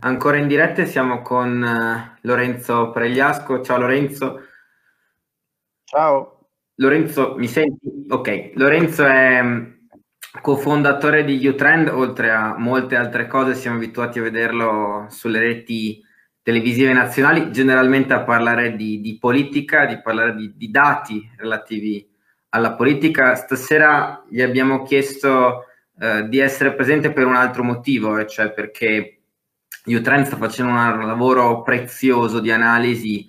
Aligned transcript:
Ancora 0.00 0.36
in 0.36 0.46
diretta 0.46 0.84
siamo 0.84 1.22
con 1.22 1.62
uh, 1.62 2.18
Lorenzo 2.20 2.90
Pregliasco. 2.90 3.62
Ciao 3.62 3.78
Lorenzo. 3.78 4.42
Ciao. 5.84 6.48
Lorenzo, 6.74 7.34
mi 7.38 7.48
senti? 7.48 8.04
Ok, 8.06 8.50
Lorenzo 8.56 9.06
è 9.06 9.42
mm, 9.42 9.64
cofondatore 10.42 11.24
di 11.24 11.46
Utrend, 11.46 11.88
oltre 11.88 12.30
a 12.30 12.58
molte 12.58 12.96
altre 12.96 13.26
cose 13.26 13.54
siamo 13.54 13.76
abituati 13.76 14.18
a 14.18 14.22
vederlo 14.22 15.06
sulle 15.08 15.38
reti 15.38 16.04
televisive 16.42 16.92
nazionali, 16.92 17.50
generalmente 17.50 18.12
a 18.12 18.22
parlare 18.22 18.76
di, 18.76 19.00
di 19.00 19.16
politica, 19.18 19.86
di 19.86 20.00
parlare 20.02 20.34
di, 20.34 20.52
di, 20.56 20.70
dati 20.70 21.26
relativi 21.38 22.06
alla 22.50 22.74
politica. 22.74 23.34
Stasera 23.34 24.22
gli 24.28 24.42
abbiamo 24.42 24.82
chiesto 24.82 25.64
uh, 25.94 26.28
di 26.28 26.38
essere 26.38 26.74
presente 26.74 27.12
per 27.12 27.24
un 27.24 27.34
altro 27.34 27.62
motivo, 27.62 28.22
cioè 28.26 28.52
perché 28.52 29.15
Utrend 29.94 30.26
sta 30.26 30.36
facendo 30.36 30.72
un 30.72 31.06
lavoro 31.06 31.62
prezioso 31.62 32.40
di 32.40 32.50
analisi 32.50 33.24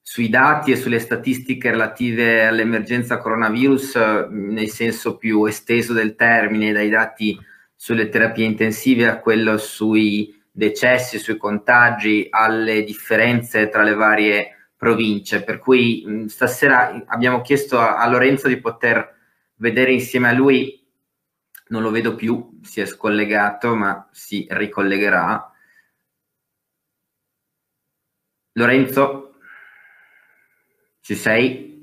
sui 0.00 0.28
dati 0.28 0.70
e 0.70 0.76
sulle 0.76 1.00
statistiche 1.00 1.72
relative 1.72 2.46
all'emergenza 2.46 3.18
coronavirus 3.18 4.28
nel 4.30 4.68
senso 4.68 5.16
più 5.16 5.44
esteso 5.46 5.92
del 5.92 6.14
termine, 6.14 6.70
dai 6.70 6.90
dati 6.90 7.36
sulle 7.74 8.08
terapie 8.08 8.44
intensive 8.44 9.08
a 9.08 9.18
quello 9.18 9.58
sui 9.58 10.32
decessi, 10.52 11.18
sui 11.18 11.36
contagi, 11.36 12.28
alle 12.30 12.84
differenze 12.84 13.68
tra 13.68 13.82
le 13.82 13.94
varie 13.94 14.70
province. 14.76 15.42
Per 15.42 15.58
cui 15.58 16.24
stasera 16.28 17.02
abbiamo 17.06 17.40
chiesto 17.40 17.80
a, 17.80 17.96
a 17.96 18.08
Lorenzo 18.08 18.46
di 18.46 18.60
poter 18.60 19.12
vedere 19.56 19.90
insieme 19.90 20.28
a 20.28 20.32
lui, 20.32 20.86
non 21.68 21.82
lo 21.82 21.90
vedo 21.90 22.14
più, 22.14 22.60
si 22.62 22.80
è 22.80 22.86
scollegato, 22.86 23.74
ma 23.74 24.08
si 24.12 24.46
ricollegherà 24.48 25.50
Lorenzo, 28.58 29.34
ci 31.02 31.14
sei? 31.14 31.78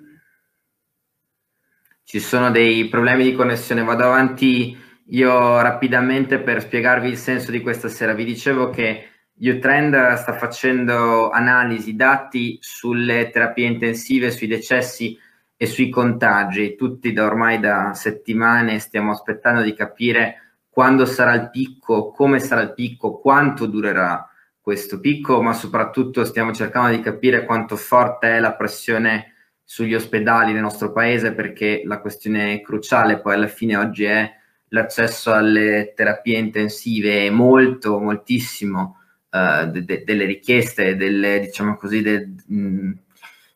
Ci 2.03 2.20
sono 2.20 2.50
dei 2.50 2.88
problemi 2.88 3.23
di 3.23 3.36
connessione, 3.36 3.84
vado 3.84 4.06
avanti 4.06 4.75
io 5.09 5.61
rapidamente 5.61 6.39
per 6.39 6.61
spiegarvi 6.61 7.09
il 7.09 7.17
senso 7.17 7.52
di 7.52 7.61
questa 7.61 7.89
sera. 7.89 8.14
Vi 8.14 8.25
dicevo 8.25 8.72
che 8.72 9.08
Utrend 9.36 10.14
sta 10.14 10.33
facendo 10.33 11.30
analisi, 11.30 11.95
dati 11.95 12.58
sulle 12.59 13.30
terapie 13.30 13.67
intensive, 13.67 14.31
sui 14.31 14.48
decessi 14.48 15.16
e 15.55 15.67
sui 15.67 15.89
contagi. 15.89 16.76
Tutti 16.76 17.14
da 17.14 17.26
ormai 17.26 17.59
da 17.59 17.94
settimane 17.94 18.80
stiamo 18.80 19.11
aspettando 19.11 19.61
di 19.61 19.76
capire 19.76 20.55
quando 20.70 21.05
sarà 21.05 21.36
il 21.36 21.52
picco, 21.52 22.09
come 22.09 22.39
sarà 22.39 22.61
il 22.61 22.73
picco, 22.73 23.20
quanto 23.20 23.67
durerà 23.67 24.28
questo 24.64 25.02
picco, 25.02 25.42
ma 25.42 25.52
soprattutto 25.52 26.23
stiamo 26.23 26.53
cercando 26.53 26.95
di 26.95 27.02
capire 27.02 27.44
quanto 27.44 27.75
forte 27.75 28.38
è 28.38 28.39
la 28.39 28.53
pressione 28.53 29.33
sugli 29.61 29.94
ospedali 29.94 30.53
nel 30.53 30.61
nostro 30.61 30.94
paese, 30.94 31.33
perché 31.33 31.81
la 31.83 32.00
questione 32.00 32.61
cruciale. 32.61 33.20
Poi 33.20 33.33
alla 33.33 33.47
fine 33.47 33.75
oggi 33.75 34.05
è 34.05 34.31
l'accesso 34.70 35.33
alle 35.33 35.92
terapie 35.94 36.38
intensive 36.38 37.25
e 37.25 37.30
molto, 37.30 38.00
moltissimo 38.00 39.00
uh, 39.31 39.70
de- 39.70 39.83
de- 39.83 40.03
delle 40.05 40.23
richieste, 40.23 40.95
delle, 40.95 41.42
diciamo 41.42 41.75
così, 41.75 42.02
de- 42.02 42.33
mh, 42.48 42.92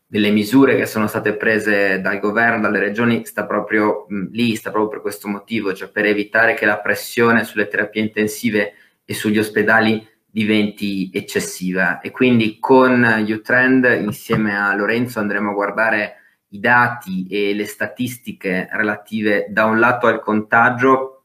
delle 0.08 0.32
misure 0.32 0.76
che 0.76 0.86
sono 0.86 1.08
state 1.08 1.38
prese 1.38 2.02
dal 2.02 2.20
governo, 2.20 2.60
dalle 2.60 2.80
regioni, 2.80 3.26
sta 3.26 3.46
proprio 3.46 4.08
mh, 4.10 4.28
lì, 4.32 4.58
sta 4.58 4.72
proprio 4.72 4.92
per 4.92 5.02
questo 5.02 5.30
motivo, 5.30 5.74
cioè 5.74 5.90
per 5.90 6.04
evitare 6.04 6.54
che 6.54 6.66
la 6.66 6.80
pressione 6.80 7.46
sulle 7.46 7.70
terapie 7.70 8.02
intensive 8.02 8.74
e 9.06 9.14
sugli 9.14 9.40
ospedali 9.40 10.06
diventi 10.38 11.10
eccessiva 11.12 12.00
e 12.00 12.12
quindi 12.12 12.60
con 12.60 13.04
Utrend 13.28 13.86
insieme 14.04 14.56
a 14.56 14.76
Lorenzo 14.76 15.18
andremo 15.18 15.50
a 15.50 15.54
guardare 15.54 16.16
i 16.50 16.60
dati 16.60 17.26
e 17.28 17.56
le 17.56 17.66
statistiche 17.66 18.70
relative 18.72 19.48
da 19.50 19.66
un 19.66 19.80
lato 19.80 20.06
al 20.06 20.20
contagio, 20.20 21.24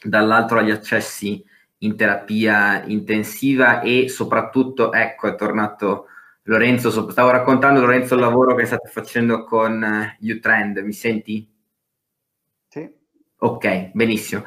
dall'altro 0.00 0.60
agli 0.60 0.70
accessi 0.70 1.44
in 1.78 1.96
terapia 1.96 2.84
intensiva 2.84 3.80
e 3.80 4.08
soprattutto, 4.08 4.92
ecco, 4.92 5.26
è 5.26 5.34
tornato 5.34 6.06
Lorenzo, 6.44 7.10
stavo 7.10 7.30
raccontando 7.30 7.80
Lorenzo 7.80 8.14
il 8.14 8.20
lavoro 8.20 8.54
che 8.54 8.64
state 8.64 8.88
facendo 8.88 9.42
con 9.42 9.84
Utrend, 10.20 10.78
mi 10.78 10.92
senti? 10.92 11.52
Sì. 12.68 12.88
Ok, 13.38 13.90
benissimo 13.92 14.44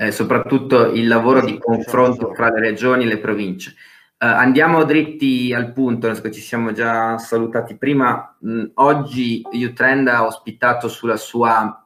eh, 0.00 0.12
soprattutto 0.12 0.92
il 0.92 1.08
lavoro 1.08 1.44
di 1.44 1.58
confronto 1.58 2.32
fra 2.32 2.50
le 2.50 2.60
regioni 2.60 3.02
e 3.02 3.08
le 3.08 3.18
province. 3.18 3.74
Uh, 4.20 4.26
andiamo 4.26 4.84
dritti 4.84 5.52
al 5.52 5.72
punto, 5.72 6.12
ci 6.30 6.40
siamo 6.40 6.72
già 6.72 7.18
salutati 7.18 7.76
prima. 7.76 8.36
Mm, 8.46 8.64
oggi 8.74 9.42
Utrend 9.52 10.06
ha 10.06 10.24
ospitato 10.24 10.88
sulla 10.88 11.16
sua 11.16 11.84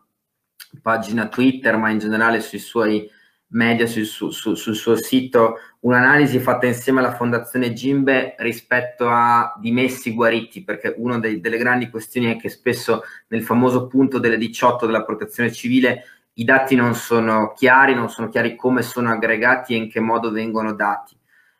pagina 0.82 1.28
Twitter, 1.28 1.76
ma 1.78 1.88
in 1.88 1.98
generale 1.98 2.40
sui 2.40 2.58
suoi 2.58 3.08
media, 3.48 3.86
sul, 3.86 4.04
su, 4.04 4.30
su, 4.30 4.54
sul 4.54 4.76
suo 4.76 4.96
sito, 4.96 5.56
un'analisi 5.80 6.38
fatta 6.38 6.66
insieme 6.66 7.00
alla 7.00 7.14
Fondazione 7.14 7.72
Gimbe 7.72 8.34
rispetto 8.38 9.08
a 9.08 9.54
dimessi 9.58 10.12
guariti, 10.12 10.64
perché 10.64 10.94
una 10.98 11.18
delle 11.18 11.58
grandi 11.58 11.88
questioni 11.88 12.34
è 12.34 12.38
che 12.38 12.50
spesso 12.50 13.02
nel 13.28 13.42
famoso 13.42 13.86
punto 13.86 14.18
delle 14.18 14.36
18 14.36 14.84
della 14.84 15.04
protezione 15.04 15.50
civile 15.50 16.04
i 16.34 16.44
dati 16.44 16.74
non 16.74 16.94
sono 16.94 17.52
chiari, 17.54 17.94
non 17.94 18.08
sono 18.08 18.28
chiari 18.28 18.56
come 18.56 18.82
sono 18.82 19.10
aggregati 19.10 19.74
e 19.74 19.76
in 19.76 19.90
che 19.90 20.00
modo 20.00 20.30
vengono 20.30 20.72
dati. 20.72 21.16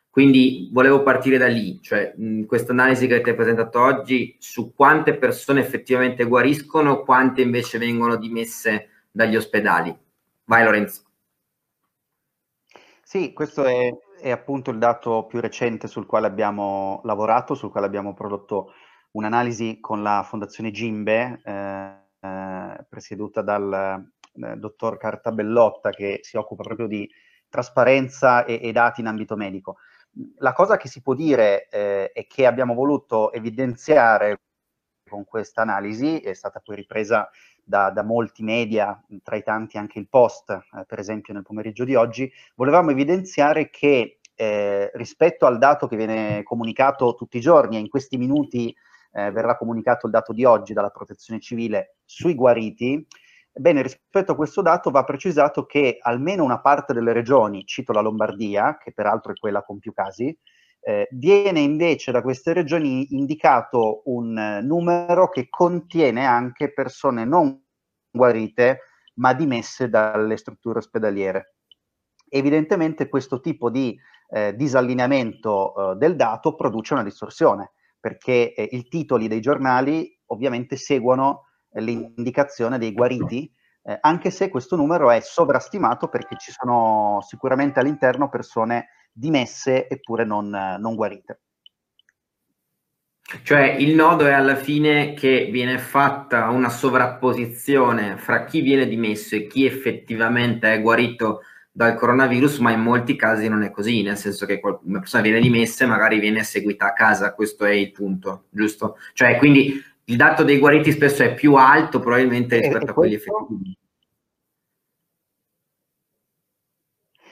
Quindi 0.09 0.69
volevo 0.71 1.01
partire 1.01 1.39
da 1.39 1.47
lì, 1.47 1.81
cioè 1.81 2.13
questa 2.45 2.71
analisi 2.71 3.07
che 3.07 3.15
avete 3.15 3.33
presentato 3.33 3.81
oggi 3.81 4.35
su 4.37 4.73
quante 4.75 5.15
persone 5.15 5.59
effettivamente 5.59 6.25
guariscono, 6.25 7.01
quante 7.01 7.41
invece 7.41 7.79
vengono 7.79 8.15
dimesse 8.15 8.89
dagli 9.09 9.35
ospedali. 9.35 9.95
Vai 10.45 10.63
Lorenzo. 10.63 11.01
Sì, 13.01 13.33
questo 13.33 13.65
è, 13.65 13.91
è 14.21 14.29
appunto 14.29 14.69
il 14.69 14.77
dato 14.77 15.25
più 15.25 15.39
recente 15.39 15.87
sul 15.87 16.05
quale 16.05 16.27
abbiamo 16.27 17.01
lavorato, 17.05 17.55
sul 17.55 17.71
quale 17.71 17.87
abbiamo 17.87 18.13
prodotto 18.13 18.73
un'analisi 19.11 19.79
con 19.79 20.03
la 20.03 20.23
Fondazione 20.23 20.69
Gimbe, 20.69 21.41
eh, 21.43 21.91
eh, 22.19 22.85
presieduta 22.87 23.41
dal 23.41 24.11
eh, 24.33 24.55
dottor 24.55 24.97
Cartabellotta 24.97 25.89
che 25.89 26.19
si 26.21 26.37
occupa 26.37 26.63
proprio 26.63 26.87
di 26.87 27.09
trasparenza 27.49 28.45
e, 28.45 28.59
e, 28.61 28.71
dati 28.71 29.01
in 29.01 29.07
ambito 29.07 29.35
medico. 29.35 29.77
La 30.37 30.53
cosa 30.53 30.77
che 30.77 30.87
si 30.87 31.01
può 31.01 31.13
dire 31.13 31.67
eh, 31.69 32.11
e 32.13 32.27
che 32.27 32.45
abbiamo 32.45 32.73
voluto 32.73 33.31
evidenziare 33.31 34.39
con 35.07 35.25
questa 35.25 35.61
analisi 35.61 36.19
è 36.19 36.33
stata 36.33 36.59
poi 36.59 36.75
ripresa 36.75 37.29
da, 37.63 37.91
da, 37.91 38.03
molti 38.03 38.43
media, 38.43 38.99
tra 39.23 39.35
i 39.35 39.43
tanti 39.43 39.77
anche 39.77 39.99
il 39.99 40.09
Post, 40.09 40.49
eh, 40.49 40.85
per 40.85 40.99
esempio 40.99 41.33
nel 41.33 41.43
pomeriggio 41.43 41.85
di 41.85 41.95
oggi, 41.95 42.31
volevamo 42.55 42.91
evidenziare 42.91 43.69
che 43.69 44.19
eh, 44.35 44.89
rispetto 44.95 45.45
al 45.45 45.59
dato 45.59 45.87
che 45.87 45.95
viene 45.95 46.43
comunicato 46.43 47.13
tutti 47.15 47.37
i 47.37 47.41
giorni 47.41 47.77
e 47.77 47.79
in 47.79 47.89
questi 47.89 48.17
minuti 48.17 48.75
eh, 49.13 49.31
verrà 49.31 49.55
comunicato 49.55 50.07
il 50.07 50.11
dato 50.11 50.33
di 50.33 50.43
oggi 50.43 50.73
dalla 50.73 50.89
protezione 50.89 51.39
civile 51.39 51.97
sui 52.03 52.33
guariti, 52.33 53.05
Ebbene, 53.55 53.83
rispetto 53.83 54.31
a 54.31 54.35
questo 54.35 54.63
dato 54.63 54.89
va 54.89 55.03
precisato 55.03 55.65
che 55.65 55.99
almeno 56.01 56.43
una 56.43 56.59
parte 56.59 56.91
delle 56.91 57.13
regioni, 57.13 57.65
cito 57.65 57.93
la 57.93 58.01
Lombardia, 58.01 58.77
che 58.77 58.91
peraltro 58.93 59.31
è 59.31 59.35
quella 59.35 59.63
con 59.63 59.77
più 59.77 59.93
casi, 59.93 60.35
eh, 60.85 61.07
viene 61.11 61.59
invece 61.59 62.11
da 62.11 62.23
queste 62.23 62.51
regioni 62.51 63.13
indicato 63.13 64.01
un 64.05 64.37
eh, 64.37 64.61
numero 64.61 65.29
che 65.29 65.47
contiene 65.49 66.25
anche 66.25 66.73
persone 66.73 67.25
non 67.25 67.63
guarite 68.11 68.79
ma 69.15 69.33
dimesse 69.33 69.87
dalle 69.87 70.35
strutture 70.35 70.79
ospedaliere. 70.79 71.55
Evidentemente 72.27 73.07
questo 73.07 73.39
tipo 73.39 73.69
di 73.69 73.95
eh, 74.29 74.55
disallineamento 74.55 75.91
eh, 75.91 75.95
del 75.95 76.15
dato 76.15 76.55
produce 76.55 76.93
una 76.93 77.03
distorsione, 77.03 77.73
perché 77.99 78.55
eh, 78.55 78.67
i 78.71 78.87
titoli 78.87 79.27
dei 79.27 79.39
giornali 79.39 80.19
ovviamente 80.27 80.75
seguono 80.75 81.43
l'indicazione 81.75 82.77
dei 82.77 82.93
guariti, 82.93 83.51
eh, 83.83 83.97
anche 84.01 84.29
se 84.31 84.49
questo 84.49 84.75
numero 84.75 85.11
è 85.11 85.19
sovrastimato 85.19 86.07
perché 86.07 86.37
ci 86.37 86.51
sono 86.51 87.19
sicuramente 87.27 87.79
all'interno 87.79 88.29
persone 88.29 88.89
dimesse 89.11 89.87
eppure 89.87 90.25
non, 90.25 90.49
non 90.49 90.95
guarite. 90.95 91.41
Cioè 93.41 93.75
il 93.79 93.95
nodo 93.95 94.27
è 94.27 94.31
alla 94.31 94.55
fine 94.55 95.13
che 95.13 95.49
viene 95.51 95.79
fatta 95.79 96.49
una 96.49 96.69
sovrapposizione 96.69 98.17
fra 98.17 98.43
chi 98.43 98.61
viene 98.61 98.87
dimesso 98.87 99.35
e 99.35 99.47
chi 99.47 99.65
effettivamente 99.65 100.71
è 100.71 100.81
guarito 100.81 101.41
dal 101.71 101.95
coronavirus, 101.95 102.59
ma 102.59 102.71
in 102.71 102.81
molti 102.81 103.15
casi 103.15 103.47
non 103.47 103.63
è 103.63 103.71
così, 103.71 104.03
nel 104.03 104.17
senso 104.17 104.45
che 104.45 104.59
una 104.83 104.99
persona 104.99 105.23
viene 105.23 105.39
dimessa 105.39 105.83
e 105.83 105.87
magari 105.87 106.19
viene 106.19 106.43
seguita 106.43 106.87
a 106.87 106.93
casa, 106.93 107.33
questo 107.33 107.65
è 107.65 107.71
il 107.71 107.91
punto, 107.91 108.45
giusto? 108.51 108.97
Cioè 109.13 109.37
quindi 109.37 109.81
il 110.05 110.17
dato 110.17 110.43
dei 110.43 110.59
guariti 110.59 110.91
spesso 110.91 111.23
è 111.23 111.33
più 111.33 111.55
alto 111.55 111.99
probabilmente 111.99 112.59
rispetto 112.59 112.85
e, 112.85 112.89
a 112.89 112.93
quelli 112.93 113.13
effettivi. 113.15 113.77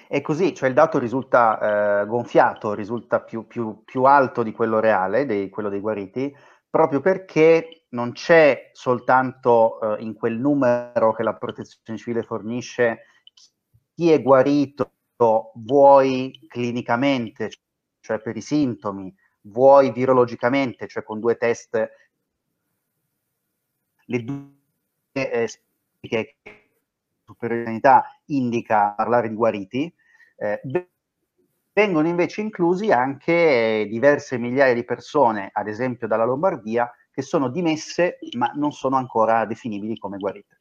È 0.07 0.21
così, 0.21 0.53
cioè 0.53 0.67
il 0.67 0.75
dato 0.75 0.99
risulta 0.99 2.01
eh, 2.01 2.05
gonfiato, 2.05 2.73
risulta 2.73 3.21
più, 3.21 3.47
più, 3.47 3.83
più, 3.85 4.03
alto 4.03 4.43
di 4.43 4.51
quello 4.51 4.79
reale, 4.79 5.25
di 5.25 5.49
quello 5.49 5.69
dei 5.69 5.79
guariti, 5.79 6.35
proprio 6.69 6.99
perché 6.99 7.85
non 7.89 8.11
c'è 8.11 8.71
soltanto 8.73 9.97
eh, 9.97 10.03
in 10.03 10.13
quel 10.13 10.37
numero 10.37 11.13
che 11.13 11.23
la 11.23 11.35
protezione 11.35 11.97
civile 11.97 12.23
fornisce 12.23 13.05
chi 13.93 14.11
è 14.11 14.21
guarito, 14.21 14.91
vuoi 15.53 16.45
clinicamente, 16.47 17.49
cioè 17.99 18.19
per 18.19 18.35
i 18.35 18.41
sintomi, 18.41 19.13
vuoi 19.43 19.91
virologicamente, 19.91 20.87
cioè 20.87 21.03
con 21.03 21.19
due 21.19 21.35
test, 21.35 21.89
le 24.11 24.23
due 24.23 24.51
eh, 25.13 25.49
che 26.01 26.35
superiorità 27.25 28.03
indica 28.25 28.93
parlare 28.95 29.29
di 29.29 29.35
guariti, 29.35 29.93
eh, 30.37 30.59
vengono 31.73 32.07
invece 32.07 32.41
inclusi 32.41 32.91
anche 32.91 33.87
diverse 33.89 34.37
migliaia 34.37 34.73
di 34.73 34.83
persone, 34.83 35.49
ad 35.53 35.67
esempio 35.67 36.07
dalla 36.07 36.25
Lombardia, 36.25 36.91
che 37.09 37.21
sono 37.21 37.49
dimesse 37.49 38.19
ma 38.37 38.51
non 38.55 38.71
sono 38.71 38.97
ancora 38.97 39.45
definibili 39.45 39.97
come 39.97 40.17
guarite. 40.17 40.57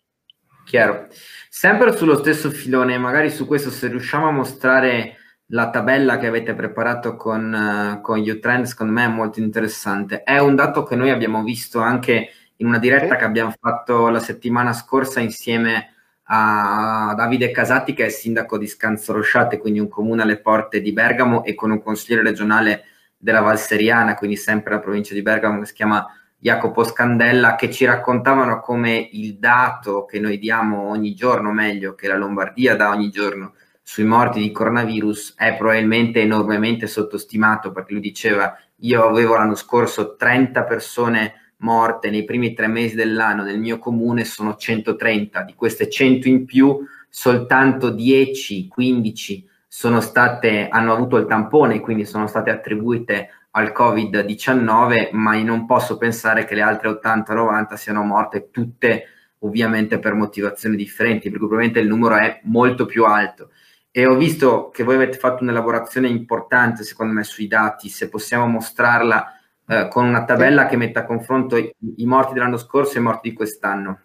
Chiaro. 0.64 1.08
Sempre 1.48 1.96
sullo 1.96 2.16
stesso 2.18 2.50
filone, 2.50 2.96
magari 2.98 3.30
su 3.30 3.46
questo 3.46 3.70
se 3.70 3.88
riusciamo 3.88 4.28
a 4.28 4.32
mostrare 4.32 5.16
la 5.46 5.70
tabella 5.70 6.18
che 6.18 6.28
avete 6.28 6.54
preparato 6.54 7.16
con, 7.16 7.52
uh, 7.52 8.00
con 8.00 8.20
U-Trend, 8.20 8.66
secondo 8.66 8.92
me 8.92 9.04
è 9.04 9.08
molto 9.08 9.40
interessante. 9.40 10.22
È 10.22 10.38
un 10.38 10.54
dato 10.54 10.84
che 10.84 10.94
noi 10.94 11.10
abbiamo 11.10 11.42
visto 11.42 11.80
anche 11.80 12.30
in 12.60 12.66
una 12.66 12.78
diretta 12.78 13.16
che 13.16 13.24
abbiamo 13.24 13.54
fatto 13.58 14.08
la 14.08 14.20
settimana 14.20 14.72
scorsa 14.72 15.20
insieme 15.20 15.94
a 16.24 17.12
Davide 17.16 17.50
Casati, 17.50 17.94
che 17.94 18.06
è 18.06 18.08
sindaco 18.08 18.58
di 18.58 18.66
Scanzo 18.66 19.12
Rosciate, 19.12 19.58
quindi 19.58 19.80
un 19.80 19.88
comune 19.88 20.22
alle 20.22 20.38
porte 20.38 20.80
di 20.80 20.92
Bergamo, 20.92 21.42
e 21.42 21.54
con 21.54 21.70
un 21.70 21.82
consigliere 21.82 22.22
regionale 22.22 22.84
della 23.16 23.40
Valseriana, 23.40 24.14
quindi 24.14 24.36
sempre 24.36 24.74
la 24.74 24.80
provincia 24.80 25.14
di 25.14 25.22
Bergamo, 25.22 25.60
che 25.60 25.66
si 25.66 25.72
chiama 25.72 26.06
Jacopo 26.38 26.84
Scandella, 26.84 27.56
che 27.56 27.70
ci 27.70 27.84
raccontavano 27.86 28.60
come 28.60 29.08
il 29.12 29.38
dato 29.38 30.04
che 30.04 30.20
noi 30.20 30.38
diamo 30.38 30.88
ogni 30.88 31.14
giorno, 31.14 31.50
meglio 31.52 31.94
che 31.94 32.08
la 32.08 32.16
Lombardia 32.16 32.76
dà 32.76 32.90
ogni 32.90 33.10
giorno, 33.10 33.54
sui 33.82 34.04
morti 34.04 34.38
di 34.38 34.52
coronavirus 34.52 35.34
è 35.36 35.56
probabilmente 35.56 36.20
enormemente 36.20 36.86
sottostimato 36.86 37.72
perché 37.72 37.92
lui 37.92 38.02
diceva 38.02 38.56
io 38.82 39.08
avevo 39.08 39.34
l'anno 39.34 39.56
scorso 39.56 40.14
30 40.14 40.62
persone 40.62 41.49
morte 41.60 42.10
nei 42.10 42.24
primi 42.24 42.52
tre 42.52 42.66
mesi 42.66 42.94
dell'anno 42.94 43.42
nel 43.42 43.58
mio 43.58 43.78
comune 43.78 44.24
sono 44.24 44.56
130 44.56 45.42
di 45.42 45.54
queste 45.54 45.88
100 45.88 46.28
in 46.28 46.44
più 46.44 46.78
soltanto 47.08 47.90
10 47.90 48.68
15 48.68 49.48
sono 49.66 50.00
state 50.00 50.68
hanno 50.68 50.92
avuto 50.92 51.16
il 51.16 51.26
tampone 51.26 51.80
quindi 51.80 52.04
sono 52.04 52.26
state 52.26 52.50
attribuite 52.50 53.30
al 53.52 53.72
covid-19 53.76 55.08
ma 55.12 55.36
io 55.36 55.44
non 55.44 55.66
posso 55.66 55.96
pensare 55.96 56.44
che 56.44 56.54
le 56.54 56.62
altre 56.62 56.88
80-90 56.90 57.74
siano 57.74 58.02
morte 58.02 58.50
tutte 58.50 59.04
ovviamente 59.40 59.98
per 59.98 60.14
motivazioni 60.14 60.76
differenti 60.76 61.30
perché 61.30 61.38
probabilmente 61.38 61.80
il 61.80 61.88
numero 61.88 62.16
è 62.16 62.40
molto 62.44 62.86
più 62.86 63.04
alto. 63.04 63.50
E 63.90 64.06
ho 64.06 64.14
visto 64.14 64.70
che 64.72 64.84
voi 64.84 64.94
avete 64.94 65.18
fatto 65.18 65.42
un'elaborazione 65.42 66.08
importante, 66.08 66.84
secondo 66.84 67.12
me, 67.12 67.24
sui 67.24 67.48
dati, 67.48 67.88
se 67.88 68.08
possiamo 68.08 68.46
mostrarla 68.46 69.39
eh, 69.70 69.86
con 69.86 70.04
una 70.04 70.24
tabella 70.24 70.66
che 70.66 70.76
metta 70.76 71.00
a 71.00 71.04
confronto 71.04 71.56
i, 71.56 71.72
i, 71.98 72.04
morti 72.04 72.32
dell'anno 72.32 72.56
scorso 72.56 72.96
e 72.96 72.98
i 72.98 73.04
morti 73.04 73.30
di 73.30 73.36
quest'anno. 73.36 74.00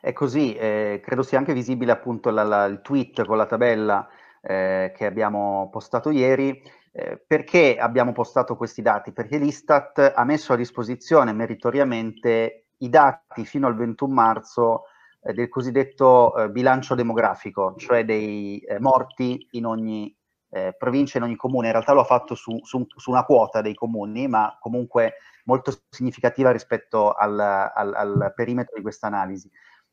È 0.00 0.10
così, 0.14 0.54
eh, 0.54 1.02
credo 1.04 1.22
sia 1.22 1.36
anche 1.36 1.52
visibile 1.52 1.92
appunto 1.92 2.30
la, 2.30 2.44
la, 2.44 2.64
il 2.64 2.80
tweet 2.80 3.26
con 3.26 3.36
la 3.36 3.44
tabella 3.44 4.08
eh, 4.40 4.90
che 4.96 5.04
abbiamo 5.04 5.68
postato 5.70 6.08
ieri. 6.08 6.62
Eh, 6.92 7.22
perché 7.26 7.76
abbiamo 7.76 8.12
postato 8.12 8.56
questi 8.56 8.80
dati? 8.80 9.12
Perché 9.12 9.36
l'Istat 9.36 10.12
ha 10.14 10.24
messo 10.24 10.54
a 10.54 10.56
disposizione 10.56 11.34
meritoriamente 11.34 12.68
i 12.78 12.88
dati 12.88 13.44
fino 13.44 13.66
al 13.66 13.76
21 13.76 14.14
marzo 14.14 14.84
eh, 15.22 15.34
del 15.34 15.50
cosiddetto 15.50 16.32
bilancio 16.50 16.94
demografico, 16.94 17.74
cioè 17.76 18.06
dei 18.06 18.62
morti 18.78 19.46
in 19.50 19.66
ogni 19.66 20.16
eh, 20.54 20.72
provincia, 20.78 21.18
in 21.18 21.24
ogni 21.24 21.34
comune. 21.34 21.66
In 21.66 21.72
realtà 21.72 21.92
lo 21.92 22.02
ha 22.02 22.04
fatto 22.04 22.36
su, 22.36 22.60
su, 22.62 22.86
su, 22.94 23.10
una 23.10 23.24
quota 23.24 23.60
dei 23.60 23.74
comuni, 23.74 24.28
ma 24.28 24.56
comunque 24.60 25.14
molto 25.46 25.72
significativa 25.90 26.52
rispetto 26.52 27.12
al, 27.12 27.38
al, 27.38 27.92
al 27.92 28.32
perimetro 28.36 28.76
di 28.76 28.82
questa 28.82 29.08
analisi. 29.08 29.50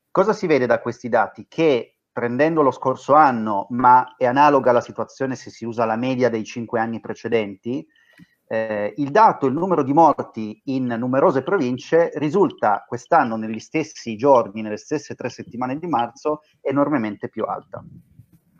Cosa 0.08 0.32
si 0.32 0.46
vede 0.46 0.66
da 0.66 0.80
questi 0.80 1.08
dati? 1.08 1.46
Che 1.48 1.96
prendendo 2.12 2.62
lo 2.62 2.70
scorso 2.70 3.14
anno, 3.14 3.66
ma 3.70 4.14
è 4.16 4.24
analoga 4.24 4.70
la 4.70 4.80
situazione 4.80 5.34
se 5.34 5.50
si 5.50 5.64
usa 5.64 5.84
la 5.84 5.96
media 5.96 6.28
dei 6.28 6.44
cinque 6.44 6.78
anni 6.78 7.00
precedenti, 7.00 7.84
eh, 8.46 8.92
il 8.98 9.10
dato, 9.10 9.46
il 9.46 9.54
numero 9.54 9.82
di 9.82 9.94
morti 9.94 10.60
in 10.66 10.84
numerose 10.84 11.42
province 11.42 12.12
risulta 12.16 12.84
quest'anno 12.86 13.36
negli 13.36 13.58
stessi 13.58 14.14
giorni, 14.14 14.60
nelle 14.60 14.76
stesse 14.76 15.14
tre 15.14 15.28
settimane 15.28 15.78
di 15.78 15.86
marzo, 15.86 16.42
enormemente 16.60 17.28
più 17.28 17.44
alta. 17.44 17.82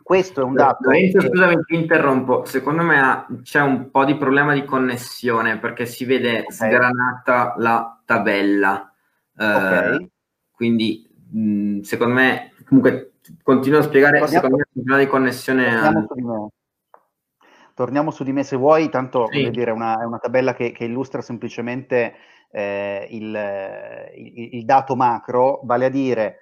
Questo 0.03 0.41
è 0.41 0.43
un 0.43 0.53
dato. 0.53 0.83
Lorenzo, 0.83 1.19
che... 1.19 1.27
scusami, 1.27 1.63
ti 1.65 1.75
interrompo. 1.75 2.45
Secondo 2.45 2.83
me 2.83 3.25
c'è 3.41 3.61
un 3.61 3.89
po' 3.89 4.05
di 4.05 4.15
problema 4.17 4.53
di 4.53 4.65
connessione 4.65 5.57
perché 5.57 5.85
si 5.85 6.05
vede 6.05 6.39
okay. 6.39 6.51
sgranata 6.51 7.55
la 7.57 8.01
tabella. 8.05 8.93
Eh, 9.37 9.45
okay. 9.45 10.11
Quindi, 10.51 11.09
mh, 11.31 11.79
secondo 11.81 12.13
me, 12.13 12.51
comunque, 12.67 13.13
continuo 13.41 13.79
a 13.79 13.83
spiegare. 13.83 14.19
Torniamo, 14.19 14.41
secondo 14.41 14.57
me, 14.57 14.63
un 14.73 14.83
problema 14.83 15.03
di 15.03 15.09
connessione. 15.09 16.07
Torniamo 17.73 18.11
su 18.11 18.23
di 18.23 18.33
me 18.33 18.43
se 18.43 18.55
vuoi, 18.55 18.89
tanto 18.89 19.27
sì. 19.31 19.49
dire, 19.49 19.71
è, 19.71 19.73
una, 19.73 19.99
è 19.99 20.05
una 20.05 20.19
tabella 20.19 20.53
che, 20.53 20.71
che 20.71 20.83
illustra 20.83 21.21
semplicemente 21.21 22.13
eh, 22.51 23.07
il, 23.09 23.35
il, 24.15 24.49
il, 24.57 24.65
dato 24.65 24.95
macro, 24.95 25.61
vale 25.63 25.85
a 25.85 25.89
dire 25.89 26.37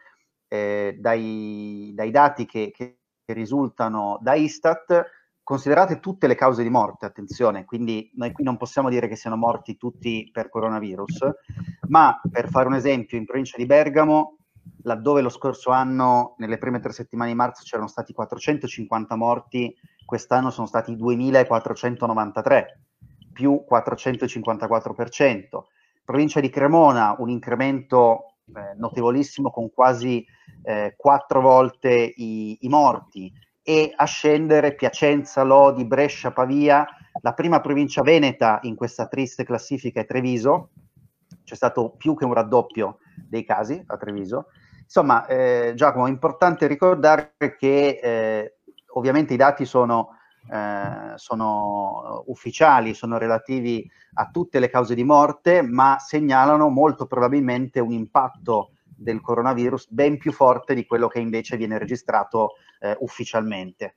eh, 0.49 0.97
dai, 0.99 1.93
dai, 1.95 2.11
dati 2.11 2.45
che, 2.45 2.71
che, 2.75 2.97
risultano 3.33 4.17
da 4.21 4.33
Istat, 4.33 5.05
considerate 5.43 5.99
tutte 5.99 6.27
le 6.27 6.35
cause 6.35 6.63
di 6.63 6.69
morte, 6.69 7.05
attenzione, 7.05 7.65
quindi 7.65 8.11
noi 8.15 8.31
qui 8.31 8.43
non 8.43 8.57
possiamo 8.57 8.89
dire 8.89 9.07
che 9.07 9.15
siano 9.15 9.35
morti 9.35 9.77
tutti 9.77 10.29
per 10.31 10.49
coronavirus, 10.49 11.29
ma 11.87 12.19
per 12.29 12.49
fare 12.49 12.67
un 12.67 12.75
esempio, 12.75 13.17
in 13.17 13.25
provincia 13.25 13.57
di 13.57 13.65
Bergamo 13.65 14.37
laddove 14.83 15.21
lo 15.21 15.29
scorso 15.29 15.71
anno, 15.71 16.35
nelle 16.37 16.57
prime 16.57 16.79
tre 16.79 16.91
settimane 16.91 17.29
di 17.29 17.35
marzo, 17.35 17.63
c'erano 17.63 17.87
stati 17.87 18.13
450 18.13 19.15
morti, 19.15 19.75
quest'anno 20.05 20.49
sono 20.49 20.67
stati 20.67 20.95
2493, 20.95 22.79
più 23.33 23.63
454%. 23.69 25.41
Provincia 26.03 26.39
di 26.39 26.49
Cremona, 26.49 27.15
un 27.19 27.29
incremento 27.29 28.30
eh, 28.45 28.75
notevolissimo 28.77 29.49
con 29.51 29.71
quasi 29.71 30.25
eh, 30.63 30.93
quattro 30.97 31.41
volte 31.41 31.89
i, 32.15 32.57
i 32.61 32.67
morti. 32.67 33.31
E 33.63 33.93
a 33.95 34.05
scendere 34.05 34.73
Piacenza, 34.75 35.43
Lodi, 35.43 35.85
Brescia, 35.85 36.31
Pavia, 36.31 36.85
la 37.21 37.33
prima 37.33 37.61
provincia 37.61 38.01
veneta 38.01 38.59
in 38.63 38.75
questa 38.75 39.07
triste 39.07 39.43
classifica 39.43 40.01
è 40.01 40.05
Treviso, 40.05 40.71
c'è 41.43 41.55
stato 41.55 41.91
più 41.91 42.15
che 42.15 42.25
un 42.25 42.33
raddoppio 42.33 42.97
dei 43.27 43.43
casi 43.43 43.81
a 43.85 43.97
Treviso, 43.97 44.47
Insomma, 44.93 45.25
eh, 45.25 45.71
Giacomo, 45.73 46.05
è 46.05 46.09
importante 46.09 46.67
ricordare 46.67 47.33
che 47.57 47.99
eh, 48.03 48.57
ovviamente 48.87 49.33
i 49.33 49.37
dati 49.37 49.63
sono, 49.63 50.17
eh, 50.49 51.13
sono, 51.15 52.23
ufficiali, 52.27 52.93
sono 52.93 53.17
relativi 53.17 53.89
a 54.13 54.29
tutte 54.31 54.59
le 54.59 54.69
cause 54.69 54.95
di 54.95 55.03
morte, 55.03 55.61
ma 55.61 55.97
segnalano 55.99 56.69
molto 56.69 57.05
probabilmente 57.05 57.79
un 57.79 57.91
impatto 57.91 58.71
del 58.83 59.21
coronavirus 59.21 59.87
ben 59.89 60.17
più 60.17 60.31
forte 60.31 60.75
di 60.75 60.85
quello 60.85 61.07
che 61.07 61.19
invece 61.19 61.57
viene 61.57 61.77
registrato 61.77 62.51
eh, 62.79 62.95
ufficialmente. 62.99 63.95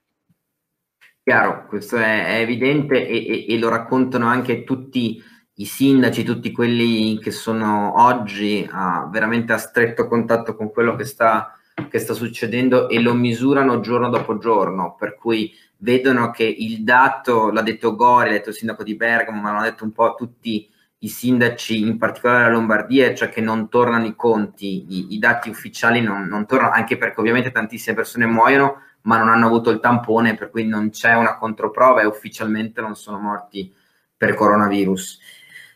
Chiaro, 1.23 1.67
questo 1.67 1.97
è, 1.97 2.37
è 2.37 2.41
evidente 2.41 3.07
e, 3.07 3.27
e, 3.27 3.47
e, 3.49 3.59
lo 3.59 3.71
raccontano 3.71 4.27
anche 4.27 4.63
tutti 4.63 5.23
i 5.55 5.65
sindaci, 5.65 6.23
tutti 6.23 6.53
quelli 6.53 7.19
che 7.19 7.31
sono 7.31 8.03
oggi 8.03 8.69
a, 8.71 9.09
veramente 9.11 9.53
a 9.53 9.59
stretto 9.59 10.07
contatto 10.07 10.55
con 10.55 10.71
quello 10.71 10.97
che 10.97 11.05
sta, 11.05 11.57
che 11.89 11.99
sta 11.99 12.13
succedendo 12.13 12.89
e 12.89 13.01
lo 13.01 13.15
misurano 13.15 13.81
giorno 13.81 14.11
dopo 14.11 14.37
giorno, 14.37 14.97
per 14.99 15.15
cui 15.15 15.51
vedono 15.79 16.31
che 16.31 16.45
il 16.45 16.83
dato, 16.83 17.51
l'ha 17.51 17.63
detto 17.63 17.95
Gori, 17.95 18.29
l'ha 18.29 18.37
detto 18.37 18.51
il 18.51 18.55
sindaco 18.55 18.83
di 18.83 18.97
Bergamo, 18.97 19.41
ma 19.41 19.53
l'hanno 19.53 19.65
detto 19.65 19.85
un 19.85 19.93
po' 19.93 20.15
tutti 20.15 20.69
i 20.99 21.09
sindaci, 21.09 21.81
in 21.81 21.99
particolare 21.99 22.45
la 22.45 22.51
Lombardia, 22.51 23.15
cioè 23.15 23.29
che 23.29 23.41
non 23.43 23.69
tornano 23.69 24.07
i 24.07 24.17
conti, 24.17 24.87
i, 24.89 25.15
i 25.15 25.19
dati 25.19 25.51
ufficiali 25.51 26.01
non, 26.01 26.27
non, 26.27 26.47
tornano, 26.47 26.73
anche 26.73 26.97
perché 26.97 27.21
ovviamente 27.21 27.53
tantissime 27.53 27.95
persone 27.95 28.25
muoiono, 28.25 28.81
ma 29.03 29.19
non 29.19 29.29
hanno 29.29 29.47
avuto 29.47 29.71
il 29.71 29.81
tampone, 29.81 30.35
per 30.35 30.51
cui 30.51 30.67
non 30.67 30.91
c'è 30.91 31.15
una 31.15 31.37
controprova 31.37 32.01
e 32.01 32.07
ufficialmente 32.07 32.81
non 32.81 32.97
sono 32.97 33.19
morti 33.19 33.73
per 34.17 34.35
coronavirus. 34.35 35.21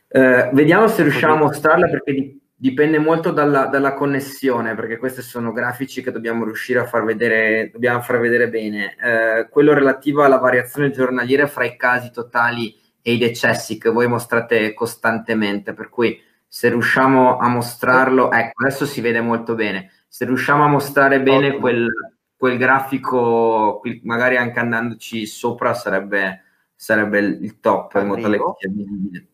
Eh, 0.08 0.50
vediamo 0.54 0.88
se 0.88 1.02
riusciamo 1.02 1.34
a 1.34 1.38
mostrarla 1.38 1.88
perché 1.88 2.12
di 2.14 2.40
Dipende 2.60 2.98
molto 2.98 3.30
dalla, 3.30 3.66
dalla, 3.66 3.94
connessione, 3.94 4.74
perché 4.74 4.96
questi 4.96 5.22
sono 5.22 5.52
grafici 5.52 6.02
che 6.02 6.10
dobbiamo 6.10 6.44
riuscire 6.44 6.80
a 6.80 6.86
far 6.86 7.04
vedere, 7.04 7.70
dobbiamo 7.72 8.00
far 8.00 8.18
vedere 8.18 8.48
bene. 8.48 8.96
Eh, 9.00 9.48
quello 9.48 9.72
relativo 9.72 10.24
alla 10.24 10.38
variazione 10.38 10.90
giornaliera 10.90 11.46
fra 11.46 11.64
i 11.64 11.76
casi 11.76 12.10
totali 12.10 12.74
e 13.00 13.12
i 13.12 13.18
decessi 13.18 13.78
che 13.78 13.90
voi 13.90 14.08
mostrate 14.08 14.74
costantemente, 14.74 15.72
per 15.72 15.88
cui 15.88 16.20
se 16.48 16.68
riusciamo 16.68 17.38
a 17.38 17.46
mostrarlo, 17.46 18.32
ecco, 18.32 18.64
adesso 18.64 18.86
si 18.86 19.00
vede 19.00 19.20
molto 19.20 19.54
bene, 19.54 19.92
se 20.08 20.24
riusciamo 20.24 20.64
a 20.64 20.68
mostrare 20.68 21.22
bene 21.22 21.58
quel, 21.58 21.88
quel 22.36 22.58
grafico, 22.58 23.80
magari 24.02 24.36
anche 24.36 24.58
andandoci 24.58 25.26
sopra, 25.26 25.74
sarebbe, 25.74 26.42
sarebbe 26.74 27.20
il 27.20 27.60
top, 27.60 27.94
in 28.00 28.06
modo 28.08 28.22
tale 28.22 28.36
che 28.36 28.44
sia 28.58 28.70
visibile. 28.70 29.27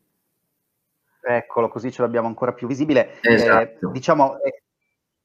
Eccolo, 1.26 1.68
così 1.68 1.90
ce 1.90 2.02
l'abbiamo 2.02 2.28
ancora 2.28 2.52
più 2.52 2.66
visibile. 2.66 3.18
Esatto. 3.22 3.88
Eh, 3.88 3.92
diciamo, 3.92 4.40
eh, 4.42 4.62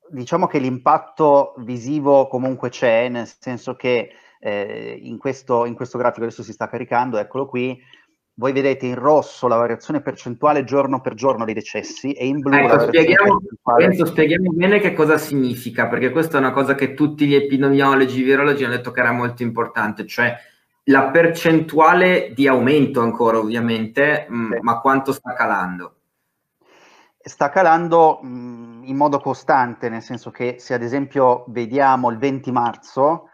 diciamo, 0.09 0.47
che 0.47 0.59
l'impatto 0.59 1.53
visivo 1.57 2.27
comunque 2.27 2.69
c'è, 2.69 3.09
nel 3.09 3.27
senso 3.27 3.75
che 3.75 4.09
eh, 4.39 4.97
in, 5.01 5.17
questo, 5.17 5.65
in, 5.65 5.75
questo, 5.75 5.97
grafico 5.97 6.25
adesso 6.25 6.43
si 6.43 6.53
sta 6.53 6.69
caricando, 6.69 7.17
eccolo 7.17 7.45
qui, 7.47 7.77
voi 8.35 8.53
vedete 8.53 8.85
in 8.85 8.95
rosso 8.95 9.49
la 9.49 9.57
variazione 9.57 10.01
percentuale 10.01 10.63
giorno 10.63 11.01
per 11.01 11.13
giorno 11.13 11.43
dei 11.43 11.53
decessi 11.53 12.13
e 12.13 12.25
in 12.25 12.39
blu 12.39 12.55
ecco, 12.55 12.75
la 12.75 12.79
spieghiamo, 12.79 13.41
penso, 13.75 14.05
spieghiamo 14.05 14.51
bene 14.53 14.79
che 14.79 14.93
cosa 14.93 15.17
significa, 15.17 15.87
perché 15.87 16.11
questa 16.11 16.37
è 16.37 16.39
una 16.39 16.53
cosa 16.53 16.73
che 16.73 16.93
tutti 16.93 17.27
gli 17.27 17.35
epidemiologi, 17.35 18.21
i 18.21 18.23
virologi 18.23 18.63
hanno 18.63 18.77
detto 18.77 18.91
che 18.91 19.01
era 19.01 19.11
molto 19.11 19.43
importante, 19.43 20.05
cioè 20.05 20.33
la 20.89 21.09
percentuale 21.09 22.33
di 22.33 22.47
aumento 22.47 23.01
ancora 23.01 23.37
ovviamente, 23.37 24.25
mh, 24.27 24.35
mm, 24.35 24.53
ma 24.61 24.79
quanto 24.79 25.11
sta 25.11 25.33
calando? 25.33 25.95
Sta 27.17 27.49
calando 27.49 28.19
mh, 28.21 28.27
mm, 28.27 28.83
in 28.85 28.95
modo 28.95 29.19
costante, 29.19 29.89
nel 29.89 30.01
senso 30.01 30.31
che 30.31 30.55
se 30.57 30.73
ad 30.73 30.81
esempio 30.81 31.45
vediamo 31.49 32.09
il 32.09 32.17
20 32.17 32.51
marzo, 32.51 33.29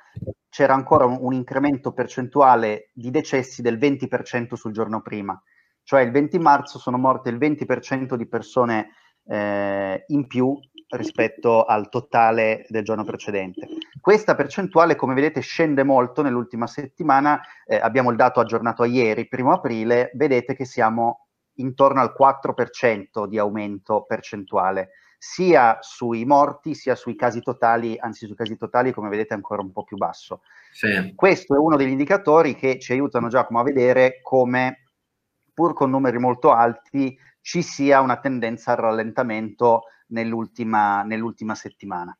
c'era 0.50 0.74
ancora 0.74 1.06
un, 1.06 1.18
un 1.22 1.34
incremento 1.34 1.94
percentuale 1.94 2.90
di 2.94 3.10
decessi 3.10 3.62
del 3.62 3.78
20% 3.78 4.56
sul 4.56 4.74
giorno 4.74 5.02
prima, 5.02 5.42
cioè 5.84 6.02
il 6.02 6.12
20 6.12 6.38
marzo 6.40 6.78
sono 6.78 6.98
morte 6.98 7.30
il 7.30 7.38
20% 7.38 8.16
di 8.16 8.28
persone 8.28 8.90
eh, 9.28 10.04
in 10.08 10.28
più 10.28 10.60
rispetto 10.98 11.66
al 11.66 11.90
totale 11.90 12.66
del 12.70 12.84
giorno 12.84 13.04
precedente. 13.04 13.68
Questa 14.00 14.36
percentuale, 14.36 14.96
come 14.96 15.14
vedete, 15.14 15.42
scende 15.42 15.84
molto 15.84 16.22
nell'ultima 16.22 16.68
settimana, 16.68 17.42
eh, 17.66 17.78
abbiamo 17.78 18.12
il 18.12 18.18
dato 18.18 18.40
aggiornato 18.40 18.84
a 18.84 18.86
ieri, 18.86 19.28
primo 19.28 19.52
aprile, 19.52 20.12
vedete 20.14 20.56
che 20.56 20.66
siamo 20.66 21.28
intorno 21.56 22.02
al 22.02 22.14
4% 22.18 23.26
di 23.26 23.38
aumento 23.38 24.04
percentuale, 24.04 24.90
sia 25.18 25.78
sui 25.82 26.26
morti 26.26 26.76
sia 26.76 26.96
sui 26.96 27.16
casi 27.16 27.42
totali, 27.42 27.98
anzi 27.98 28.26
sui 28.26 28.36
casi 28.36 28.58
totali 28.58 28.92
come 28.92 29.10
vedete 29.10 29.34
ancora 29.34 29.62
un 29.62 29.72
po' 29.72 29.84
più 29.84 29.98
basso. 29.98 30.42
Sì. 30.72 31.14
Questo 31.16 31.56
è 31.56 31.58
uno 31.58 31.78
degli 31.78 31.90
indicatori 31.90 32.56
che 32.56 32.80
ci 32.80 32.92
aiutano 32.92 33.30
Giacomo 33.30 33.60
a 33.60 33.64
vedere 33.64 34.20
come 34.22 34.90
pur 35.54 35.74
con 35.74 35.90
numeri 35.90 36.20
molto 36.20 36.52
alti 36.52 37.18
ci 37.42 37.62
sia 37.62 38.02
una 38.02 38.20
tendenza 38.20 38.72
al 38.72 38.78
rallentamento 38.78 39.84
nell'ultima, 40.08 41.04
nell'ultima 41.04 41.56
settimana. 41.56 42.16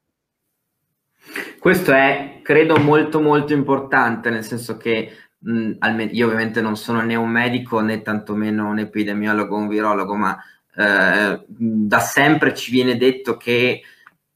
Questo 1.60 1.92
è, 1.92 2.42
credo, 2.44 2.78
molto 2.78 3.20
molto 3.20 3.54
importante, 3.54 4.30
nel 4.30 4.44
senso 4.44 4.78
che 4.78 5.12
mh, 5.40 5.72
almeno, 5.80 6.12
io 6.12 6.26
ovviamente 6.28 6.62
non 6.62 6.78
sono 6.78 7.02
né 7.02 7.16
un 7.16 7.30
medico 7.30 7.80
né 7.82 8.02
tantomeno 8.02 8.70
un 8.70 8.80
epidemiologo 8.80 9.56
o 9.56 9.60
un 9.60 9.68
virologo, 9.68 10.16
ma 10.16 10.38
eh, 10.76 11.44
da 11.48 12.00
sempre 12.00 12.54
ci 12.54 12.72
viene 12.72 12.98
detto 12.98 13.38
che 13.38 13.82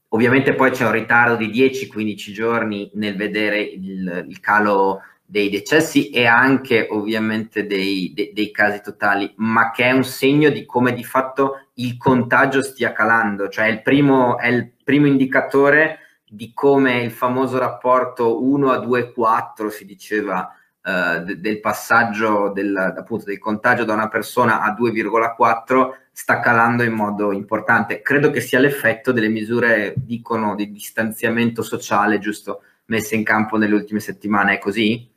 ovviamente 0.08 0.54
poi 0.54 0.70
c'è 0.70 0.84
un 0.84 0.92
ritardo 0.92 1.36
di 1.36 1.48
10-15 1.48 2.32
giorni 2.32 2.90
nel 2.94 3.14
vedere 3.14 3.60
il, 3.60 4.24
il 4.28 4.40
calo 4.40 5.02
dei 5.24 5.48
decessi 5.48 6.10
e 6.10 6.26
anche 6.26 6.88
ovviamente 6.90 7.64
dei, 7.64 8.12
de, 8.12 8.32
dei, 8.34 8.50
casi 8.50 8.80
totali, 8.82 9.32
ma 9.36 9.70
che 9.70 9.84
è 9.84 9.92
un 9.92 10.02
segno 10.02 10.50
di 10.50 10.64
come 10.66 10.92
di 10.92 11.04
fatto 11.04 11.68
il 11.80 11.96
contagio 11.96 12.62
stia 12.62 12.92
calando, 12.92 13.48
cioè 13.48 13.66
il 13.66 13.82
primo, 13.82 14.38
è 14.38 14.48
il 14.48 14.72
primo 14.82 15.06
indicatore 15.06 15.98
di 16.26 16.52
come 16.52 17.02
il 17.02 17.10
famoso 17.10 17.58
rapporto 17.58 18.42
1 18.44 18.70
a 18.70 18.78
2, 18.78 19.12
4 19.12 19.70
si 19.70 19.84
diceva 19.84 20.54
eh, 20.82 21.20
de, 21.24 21.40
del 21.40 21.60
passaggio 21.60 22.52
del, 22.54 22.76
appunto, 22.76 23.24
del 23.24 23.38
contagio 23.38 23.84
da 23.84 23.94
una 23.94 24.08
persona 24.08 24.62
a 24.62 24.74
2,4 24.78 25.90
sta 26.12 26.40
calando 26.40 26.82
in 26.82 26.92
modo 26.92 27.32
importante. 27.32 28.02
Credo 28.02 28.30
che 28.30 28.40
sia 28.40 28.58
l'effetto 28.58 29.12
delle 29.12 29.28
misure, 29.28 29.94
dicono, 29.96 30.54
di 30.54 30.70
distanziamento 30.70 31.62
sociale, 31.62 32.18
giusto, 32.18 32.62
messe 32.86 33.14
in 33.14 33.24
campo 33.24 33.56
nelle 33.56 33.74
ultime 33.74 34.00
settimane, 34.00 34.54
è 34.54 34.58
così? 34.58 35.08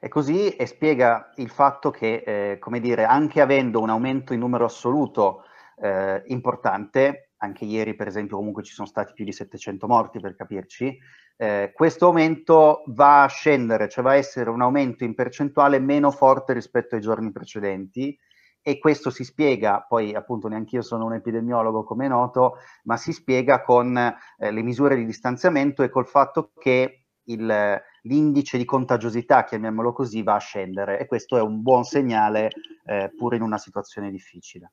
È 0.00 0.06
così 0.08 0.50
e 0.50 0.66
spiega 0.66 1.32
il 1.36 1.50
fatto 1.50 1.90
che, 1.90 2.22
eh, 2.24 2.58
come 2.58 2.78
dire, 2.78 3.04
anche 3.04 3.40
avendo 3.40 3.80
un 3.80 3.90
aumento 3.90 4.32
in 4.32 4.38
numero 4.38 4.64
assoluto 4.64 5.42
eh, 5.76 6.22
importante, 6.26 7.32
anche 7.38 7.64
ieri 7.64 7.94
per 7.94 8.06
esempio 8.06 8.36
comunque 8.36 8.62
ci 8.62 8.72
sono 8.72 8.86
stati 8.86 9.12
più 9.12 9.24
di 9.24 9.32
700 9.32 9.86
morti 9.88 10.20
per 10.20 10.36
capirci, 10.36 10.96
eh, 11.36 11.72
questo 11.74 12.06
aumento 12.06 12.82
va 12.86 13.24
a 13.24 13.28
scendere, 13.28 13.88
cioè 13.88 14.04
va 14.04 14.10
a 14.10 14.16
essere 14.16 14.50
un 14.50 14.62
aumento 14.62 15.02
in 15.04 15.14
percentuale 15.14 15.80
meno 15.80 16.10
forte 16.10 16.52
rispetto 16.52 16.94
ai 16.94 17.00
giorni 17.00 17.32
precedenti. 17.32 18.16
E 18.60 18.78
questo 18.78 19.08
si 19.10 19.24
spiega, 19.24 19.86
poi 19.88 20.14
appunto 20.14 20.46
neanche 20.46 20.76
io 20.76 20.82
sono 20.82 21.06
un 21.06 21.14
epidemiologo 21.14 21.84
come 21.84 22.04
è 22.04 22.08
noto, 22.08 22.56
ma 22.84 22.96
si 22.96 23.12
spiega 23.12 23.62
con 23.62 23.96
eh, 23.96 24.50
le 24.50 24.62
misure 24.62 24.94
di 24.94 25.06
distanziamento 25.06 25.82
e 25.82 25.88
col 25.88 26.06
fatto 26.06 26.50
che 26.58 27.06
il, 27.24 27.80
l'indice 28.02 28.58
di 28.58 28.64
contagiosità, 28.64 29.44
chiamiamolo 29.44 29.92
così, 29.92 30.22
va 30.22 30.34
a 30.34 30.40
scendere 30.40 30.98
e 30.98 31.06
questo 31.06 31.36
è 31.36 31.40
un 31.40 31.62
buon 31.62 31.84
segnale 31.84 32.50
eh, 32.84 33.12
pure 33.16 33.36
in 33.36 33.42
una 33.42 33.58
situazione 33.58 34.10
difficile. 34.10 34.72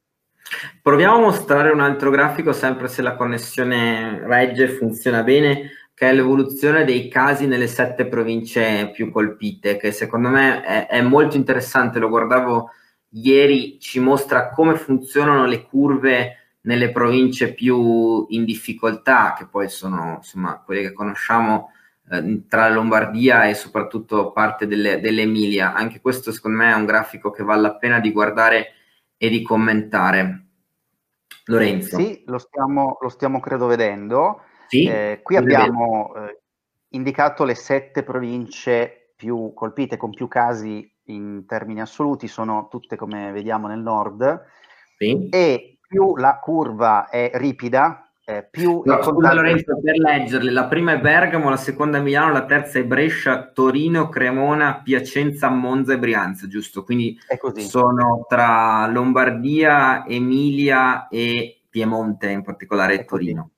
Proviamo 0.81 1.15
a 1.15 1.19
mostrare 1.19 1.71
un 1.71 1.79
altro 1.79 2.11
grafico, 2.11 2.53
sempre 2.53 2.87
se 2.87 3.01
la 3.01 3.15
connessione 3.15 4.25
regge 4.25 4.65
e 4.65 4.69
funziona 4.69 5.23
bene, 5.23 5.71
che 5.93 6.09
è 6.09 6.13
l'evoluzione 6.13 6.83
dei 6.83 7.07
casi 7.07 7.47
nelle 7.47 7.67
sette 7.67 8.05
province 8.05 8.91
più 8.91 9.11
colpite, 9.11 9.77
che 9.77 9.91
secondo 9.91 10.29
me 10.29 10.61
è, 10.61 10.87
è 10.87 11.01
molto 11.01 11.35
interessante, 11.35 11.99
lo 11.99 12.09
guardavo 12.09 12.69
ieri, 13.09 13.79
ci 13.79 13.99
mostra 13.99 14.49
come 14.49 14.75
funzionano 14.75 15.45
le 15.45 15.63
curve 15.63 16.37
nelle 16.61 16.91
province 16.91 17.53
più 17.53 18.25
in 18.29 18.43
difficoltà, 18.43 19.33
che 19.37 19.47
poi 19.47 19.69
sono 19.69 20.15
insomma 20.17 20.61
quelle 20.63 20.81
che 20.81 20.93
conosciamo 20.93 21.71
tra 22.47 22.67
la 22.67 22.73
Lombardia 22.73 23.45
e 23.45 23.55
soprattutto 23.55 24.31
parte 24.31 24.67
delle, 24.67 24.99
dell'Emilia. 24.99 25.73
Anche 25.73 26.01
questo 26.01 26.31
secondo 26.31 26.57
me 26.57 26.71
è 26.71 26.75
un 26.75 26.85
grafico 26.85 27.31
che 27.31 27.43
vale 27.43 27.61
la 27.61 27.75
pena 27.75 27.99
di 27.99 28.11
guardare 28.11 28.73
e 29.17 29.29
di 29.29 29.41
commentare. 29.41 30.45
Lorenzo. 31.45 31.97
Sì, 31.97 32.23
lo 32.25 32.37
stiamo, 32.37 32.97
lo 32.99 33.09
stiamo 33.09 33.39
credo 33.39 33.67
vedendo. 33.67 34.41
Sì, 34.67 34.85
eh, 34.85 35.19
qui 35.21 35.35
abbiamo 35.35 36.13
eh, 36.15 36.41
indicato 36.89 37.43
le 37.43 37.55
sette 37.55 38.03
province 38.03 39.13
più 39.15 39.53
colpite 39.53 39.97
con 39.97 40.11
più 40.11 40.27
casi 40.27 40.91
in 41.05 41.45
termini 41.45 41.81
assoluti, 41.81 42.27
sono 42.27 42.67
tutte 42.67 42.95
come 42.95 43.31
vediamo 43.31 43.67
nel 43.67 43.79
nord. 43.79 44.43
Sì. 44.97 45.29
E 45.29 45.77
più 45.87 46.15
la 46.15 46.39
curva 46.39 47.09
è 47.09 47.31
ripida, 47.35 48.04
eh, 48.27 48.47
più 48.49 48.81
no, 48.83 49.03
scusa 49.03 49.33
Lorenzo 49.33 49.79
per 49.79 49.97
leggerle 49.97 50.49
la 50.49 50.65
prima 50.65 50.93
è 50.93 50.99
Bergamo 50.99 51.49
la 51.49 51.57
seconda 51.57 51.99
è 51.99 52.01
Milano 52.01 52.33
la 52.33 52.45
terza 52.45 52.79
è 52.79 52.83
Brescia 52.83 53.51
Torino 53.53 54.09
Cremona 54.09 54.81
Piacenza 54.83 55.49
Monza 55.49 55.93
e 55.93 55.99
Brianza 55.99 56.47
giusto? 56.47 56.83
Quindi 56.83 57.19
sono 57.57 58.25
tra 58.27 58.87
Lombardia 58.87 60.05
Emilia 60.07 61.07
e 61.07 61.61
Piemonte 61.69 62.29
in 62.31 62.41
particolare 62.41 63.05
Torino 63.05 63.51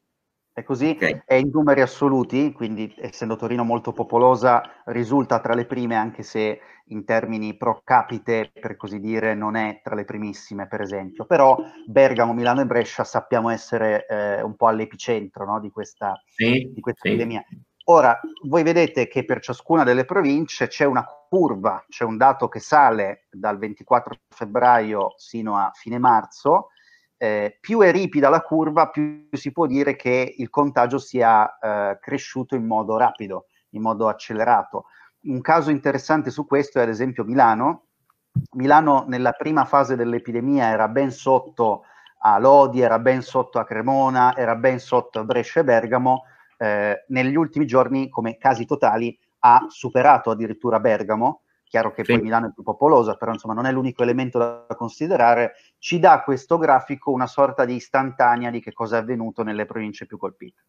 è 0.58 0.64
così, 0.64 0.96
okay. 0.96 1.22
è 1.24 1.36
in 1.36 1.52
numeri 1.54 1.82
assoluti, 1.82 2.52
quindi 2.52 2.92
essendo 2.98 3.36
Torino 3.36 3.64
molto 3.64 3.92
popolosa 3.92 4.82
risulta 4.86 5.40
tra 5.40 5.54
le 5.54 5.68
prime 5.68 5.94
anche 5.94 6.24
se 6.24 6.60
in 6.86 7.06
termini 7.06 7.56
pro 7.56 7.82
capite, 7.84 8.50
per 8.60 8.76
così 8.76 9.00
dire, 9.00 9.36
non 9.36 9.56
è 9.56 9.82
tra 9.84 9.94
le 9.94 10.04
primissime 10.04 10.68
per 10.68 10.82
esempio, 10.82 11.26
però 11.26 11.60
Bergamo, 11.86 12.34
Milano 12.34 12.62
e 12.62 12.66
Brescia 12.66 13.04
sappiamo 13.04 13.52
essere 13.52 14.08
eh, 14.08 14.42
un 14.42 14.56
po' 14.56 14.66
all'epicentro 14.66 15.46
no, 15.46 15.60
di 15.60 15.70
questa, 15.70 16.20
sì, 16.26 16.72
di 16.74 16.82
questa 16.82 17.02
sì. 17.04 17.10
epidemia. 17.10 17.46
Ora, 17.90 18.20
voi 18.48 18.64
vedete 18.64 19.08
che 19.08 19.26
per 19.26 19.42
ciascuna 19.42 19.84
delle 19.84 20.06
province 20.06 20.66
c'è 20.66 20.86
una 20.86 21.06
curva, 21.30 21.86
c'è 21.88 22.04
un 22.04 22.18
dato 22.18 22.48
che 22.48 22.60
sale 22.60 23.28
dal 23.30 23.60
24 23.60 24.16
febbraio 24.28 25.14
sino 25.18 25.56
a 25.56 25.70
fine 25.72 26.00
marzo, 26.00 26.70
eh, 27.18 27.58
più 27.60 27.82
è 27.82 27.92
ripida 27.92 28.30
la 28.30 28.42
curva, 28.42 28.90
più 28.90 29.28
si 29.32 29.52
può 29.52 29.66
dire 29.66 29.96
che 29.96 30.36
il 30.38 30.50
contagio 30.50 31.00
sia 31.00 31.58
eh, 31.58 31.98
cresciuto 32.00 32.56
in 32.56 32.66
modo 32.66 32.98
rapido, 32.98 33.46
in 33.72 33.82
modo 33.82 34.08
accelerato. 34.08 34.86
Un 35.24 35.42
caso 35.42 35.72
interessante 35.72 36.30
su 36.30 36.46
questo 36.46 36.80
è 36.80 36.84
ad 36.84 36.90
esempio 36.90 37.24
Milano, 37.24 37.88
Milano 38.52 39.06
nella 39.08 39.32
prima 39.32 39.66
fase 39.66 39.96
dell'epidemia 39.96 40.70
era 40.70 40.88
ben 40.88 41.12
sotto 41.12 41.84
a 42.20 42.38
Lodi, 42.38 42.82
era 42.82 43.00
ben 43.00 43.22
sotto 43.22 43.60
a 43.60 43.66
Cremona, 43.66 44.36
era 44.36 44.56
ben 44.56 44.80
sotto 44.80 45.20
a 45.20 45.24
Brescia 45.24 45.62
e 45.62 45.64
Bergamo, 45.64 46.24
eh, 46.58 47.06
negli 47.08 47.36
ultimi 47.36 47.66
giorni 47.66 48.10
come 48.10 48.38
casi 48.38 48.66
totali 48.66 49.18
ha 49.40 49.66
superato 49.70 50.32
addirittura 50.32 50.80
Bergamo, 50.80 51.42
chiaro 51.68 51.92
che 51.92 52.04
sì. 52.04 52.14
poi 52.14 52.22
Milano 52.22 52.48
è 52.48 52.52
più 52.54 52.64
popolosa, 52.64 53.16
però 53.16 53.32
insomma 53.32 53.54
non 53.54 53.66
è 53.66 53.72
l'unico 53.72 54.04
elemento 54.04 54.38
da 54.38 54.66
considerare, 54.76 55.54
ci 55.78 56.00
dà 56.00 56.22
questo 56.24 56.58
grafico 56.58 57.12
una 57.12 57.28
sorta 57.28 57.66
di 57.66 57.76
istantanea 57.76 58.50
di 58.50 58.62
che 58.62 58.74
cosa 58.74 58.98
è 58.98 59.00
avvenuto 59.00 59.44
nelle 59.44 59.66
province 59.66 60.06
più 60.06 60.18
colpite. 60.18 60.64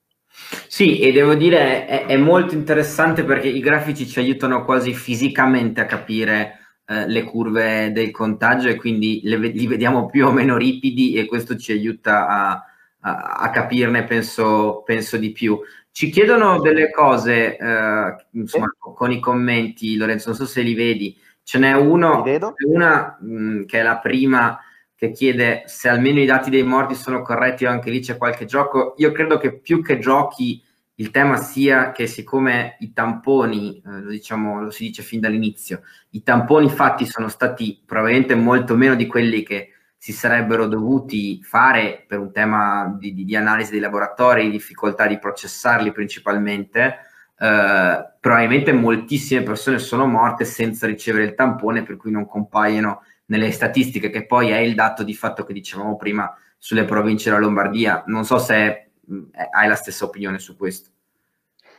Sì, 0.67 1.01
e 1.01 1.11
devo 1.11 1.35
dire 1.35 1.87
è, 1.87 2.07
è 2.07 2.17
molto 2.17 2.55
interessante 2.55 3.25
perché 3.25 3.49
i 3.49 3.61
grafici 3.61 4.07
ci 4.07 4.19
aiutano 4.19 4.65
quasi 4.65 4.93
fisicamente 4.93 5.81
a 5.81 5.87
capire 5.87 6.59
eh, 6.87 7.07
le 7.07 7.23
curve 7.23 7.93
del 7.93 8.11
contagio 8.11 8.69
e 8.69 8.77
quindi 8.77 9.21
le, 9.25 9.37
li 9.37 9.67
vediamo 9.67 10.07
più 10.07 10.27
o 10.27 10.33
meno 10.33 10.57
ripidi 10.57 11.15
e 11.15 11.27
questo 11.27 11.57
ci 11.57 11.73
aiuta 11.73 12.27
a, 12.27 12.65
a, 13.01 13.37
a 13.41 13.51
capirne, 13.51 14.05
penso, 14.05 14.83
penso, 14.85 15.17
di 15.17 15.33
più. 15.33 15.59
Ci 15.99 16.11
chiedono 16.11 16.61
delle 16.61 16.93
cose, 16.93 17.57
eh, 17.57 18.17
insomma, 18.31 18.69
con 18.79 19.11
i 19.11 19.19
commenti, 19.19 19.97
Lorenzo, 19.97 20.29
non 20.29 20.39
so 20.39 20.47
se 20.47 20.63
li 20.63 20.73
vedi. 20.75 21.19
Ce 21.43 21.59
n'è 21.59 21.73
uno, 21.73 22.23
una 22.69 23.19
mh, 23.21 23.33
mm, 23.33 23.65
che 23.65 23.81
è 23.81 23.83
la 23.83 23.99
prima 23.99 24.61
che 24.95 25.11
chiede 25.11 25.65
se 25.67 25.89
almeno 25.89 26.21
i 26.21 26.25
dati 26.25 26.51
dei 26.51 26.63
morti 26.63 26.95
sono 26.95 27.21
corretti 27.21 27.65
o 27.65 27.71
anche 27.71 27.91
lì 27.91 27.99
c'è 27.99 28.17
qualche 28.17 28.45
gioco. 28.45 28.95
Io 28.99 29.11
credo 29.11 29.39
che 29.39 29.59
più 29.59 29.83
che 29.83 29.99
giochi 29.99 30.63
il 30.95 31.11
tema 31.11 31.37
sia 31.37 31.91
che 31.91 32.07
siccome 32.07 32.77
i 32.79 32.93
tamponi, 32.93 33.83
eh, 33.85 34.01
lo, 34.01 34.11
diciamo, 34.11 34.63
lo 34.63 34.71
si 34.71 34.85
dice 34.85 35.03
fin 35.03 35.19
dall'inizio, 35.19 35.83
i 36.11 36.23
tamponi 36.23 36.71
fatti 36.71 37.07
sono 37.07 37.27
stati 37.27 37.83
probabilmente 37.85 38.37
molto 38.37 38.77
meno 38.77 38.95
di 38.95 39.09
quelli 39.09 39.43
che 39.43 39.71
si 39.99 40.13
sarebbero 40.13 40.67
dovuti 40.67 41.43
fare 41.43 42.05
per 42.07 42.21
un 42.21 42.33
tema 42.33 42.97
di, 42.99 43.13
di, 43.13 43.25
di 43.25 43.37
analisi 43.37 43.73
dei 43.73 43.81
laboratori, 43.81 44.49
difficoltà 44.49 45.09
di 45.09 45.19
processarli 45.19 45.91
principalmente, 45.91 46.99
eh, 47.37 48.11
probabilmente 48.21 48.73
moltissime 48.73 49.43
persone 49.43 49.79
sono 49.79 50.07
morte 50.07 50.45
senza 50.45 50.87
ricevere 50.87 51.25
il 51.25 51.35
tampone, 51.35 51.83
per 51.83 51.97
cui 51.97 52.13
non 52.13 52.27
compaiono 52.27 53.03
nelle 53.27 53.51
statistiche, 53.51 54.09
che 54.11 54.25
poi 54.25 54.51
è 54.51 54.59
il 54.59 54.75
dato 54.75 55.03
di 55.03 55.15
fatto 55.15 55.45
che 55.45 55.53
dicevamo 55.53 55.97
prima 55.97 56.33
sulle 56.57 56.85
province 56.85 57.29
della 57.29 57.43
Lombardia. 57.43 58.05
Non 58.07 58.25
so 58.25 58.39
se 58.39 58.91
mm, 59.11 59.25
hai 59.53 59.69
la 59.69 59.75
stessa 59.75 60.05
opinione 60.05 60.39
su 60.39 60.57
questo. 60.57 60.91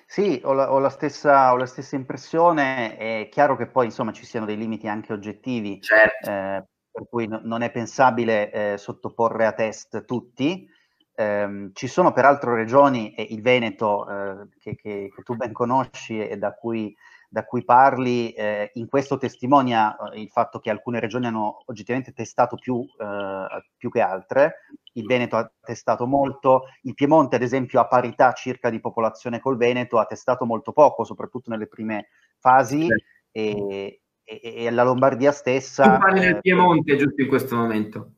Sì, 0.05 0.41
ho 0.43 0.53
la, 0.53 0.71
ho, 0.71 0.79
la 0.79 0.89
stessa, 0.89 1.53
ho 1.53 1.55
la, 1.55 1.67
stessa, 1.67 1.95
impressione. 1.95 2.97
È 2.97 3.29
chiaro 3.31 3.55
che 3.55 3.67
poi 3.67 3.85
insomma 3.85 4.11
ci 4.11 4.25
siano 4.25 4.45
dei 4.45 4.57
limiti 4.57 4.87
anche 4.87 5.13
oggettivi, 5.13 5.79
certo. 5.81 6.29
eh, 6.29 6.63
per 6.99 7.07
cui 7.07 7.27
no, 7.27 7.39
non 7.43 7.61
è 7.61 7.71
pensabile 7.71 8.51
eh, 8.51 8.77
sottoporre 8.77 9.45
a 9.45 9.53
test 9.53 10.03
tutti. 10.03 10.67
Eh, 11.15 11.69
ci 11.73 11.87
sono 11.87 12.11
peraltro 12.11 12.53
regioni, 12.53 13.13
e 13.13 13.27
il 13.29 13.41
Veneto, 13.41 14.07
eh, 14.07 14.47
che, 14.59 14.75
che, 14.75 15.11
che, 15.15 15.23
tu 15.23 15.35
ben 15.35 15.53
conosci 15.53 16.19
e 16.19 16.37
da 16.37 16.53
cui 16.53 16.93
da 17.31 17.45
cui 17.45 17.63
parli, 17.63 18.31
eh, 18.31 18.71
in 18.73 18.87
questo 18.87 19.19
testimonia 19.19 19.95
eh, 19.95 20.19
il 20.19 20.29
fatto 20.29 20.57
che 20.57 20.71
alcune 20.71 20.99
regioni 20.99 21.27
hanno 21.27 21.61
oggettivamente 21.65 22.11
testato 22.11 22.55
più, 22.55 22.83
più, 23.77 23.91
che 23.91 24.01
altre, 24.01 24.65
il 24.93 25.05
Veneto 25.05 25.37
ha 25.37 25.51
testato 25.61 26.07
molto, 26.07 26.63
il 26.81 26.95
Piemonte 26.95 27.35
ad 27.35 27.43
esempio 27.43 27.79
a 27.81 27.87
parità 27.87 28.33
circa 28.33 28.71
di 28.71 28.79
popolazione 28.79 29.39
col 29.39 29.57
Veneto 29.57 29.99
ha 29.99 30.05
testato 30.05 30.43
molto 30.45 30.71
poco, 30.71 31.03
soprattutto 31.03 31.51
nelle 31.51 31.67
prime 31.67 32.07
fasi 32.39 32.87
sì. 32.87 32.93
e, 33.31 34.01
e, 34.29 34.65
e, 34.65 34.69
la 34.69 34.83
Lombardia 34.83 35.31
stessa... 35.31 35.93
Tu 35.93 35.99
parli 35.99 36.19
del 36.19 36.35
eh, 36.35 36.39
Piemonte 36.41 36.95
giusto 36.97 37.21
in 37.21 37.27
questo 37.27 37.55
momento. 37.55 38.11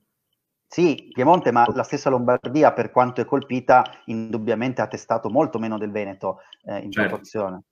Sì, 0.67 1.09
Piemonte, 1.11 1.51
ma 1.51 1.65
la 1.73 1.83
stessa 1.83 2.09
Lombardia, 2.09 2.73
per 2.73 2.91
quanto 2.91 3.21
è 3.21 3.25
colpita, 3.25 3.83
indubbiamente 4.05 4.81
ha 4.81 4.87
testato 4.87 5.29
molto 5.29 5.59
meno 5.59 5.77
del 5.77 5.91
Veneto 5.91 6.39
eh, 6.65 6.79
in 6.79 6.91
certo. 6.91 7.09
proporzione. 7.09 7.63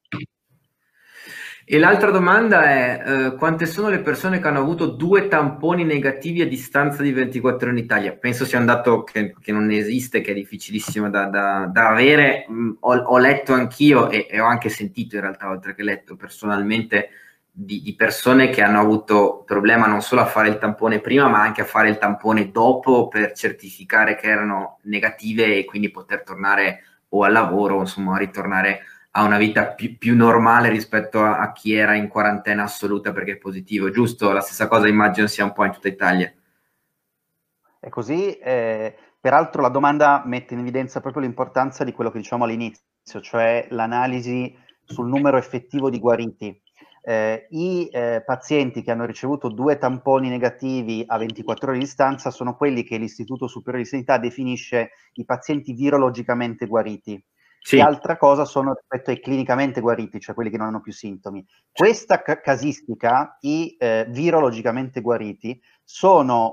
E 1.72 1.78
l'altra 1.78 2.10
domanda 2.10 2.64
è 2.64 3.04
eh, 3.06 3.36
quante 3.36 3.68
sono 3.68 3.90
le 3.90 4.00
persone 4.00 4.40
che 4.40 4.48
hanno 4.48 4.60
avuto 4.60 4.88
due 4.88 5.28
tamponi 5.28 5.84
negativi 5.84 6.42
a 6.42 6.48
distanza 6.48 7.04
di 7.04 7.12
24 7.12 7.70
ore 7.70 7.78
in 7.78 7.84
Italia? 7.84 8.14
Penso 8.14 8.44
sia 8.44 8.58
un 8.58 8.66
dato 8.66 9.04
che, 9.04 9.36
che 9.40 9.52
non 9.52 9.70
esiste, 9.70 10.22
che 10.22 10.32
è 10.32 10.34
difficilissimo 10.34 11.12
da, 11.12 11.26
da, 11.26 11.70
da 11.72 11.90
avere. 11.90 12.48
Mm, 12.50 12.72
ho, 12.80 12.96
ho, 12.96 13.18
letto 13.20 13.54
anch'io 13.54 14.10
e, 14.10 14.26
e, 14.28 14.40
ho 14.40 14.46
anche 14.46 14.70
sentito 14.70 15.16
in 15.16 15.22
realtà, 15.22 15.48
oltre 15.50 15.76
che 15.76 15.84
letto 15.84 16.16
personalmente, 16.16 17.10
di, 17.62 17.82
di, 17.82 17.94
persone 17.96 18.50
che 18.50 18.62
hanno 18.62 18.80
avuto 18.80 19.44
problema 19.46 19.86
non 19.86 20.02
solo 20.02 20.22
a 20.22 20.26
fare 20.26 20.48
il 20.48 20.58
tampone 20.58 21.02
prima, 21.02 21.28
ma 21.28 21.42
anche 21.42 21.62
a 21.62 21.66
fare 21.66 21.90
il 21.90 21.98
tampone 21.98 22.52
dopo 22.52 23.10
per 23.10 23.34
certificare 23.34 24.16
che 24.16 24.28
erano 24.28 24.80
negative 24.84 25.58
e 25.58 25.66
quindi 25.66 25.92
poter 25.92 26.24
tornare 26.24 26.84
o 27.10 27.24
al 27.24 27.34
lavoro, 27.34 27.80
insomma, 27.80 28.18
ritornare 28.18 28.80
ha 29.12 29.24
una 29.24 29.38
vita 29.38 29.74
più, 29.74 29.98
più 29.98 30.16
normale 30.16 30.70
rispetto 30.70 31.22
a, 31.22 31.40
a, 31.40 31.52
chi 31.52 31.74
era 31.74 31.96
in 31.96 32.08
quarantena 32.08 32.64
assoluta 32.64 33.12
perché 33.12 33.34
è 33.34 33.38
positivo, 33.38 33.90
giusto? 33.90 34.32
La 34.32 34.42
stessa 34.42 34.68
cosa 34.70 34.88
immagino 34.88 35.28
sia 35.28 35.44
un 35.44 35.52
po' 35.52 35.66
in 35.66 35.72
tutta 35.72 35.90
Italia. 35.90 36.32
È 37.78 37.90
così, 37.90 38.38
eh, 38.38 38.96
peraltro 39.20 39.62
la 39.62 39.70
domanda 39.70 40.24
mette 40.26 40.54
in 40.54 40.62
evidenza 40.62 41.02
proprio 41.02 41.24
l'importanza 41.24 41.84
di 41.84 41.92
quello 41.92 42.12
che 42.12 42.20
diciamo 42.20 42.46
all'inizio, 42.46 43.20
cioè 43.22 43.68
l'analisi 43.72 44.56
sul 44.86 45.08
numero 45.08 45.38
effettivo 45.38 45.90
di 45.90 46.00
guariti. 46.00 46.62
Eh, 47.02 47.48
I 47.50 47.88
eh, 47.88 48.24
pazienti 48.26 48.82
che 48.82 48.92
hanno 48.92 49.06
ricevuto 49.06 49.50
due 49.50 49.78
tamponi 49.78 50.30
negativi 50.30 51.04
a 51.08 51.18
24 51.18 51.70
ore 51.70 51.78
di 51.78 51.86
distanza 51.86 52.32
sono 52.32 52.56
quelli 52.56 52.84
che 52.84 52.98
l'Istituto 52.98 53.48
Superiore 53.48 53.84
di 53.84 53.90
Sanità 53.90 54.18
definisce 54.18 54.92
i 55.14 55.26
pazienti 55.26 55.74
virologicamente 55.74 56.66
guariti 56.66 57.24
sì. 57.62 57.78
e 57.78 57.82
altra 57.82 58.18
cosa 58.18 58.46
sono 58.46 58.74
rispetto 58.74 59.12
ai 59.12 59.20
clinicamente 59.20 59.82
guariti, 59.82 60.20
cioè 60.20 60.36
quelli 60.36 60.50
che 60.50 60.58
non 60.58 60.68
hanno 60.68 60.82
più 60.82 60.94
sintomi. 60.94 61.46
Questa 61.72 62.22
ca- 62.22 62.40
casistica, 62.40 63.38
i 63.42 63.76
eh, 63.78 64.06
virologicamente 64.10 65.02
guariti, 65.02 65.60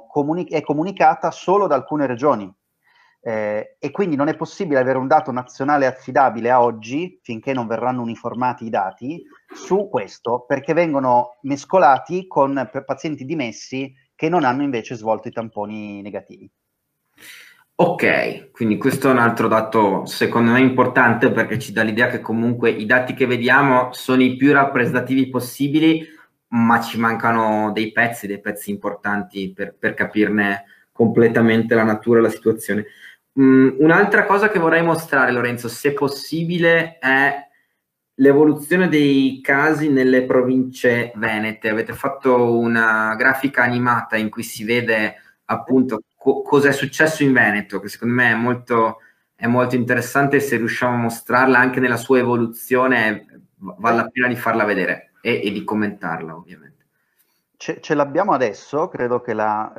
comuni- 0.09 0.49
è 0.49 0.61
comunicata 0.63 1.31
solo 1.31 1.67
da 1.67 1.75
alcune 1.75 2.07
regioni. 2.07 2.53
Eh, 3.27 3.75
e 3.81 3.91
quindi 3.91 4.15
non 4.15 4.29
è 4.29 4.37
possibile 4.37 4.79
avere 4.79 4.99
un 4.99 5.09
dato 5.09 5.33
nazionale 5.33 5.87
affidabile 5.87 6.49
a 6.49 6.62
oggi, 6.62 7.19
finché 7.25 7.53
non 7.53 7.67
verranno 7.67 8.03
uniformati 8.03 8.67
i 8.67 8.71
dati, 8.71 9.21
su 9.53 9.89
questo, 9.91 10.45
perché 10.47 10.75
vengono 10.75 11.39
mescolati 11.43 12.29
con 12.29 12.71
pazienti 12.85 13.25
dimessi 13.25 13.93
che 14.15 14.29
non 14.29 14.45
hanno 14.45 14.62
invece 14.62 14.95
svolto 14.95 15.27
i 15.27 15.33
tamponi 15.33 16.03
negativi. 16.03 16.49
Ok, 17.75 18.53
quindi 18.53 18.77
questo 18.77 19.09
è 19.09 19.12
un 19.12 19.19
altro 19.19 19.49
dato 19.49 20.07
secondo 20.07 20.53
me 20.53 20.61
importante 20.61 21.33
perché 21.33 21.59
ci 21.59 21.73
dà 21.73 21.83
l'idea 21.83 22.07
che 22.07 22.21
comunque 22.21 22.71
i 22.71 22.87
dati 22.87 23.12
che 23.12 23.27
vediamo 23.27 23.93
sono 23.93 24.23
i 24.23 24.37
più 24.37 24.53
rappresentativi 24.53 25.29
possibili, 25.31 26.07
ma 26.51 26.81
ci 26.81 26.97
mancano 26.97 27.73
dei 27.73 27.91
pezzi, 27.91 28.29
dei 28.29 28.41
pezzi 28.41 28.71
importanti 28.71 29.53
per, 29.53 29.75
per 29.77 29.95
capirne 29.95 30.67
completamente 30.93 31.75
la 31.75 31.83
natura 31.83 32.21
e 32.21 32.23
la 32.23 32.31
situazione. 32.31 32.87
Um, 33.37 33.77
un'altra 33.81 34.25
cosa 34.25 34.49
che 34.49 34.59
vorrei 34.59 34.83
mostrare, 34.83 35.31
Lorenzo, 35.31 35.68
se 35.68 35.92
possibile, 35.92 36.99
è 36.99 37.46
l'evoluzione 38.14 38.88
dei 38.88 39.40
casi 39.42 39.90
nelle 39.90 40.25
province 40.25 41.12
venete. 41.16 41.68
Avete 41.68 41.92
fatto 41.92 42.59
una 42.59 43.14
grafica 43.16 43.62
animata 43.62 44.16
in 44.16 44.31
cui 44.31 44.42
si 44.42 44.64
vede 44.64 45.16
appunto 45.46 46.03
co- 46.16 46.42
cosa 46.42 46.68
è 46.68 46.72
successo 46.72 47.22
in 47.22 47.33
Veneto, 47.33 47.79
che 47.81 47.88
secondo 47.88 48.14
me 48.14 48.31
è 48.31 48.35
molto, 48.35 49.01
è 49.35 49.46
molto 49.46 49.75
interessante 49.77 50.40
se 50.40 50.57
riusciamo 50.57 50.94
a 50.94 50.99
mostrarla 50.99 51.59
anche 51.59 51.81
nella 51.81 51.96
sua 51.99 52.18
evoluzione, 52.18 53.27
vale 53.57 53.96
la 53.96 54.09
pena 54.09 54.29
di 54.29 54.37
farla 54.37 54.64
vedere 54.64 55.12
e, 55.20 55.42
e 55.44 55.53
di 55.53 55.62
commentarla 55.62 56.35
ovviamente. 56.35 56.76
Ce, 57.57 57.81
ce, 57.81 57.95
l'abbiamo 57.95 58.33
adesso, 58.33 58.88
credo 58.88 59.21
che 59.21 59.33
la, 59.33 59.73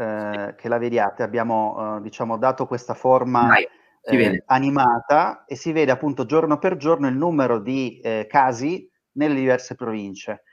eh, 0.50 0.56
che 0.56 0.68
la 0.68 0.78
vediate, 0.78 1.24
abbiamo 1.24 1.98
eh, 1.98 2.02
diciamo, 2.02 2.38
dato 2.38 2.66
questa 2.66 2.94
forma 2.94 3.56
eh, 4.02 4.44
animata 4.48 5.46
e 5.46 5.56
si 5.56 5.72
vede 5.72 5.92
appunto 5.92 6.26
giorno 6.26 6.58
per 6.58 6.78
giorno 6.78 7.08
il 7.08 7.16
numero 7.16 7.60
di 7.60 8.00
eh, 8.00 8.26
casi 8.30 8.90
nelle 9.14 9.36
diverse 9.36 9.76
province. 9.76 10.44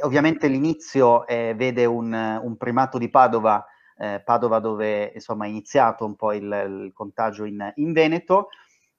Ovviamente 0.00 0.48
l'inizio 0.48 1.26
eh, 1.26 1.54
vede 1.56 1.84
un, 1.84 2.12
un, 2.12 2.56
primato 2.56 2.98
di 2.98 3.08
Padova 3.08 3.64
eh, 4.02 4.20
Padova 4.24 4.58
dove 4.58 5.12
insomma 5.14 5.44
è 5.44 5.48
iniziato 5.48 6.04
un 6.04 6.16
po' 6.16 6.32
il, 6.32 6.42
il 6.42 6.90
contagio 6.92 7.44
in, 7.44 7.72
in, 7.76 7.92
Veneto. 7.92 8.48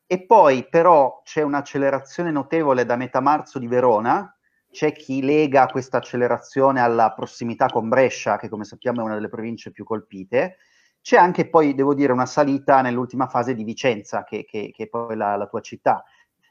E 0.05 0.25
poi 0.25 0.67
però 0.69 1.21
c'è 1.23 1.41
un'accelerazione 1.41 2.31
notevole 2.31 2.85
da 2.85 2.95
metà 2.95 3.19
marzo 3.19 3.59
di 3.59 3.67
Verona, 3.67 4.32
c'è 4.73 4.91
chi 4.91 5.21
lega 5.21 5.67
questa 5.67 5.97
accelerazione 5.97 6.81
alla 6.81 7.13
prossimità 7.13 7.67
con 7.67 7.89
Brescia 7.89 8.37
che 8.37 8.49
come 8.49 8.63
sappiamo 8.63 9.01
è 9.01 9.03
una 9.03 9.13
delle 9.13 9.29
province 9.29 9.71
più 9.71 9.83
colpite, 9.83 10.57
c'è 10.99 11.15
anche 11.15 11.47
poi 11.47 11.75
devo 11.75 11.93
dire 11.93 12.11
una 12.11 12.25
salita 12.25 12.81
nell'ultima 12.81 13.27
fase 13.27 13.53
di 13.53 13.63
Vicenza 13.63 14.23
che, 14.23 14.45
che, 14.45 14.71
che 14.73 14.83
è 14.83 14.87
poi 14.87 15.15
la, 15.15 15.35
la 15.35 15.45
tua 15.45 15.61
città. 15.61 16.03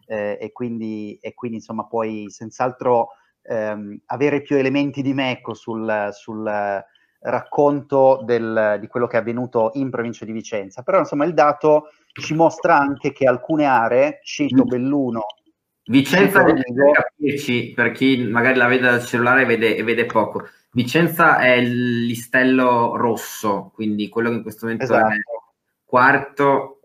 Eh, 0.07 0.39
e, 0.41 0.53
quindi, 0.53 1.19
e 1.21 1.35
quindi 1.35 1.57
insomma 1.59 1.87
puoi 1.87 2.27
senz'altro 2.29 3.09
ehm, 3.43 4.03
avere 4.07 4.43
più 4.43 4.57
elementi 4.57 5.03
di 5.03 5.15
me 5.15 5.33
ecco, 5.33 5.55
sul, 5.55 6.11
sul 6.13 6.85
racconto 7.23 8.21
del, 8.25 8.79
di 8.81 8.87
quello 8.87 9.07
che 9.07 9.17
è 9.17 9.21
avvenuto 9.21 9.71
in 9.75 9.91
provincia 9.91 10.25
di 10.25 10.33
Vicenza, 10.33 10.83
però 10.83 10.99
insomma 10.99 11.25
il 11.25 11.35
dato 11.35 11.89
ci 12.13 12.35
mostra 12.35 12.77
anche 12.77 13.13
che 13.13 13.27
alcune 13.27 13.65
aree, 13.65 14.21
cito 14.23 14.65
mm. 14.65 14.69
Belluno, 14.69 15.27
Vicenza 15.93 16.43
per 16.43 16.63
capirci, 16.93 17.73
per 17.75 17.93
chi 17.93 18.25
magari 18.25 18.57
la 18.57 18.67
vede 18.67 18.89
dal 18.89 19.05
cellulare 19.05 19.43
e 19.43 19.45
vede, 19.45 19.77
e 19.77 19.83
vede 19.83 20.07
poco, 20.07 20.49
Vicenza 20.73 21.39
è 21.39 21.51
il 21.51 22.07
listello 22.07 22.97
rosso, 22.97 23.71
quindi 23.75 24.09
quello 24.09 24.31
che 24.31 24.37
in 24.37 24.43
questo 24.43 24.65
momento 24.65 24.85
esatto. 24.85 25.13
è 25.13 25.17
quarto, 25.85 26.81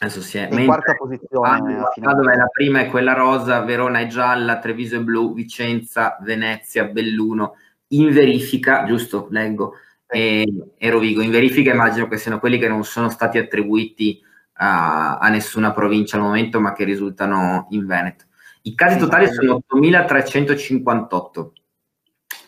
adesso 0.00 0.20
si 0.20 0.38
è... 0.38 0.48
In 0.50 0.66
quarta 0.66 0.94
posizione. 0.94 1.84
Padova 2.00 2.32
è 2.32 2.36
la 2.36 2.48
prima 2.48 2.80
è 2.80 2.90
quella 2.90 3.12
rosa, 3.12 3.60
Verona 3.60 4.00
è 4.00 4.08
gialla, 4.08 4.58
Treviso 4.58 4.96
è 4.96 5.00
blu, 5.00 5.34
Vicenza, 5.34 6.18
Venezia, 6.20 6.86
Belluno, 6.86 7.54
in 7.88 8.12
verifica, 8.12 8.84
giusto, 8.84 9.28
leggo, 9.30 9.74
e, 10.08 10.44
e 10.76 10.90
Rovigo. 10.90 11.22
In 11.22 11.30
verifica 11.30 11.72
immagino 11.72 12.08
che 12.08 12.16
siano 12.16 12.40
quelli 12.40 12.58
che 12.58 12.66
non 12.66 12.82
sono 12.82 13.08
stati 13.08 13.38
attribuiti 13.38 14.20
a, 14.54 15.18
a 15.18 15.28
nessuna 15.28 15.72
provincia 15.72 16.16
al 16.16 16.22
momento, 16.22 16.58
ma 16.58 16.72
che 16.72 16.82
risultano 16.82 17.68
in 17.70 17.86
Veneto. 17.86 18.24
I 18.62 18.74
casi 18.74 18.98
totali 18.98 19.26
sono 19.32 19.62
8.358. 19.74 21.50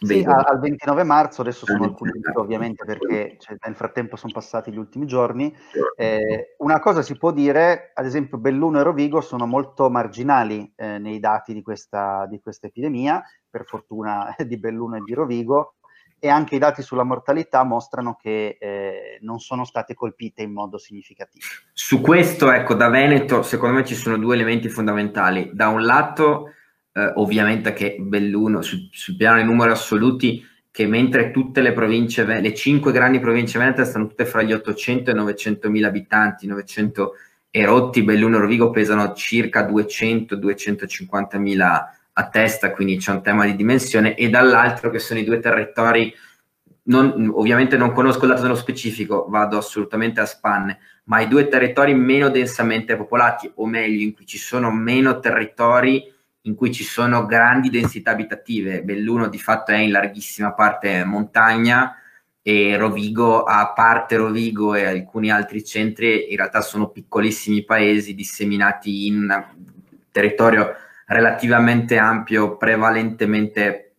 Sì, 0.01 0.23
al 0.23 0.59
29 0.61 1.03
marzo, 1.03 1.41
adesso 1.41 1.65
sono 1.65 1.85
alcuni 1.85 2.13
ovviamente 2.35 2.85
perché 2.85 3.37
cioè, 3.39 3.57
nel 3.65 3.75
frattempo 3.75 4.17
sono 4.17 4.33
passati 4.33 4.71
gli 4.71 4.77
ultimi 4.77 5.07
giorni. 5.07 5.55
Eh, 5.97 6.57
una 6.59 6.79
cosa 6.81 7.01
si 7.01 7.17
può 7.17 7.33
dire, 7.33 7.93
ad 7.95 8.05
esempio 8.05 8.39
Belluno 8.39 8.81
e 8.81 8.83
Rovigo 8.83 9.21
sono 9.21 9.47
molto 9.47 9.89
marginali 9.89 10.71
eh, 10.77 10.99
nei 10.99 11.21
dati 11.21 11.55
di 11.55 11.63
questa, 11.63 12.27
di 12.29 12.41
questa 12.41 12.67
epidemia, 12.67 13.23
per 13.49 13.65
fortuna 13.65 14.35
di 14.47 14.59
Belluno 14.59 14.97
e 14.97 15.01
di 15.01 15.15
Rovigo, 15.15 15.77
e 16.25 16.31
anche 16.31 16.55
i 16.55 16.59
dati 16.59 16.81
sulla 16.81 17.03
mortalità 17.03 17.65
mostrano 17.65 18.17
che 18.19 18.57
eh, 18.59 19.19
non 19.21 19.41
sono 19.41 19.67
state 19.67 19.93
colpite 19.93 20.41
in 20.41 20.55
modo 20.55 20.79
significativo. 20.79 21.45
Su 21.75 22.01
questo, 22.01 22.51
ecco, 22.51 22.73
da 22.73 22.89
Veneto, 22.89 23.43
secondo 23.43 23.75
me 23.77 23.85
ci 23.85 23.95
sono 23.95 24.17
due 24.17 24.35
elementi 24.35 24.71
fondamentali. 24.71 25.51
Da 25.53 25.69
un 25.69 25.83
lato 25.83 26.53
eh, 26.95 27.13
ovviamente 27.17 27.75
che 27.75 27.99
Belluno, 28.01 28.63
su, 28.63 28.89
sul 28.91 29.17
piano 29.17 29.37
dei 29.37 29.45
numeri 29.45 29.73
assoluti, 29.73 30.43
che 30.71 30.87
mentre 30.87 31.31
tutte 31.31 31.61
le 31.61 31.75
province, 31.75 32.25
le 32.25 32.55
cinque 32.55 32.91
grandi 32.91 33.21
province 33.21 33.59
venete 33.59 33.85
stanno 33.85 34.07
tutte 34.07 34.25
fra 34.25 34.41
gli 34.41 34.55
800 34.55 35.11
e 35.11 35.13
i 35.13 35.17
900 35.17 35.69
mila 35.69 35.89
abitanti, 35.89 36.47
900 36.47 37.13
erotti, 37.51 38.03
Belluno 38.03 38.39
e 38.39 38.41
Rovigo 38.41 38.71
pesano 38.71 39.13
circa 39.13 39.69
200-250 39.69 41.39
mila 41.39 41.87
a 42.17 42.29
testa, 42.29 42.73
quindi 42.73 42.97
c'è 42.97 43.13
un 43.13 43.23
tema 43.23 43.45
di 43.45 43.57
dimensione, 43.57 44.15
e 44.15 44.29
dall'altro 44.31 44.91
che 44.91 44.99
sono 44.99 45.21
i 45.21 45.25
due 45.25 45.39
territori, 45.41 46.13
non, 46.85 47.31
ovviamente 47.35 47.77
non 47.77 47.93
conosco 47.93 48.25
il 48.25 48.31
dato 48.31 48.43
nello 48.43 48.55
specifico, 48.55 49.27
vado 49.29 49.59
assolutamente 49.59 50.21
a 50.21 50.27
spanne, 50.27 50.79
ma 51.05 51.21
i 51.21 51.29
due 51.29 51.49
territori 51.49 51.95
meno 51.95 52.29
densamente 52.29 52.97
popolati, 52.97 53.51
o 53.57 53.67
meglio, 53.67 54.03
in 54.03 54.15
cui 54.15 54.27
ci 54.27 54.39
sono 54.39 54.71
meno 54.71 55.19
territori 55.21 56.13
in 56.47 56.55
cui 56.55 56.73
ci 56.73 56.85
sono 56.85 57.25
grandi 57.25 57.71
densità 57.71 58.11
abitative. 58.11 58.83
Belluno 58.83 59.29
di 59.29 59.39
fatto 59.39 59.73
è 59.73 59.77
in 59.77 59.91
larghissima 59.91 60.53
parte 60.53 61.03
montagna 61.05 61.97
e 62.43 62.77
Rovigo, 62.77 63.45
a 63.45 63.73
parte 63.73 64.17
Rovigo 64.17 64.75
e 64.75 64.85
alcuni 64.85 65.31
altri 65.31 65.65
centri, 65.65 66.31
in 66.31 66.37
realtà 66.37 66.61
sono 66.61 66.89
piccolissimi 66.89 67.65
paesi 67.65 68.15
disseminati 68.15 69.07
in 69.07 69.47
territorio 70.11 70.75
relativamente 71.07 71.97
ampio, 71.97 72.57
prevalentemente 72.57 73.97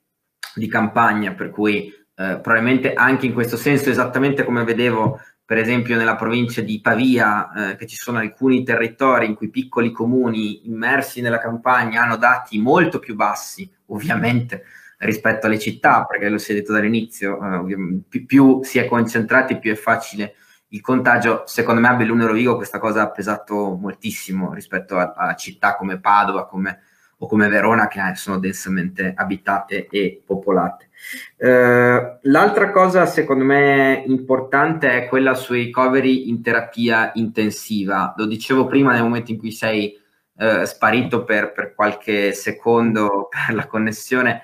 di 0.55 0.67
campagna, 0.67 1.33
per 1.33 1.49
cui 1.49 1.87
eh, 1.87 2.39
probabilmente 2.39 2.93
anche 2.93 3.25
in 3.25 3.33
questo 3.33 3.57
senso, 3.57 3.89
esattamente 3.89 4.43
come 4.43 4.63
vedevo 4.63 5.19
per 5.45 5.59
esempio 5.59 5.95
nella 5.95 6.15
provincia 6.15 6.61
di 6.61 6.81
Pavia, 6.81 7.71
eh, 7.71 7.75
che 7.75 7.85
ci 7.85 7.95
sono 7.95 8.17
alcuni 8.17 8.63
territori 8.63 9.27
in 9.27 9.35
cui 9.35 9.51
piccoli 9.51 9.91
comuni 9.91 10.67
immersi 10.67 11.21
nella 11.21 11.37
campagna 11.37 12.01
hanno 12.01 12.15
dati 12.15 12.59
molto 12.59 12.97
più 12.97 13.13
bassi, 13.13 13.71
ovviamente, 13.87 14.63
rispetto 14.99 15.45
alle 15.45 15.59
città, 15.59 16.03
perché 16.05 16.29
lo 16.29 16.39
si 16.39 16.51
è 16.51 16.55
detto 16.55 16.73
dall'inizio, 16.73 17.67
eh, 17.67 18.01
più, 18.09 18.25
più, 18.25 18.63
si 18.63 18.79
è 18.79 18.87
concentrati, 18.87 19.59
più 19.59 19.71
è 19.71 19.75
facile 19.75 20.33
il 20.69 20.81
contagio. 20.81 21.43
Secondo 21.45 21.79
me 21.79 21.89
a 21.89 21.93
Belluno 21.93 22.23
e 22.23 22.27
Rovigo 22.27 22.55
questa 22.55 22.79
cosa 22.79 23.03
ha 23.03 23.11
pesato 23.11 23.75
moltissimo 23.79 24.51
rispetto 24.51 24.97
a, 24.97 25.13
a 25.15 25.35
città 25.35 25.75
come 25.75 25.99
Padova 25.99 26.47
come, 26.47 26.81
o 27.17 27.27
come 27.27 27.47
Verona, 27.47 27.87
che 27.87 28.01
sono 28.15 28.39
densamente 28.39 29.13
abitate 29.15 29.87
e 29.89 30.21
popolate. 30.25 30.89
Eh, 31.37 32.17
l'altra 32.21 32.71
cosa 32.71 33.05
secondo 33.05 33.43
me 33.43 34.03
importante 34.07 34.89
è 34.91 35.07
quella 35.07 35.33
sui 35.33 35.65
recovery 35.65 36.29
in 36.29 36.41
terapia 36.41 37.11
intensiva. 37.15 38.13
Lo 38.17 38.25
dicevo 38.25 38.65
prima 38.65 38.91
nel 38.91 39.03
momento 39.03 39.31
in 39.31 39.37
cui 39.37 39.51
sei 39.51 39.97
eh, 40.37 40.65
sparito 40.65 41.23
per, 41.23 41.53
per, 41.53 41.73
qualche 41.73 42.33
secondo 42.33 43.29
per 43.45 43.55
la 43.55 43.67
connessione, 43.67 44.43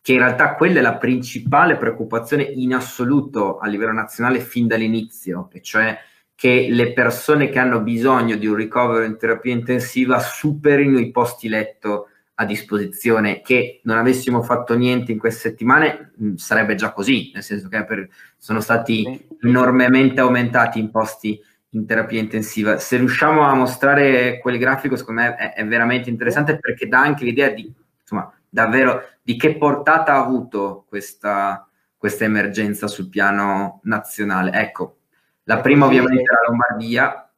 che 0.00 0.12
in 0.12 0.18
realtà 0.18 0.54
quella 0.54 0.78
è 0.78 0.82
la 0.82 0.96
principale 0.96 1.76
preoccupazione 1.76 2.42
in 2.42 2.74
assoluto 2.74 3.58
a 3.58 3.66
livello 3.66 3.92
nazionale 3.92 4.40
fin 4.40 4.66
dall'inizio, 4.66 5.48
e 5.52 5.60
cioè 5.60 5.98
che 6.34 6.66
le 6.70 6.92
persone 6.92 7.50
che 7.50 7.58
hanno 7.60 7.80
bisogno 7.82 8.36
di 8.36 8.46
un 8.46 8.56
ricovero 8.56 9.04
in 9.04 9.16
terapia 9.16 9.52
intensiva 9.52 10.18
superino 10.18 10.98
i 10.98 11.12
posti 11.12 11.48
letto 11.48 12.08
a 12.42 12.46
disposizione, 12.46 13.40
che 13.40 13.80
non 13.84 13.98
avessimo 13.98 14.42
fatto 14.42 14.76
niente 14.76 15.12
in 15.12 15.18
queste 15.18 15.48
settimane 15.48 16.12
mh, 16.16 16.34
sarebbe 16.34 16.74
già 16.74 16.92
così, 16.92 17.30
nel 17.34 17.42
senso 17.42 17.68
che 17.68 17.84
per, 17.84 18.08
sono 18.36 18.60
stati 18.60 19.28
enormemente 19.40 20.20
aumentati 20.20 20.78
i 20.78 20.90
posti 20.90 21.40
in 21.70 21.86
terapia 21.86 22.20
intensiva. 22.20 22.78
Se 22.78 22.96
riusciamo 22.96 23.42
a 23.42 23.54
mostrare 23.54 24.38
quel 24.40 24.58
grafico, 24.58 24.96
secondo 24.96 25.22
me 25.22 25.36
è, 25.36 25.54
è 25.54 25.66
veramente 25.66 26.10
interessante 26.10 26.58
perché 26.58 26.86
dà 26.86 27.00
anche 27.00 27.24
l'idea 27.24 27.48
di, 27.48 27.72
insomma, 28.00 28.32
davvero 28.48 29.02
di 29.22 29.36
che 29.36 29.56
portata 29.56 30.14
ha 30.14 30.18
avuto 30.18 30.84
questa, 30.88 31.66
questa 31.96 32.24
emergenza 32.24 32.86
sul 32.88 33.08
piano 33.08 33.80
nazionale. 33.84 34.52
Ecco, 34.52 34.98
la 35.44 35.60
prima 35.60 35.86
ovviamente 35.86 36.22
è 36.22 36.34
la 36.34 36.48
Lombardia. 36.48 37.31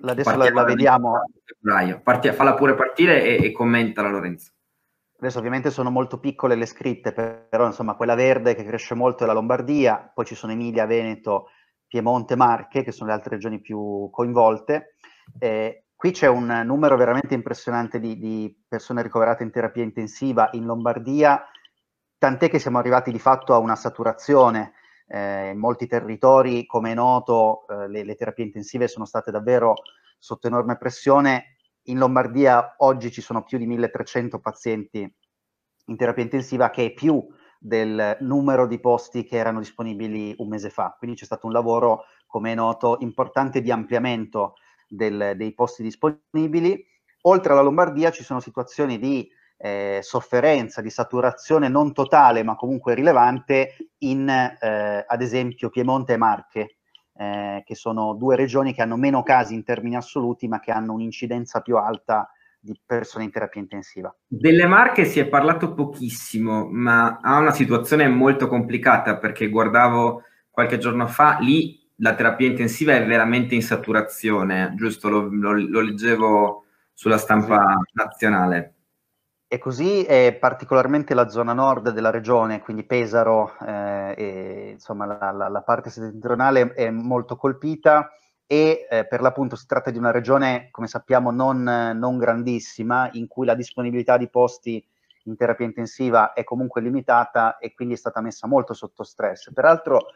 Adesso 0.00 0.36
la, 0.36 0.50
la 0.50 0.64
vediamo 0.64 1.22
febbraio. 1.44 2.00
Parti, 2.02 2.30
falla 2.32 2.54
pure 2.54 2.74
partire 2.74 3.22
e, 3.22 3.44
e 3.44 3.52
commentala 3.52 4.08
Lorenzo. 4.08 4.52
Adesso 5.20 5.38
ovviamente 5.38 5.70
sono 5.70 5.90
molto 5.90 6.20
piccole 6.20 6.54
le 6.54 6.66
scritte, 6.66 7.12
però 7.12 7.66
insomma 7.66 7.96
quella 7.96 8.14
verde 8.14 8.54
che 8.54 8.64
cresce 8.64 8.94
molto 8.94 9.24
è 9.24 9.26
la 9.26 9.32
Lombardia, 9.32 10.12
poi 10.14 10.24
ci 10.24 10.36
sono 10.36 10.52
Emilia, 10.52 10.86
Veneto, 10.86 11.48
Piemonte, 11.88 12.36
Marche, 12.36 12.84
che 12.84 12.92
sono 12.92 13.08
le 13.08 13.16
altre 13.16 13.34
regioni 13.34 13.60
più 13.60 14.08
coinvolte. 14.12 14.94
Eh, 15.40 15.86
qui 15.96 16.12
c'è 16.12 16.28
un 16.28 16.62
numero 16.64 16.96
veramente 16.96 17.34
impressionante 17.34 17.98
di, 17.98 18.16
di, 18.16 18.64
persone 18.68 19.02
ricoverate 19.02 19.42
in 19.42 19.50
terapia 19.50 19.82
intensiva 19.82 20.50
in 20.52 20.64
Lombardia, 20.66 21.44
tant'è 22.16 22.48
che 22.48 22.60
siamo 22.60 22.78
arrivati 22.78 23.10
di 23.10 23.18
fatto 23.18 23.54
a 23.54 23.58
una 23.58 23.74
saturazione. 23.74 24.74
Eh, 25.10 25.50
in 25.50 25.58
molti 25.58 25.86
territori, 25.86 26.66
come 26.66 26.92
è 26.92 26.94
noto, 26.94 27.66
eh, 27.68 27.88
le, 27.88 28.04
le 28.04 28.14
terapie 28.14 28.44
intensive 28.44 28.88
sono 28.88 29.06
state 29.06 29.30
davvero 29.30 29.74
sotto 30.18 30.46
enorme 30.46 30.76
pressione. 30.76 31.56
In 31.84 31.98
Lombardia 31.98 32.74
oggi 32.78 33.10
ci 33.10 33.22
sono 33.22 33.42
più 33.42 33.56
di 33.56 33.66
1300 33.66 34.38
pazienti 34.40 35.10
in 35.86 35.96
terapia 35.96 36.22
intensiva, 36.22 36.70
che 36.70 36.86
è 36.86 36.92
più 36.92 37.26
del 37.58 38.18
numero 38.20 38.66
di 38.66 38.78
posti 38.78 39.24
che 39.24 39.36
erano 39.36 39.58
disponibili 39.58 40.34
un 40.38 40.48
mese 40.48 40.70
fa. 40.70 40.94
Quindi 40.98 41.16
c'è 41.16 41.24
stato 41.24 41.46
un 41.46 41.52
lavoro, 41.52 42.04
come 42.26 42.52
è 42.52 42.54
noto, 42.54 42.98
importante 43.00 43.60
di 43.60 43.70
ampliamento 43.70 44.54
del, 44.86 45.32
dei 45.36 45.54
posti 45.54 45.82
disponibili. 45.82 46.84
Oltre 47.22 47.52
alla 47.52 47.62
Lombardia 47.62 48.10
ci 48.10 48.22
sono 48.22 48.40
situazioni 48.40 48.98
di 48.98 49.28
eh, 49.58 49.98
sofferenza, 50.02 50.80
di 50.80 50.88
saturazione 50.88 51.68
non 51.68 51.92
totale, 51.92 52.42
ma 52.42 52.54
comunque 52.54 52.94
rilevante 52.94 53.90
in, 53.98 54.28
eh, 54.28 55.04
ad 55.06 55.20
esempio, 55.20 55.68
Piemonte 55.68 56.14
e 56.14 56.16
Marche, 56.16 56.76
eh, 57.14 57.62
che 57.64 57.74
sono 57.74 58.14
due 58.14 58.36
regioni 58.36 58.72
che 58.72 58.82
hanno 58.82 58.96
meno 58.96 59.22
casi 59.22 59.54
in 59.54 59.64
termini 59.64 59.96
assoluti, 59.96 60.46
ma 60.46 60.60
che 60.60 60.70
hanno 60.70 60.92
un'incidenza 60.92 61.60
più 61.60 61.76
alta 61.76 62.30
di 62.60 62.78
persone 62.84 63.24
in 63.24 63.30
terapia 63.30 63.60
intensiva. 63.60 64.14
Delle 64.26 64.66
Marche 64.66 65.04
si 65.04 65.18
è 65.18 65.26
parlato 65.26 65.74
pochissimo, 65.74 66.68
ma 66.70 67.18
ha 67.20 67.38
una 67.38 67.52
situazione 67.52 68.08
molto 68.08 68.46
complicata 68.46 69.18
perché 69.18 69.48
guardavo 69.48 70.22
qualche 70.50 70.78
giorno 70.78 71.06
fa, 71.06 71.38
lì 71.40 71.86
la 72.00 72.14
terapia 72.14 72.46
intensiva 72.46 72.94
è 72.94 73.04
veramente 73.04 73.54
in 73.54 73.62
saturazione, 73.62 74.72
giusto? 74.76 75.08
Lo, 75.08 75.28
lo, 75.30 75.52
lo 75.52 75.80
leggevo 75.80 76.64
sulla 76.92 77.18
stampa 77.18 77.58
sì. 77.58 77.90
nazionale. 77.92 78.74
E 79.50 79.56
così 79.56 80.04
è 80.04 80.36
particolarmente 80.38 81.14
la 81.14 81.30
zona 81.30 81.54
nord 81.54 81.88
della 81.92 82.10
regione, 82.10 82.60
quindi 82.60 82.84
Pesaro, 82.84 83.56
eh, 83.66 84.14
e, 84.14 84.70
insomma 84.72 85.06
la, 85.06 85.30
la, 85.30 85.48
la, 85.48 85.62
parte 85.62 85.88
settentrionale 85.88 86.74
è 86.74 86.90
molto 86.90 87.36
colpita 87.36 88.10
e 88.46 88.86
eh, 88.90 89.06
per 89.06 89.22
l'appunto 89.22 89.56
si 89.56 89.64
tratta 89.64 89.90
di 89.90 89.96
una 89.96 90.10
regione, 90.10 90.68
come 90.70 90.86
sappiamo, 90.86 91.30
non, 91.30 91.62
non, 91.62 92.18
grandissima, 92.18 93.08
in 93.12 93.26
cui 93.26 93.46
la 93.46 93.54
disponibilità 93.54 94.18
di 94.18 94.28
posti 94.28 94.86
in 95.24 95.34
terapia 95.34 95.64
intensiva 95.64 96.34
è 96.34 96.44
comunque 96.44 96.82
limitata 96.82 97.56
e 97.56 97.72
quindi 97.72 97.94
è 97.94 97.98
stata 97.98 98.20
messa 98.20 98.46
molto 98.46 98.74
sotto 98.74 99.02
stress. 99.02 99.50
Peraltro 99.54 100.08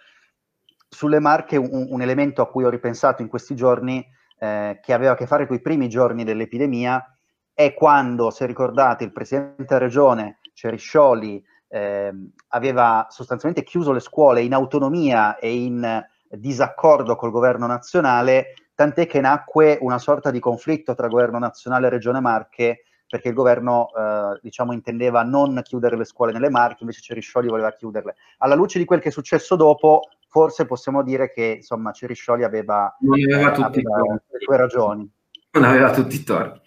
sulle 0.90 1.20
Marche 1.20 1.56
un, 1.56 1.86
un 1.88 2.02
elemento 2.02 2.42
a 2.42 2.50
cui 2.50 2.64
ho 2.64 2.68
ripensato 2.68 3.22
in 3.22 3.28
questi 3.28 3.54
giorni, 3.54 4.06
eh, 4.38 4.78
che 4.82 4.92
aveva 4.92 5.12
a 5.12 5.16
che 5.16 5.26
fare 5.26 5.46
con 5.46 5.56
i 5.56 5.62
primi 5.62 5.88
giorni 5.88 6.22
dell'epidemia, 6.22 7.11
è 7.54 7.74
quando, 7.74 8.30
se 8.30 8.46
ricordate, 8.46 9.04
il 9.04 9.12
Presidente 9.12 9.64
della 9.66 9.80
Regione, 9.80 10.38
Ceriscioli, 10.52 11.42
eh, 11.68 12.12
aveva 12.48 13.06
sostanzialmente 13.08 13.64
chiuso 13.64 13.92
le 13.92 14.00
scuole 14.00 14.42
in 14.42 14.52
autonomia 14.52 15.38
e 15.38 15.54
in 15.54 16.04
disaccordo 16.28 17.16
col 17.16 17.30
governo 17.30 17.66
nazionale, 17.66 18.54
tant'è 18.74 19.06
che 19.06 19.20
nacque 19.20 19.78
una 19.80 19.98
sorta 19.98 20.30
di 20.30 20.40
conflitto 20.40 20.94
tra 20.94 21.08
governo 21.08 21.38
nazionale 21.38 21.86
e 21.86 21.90
Regione 21.90 22.20
Marche, 22.20 22.84
perché 23.06 23.28
il 23.28 23.34
governo 23.34 23.88
eh, 23.94 24.38
diciamo, 24.40 24.72
intendeva 24.72 25.22
non 25.22 25.60
chiudere 25.62 25.96
le 25.98 26.04
scuole 26.04 26.32
nelle 26.32 26.48
Marche, 26.48 26.78
invece 26.80 27.02
Ceriscioli 27.02 27.48
voleva 27.48 27.70
chiuderle. 27.70 28.14
Alla 28.38 28.54
luce 28.54 28.78
di 28.78 28.86
quel 28.86 29.00
che 29.00 29.08
è 29.08 29.12
successo 29.12 29.54
dopo, 29.56 30.08
forse 30.28 30.64
possiamo 30.64 31.02
dire 31.02 31.30
che 31.30 31.56
insomma, 31.56 31.92
Ceriscioli 31.92 32.42
aveva, 32.42 32.96
aveva, 33.06 33.52
eh, 33.52 33.62
aveva 33.62 34.12
le 34.12 34.38
sue 34.38 34.56
ragioni. 34.56 35.10
Non 35.52 35.64
aveva 35.64 35.92
tutti 35.92 36.16
i 36.16 36.24
torti. 36.24 36.60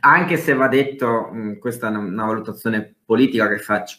Anche 0.00 0.36
se 0.36 0.54
va 0.54 0.66
detto, 0.66 1.30
questa 1.60 1.86
è 1.86 1.90
una, 1.90 2.00
una 2.00 2.26
valutazione 2.26 2.96
politica 3.04 3.48
che 3.48 3.58
faccio, 3.58 3.98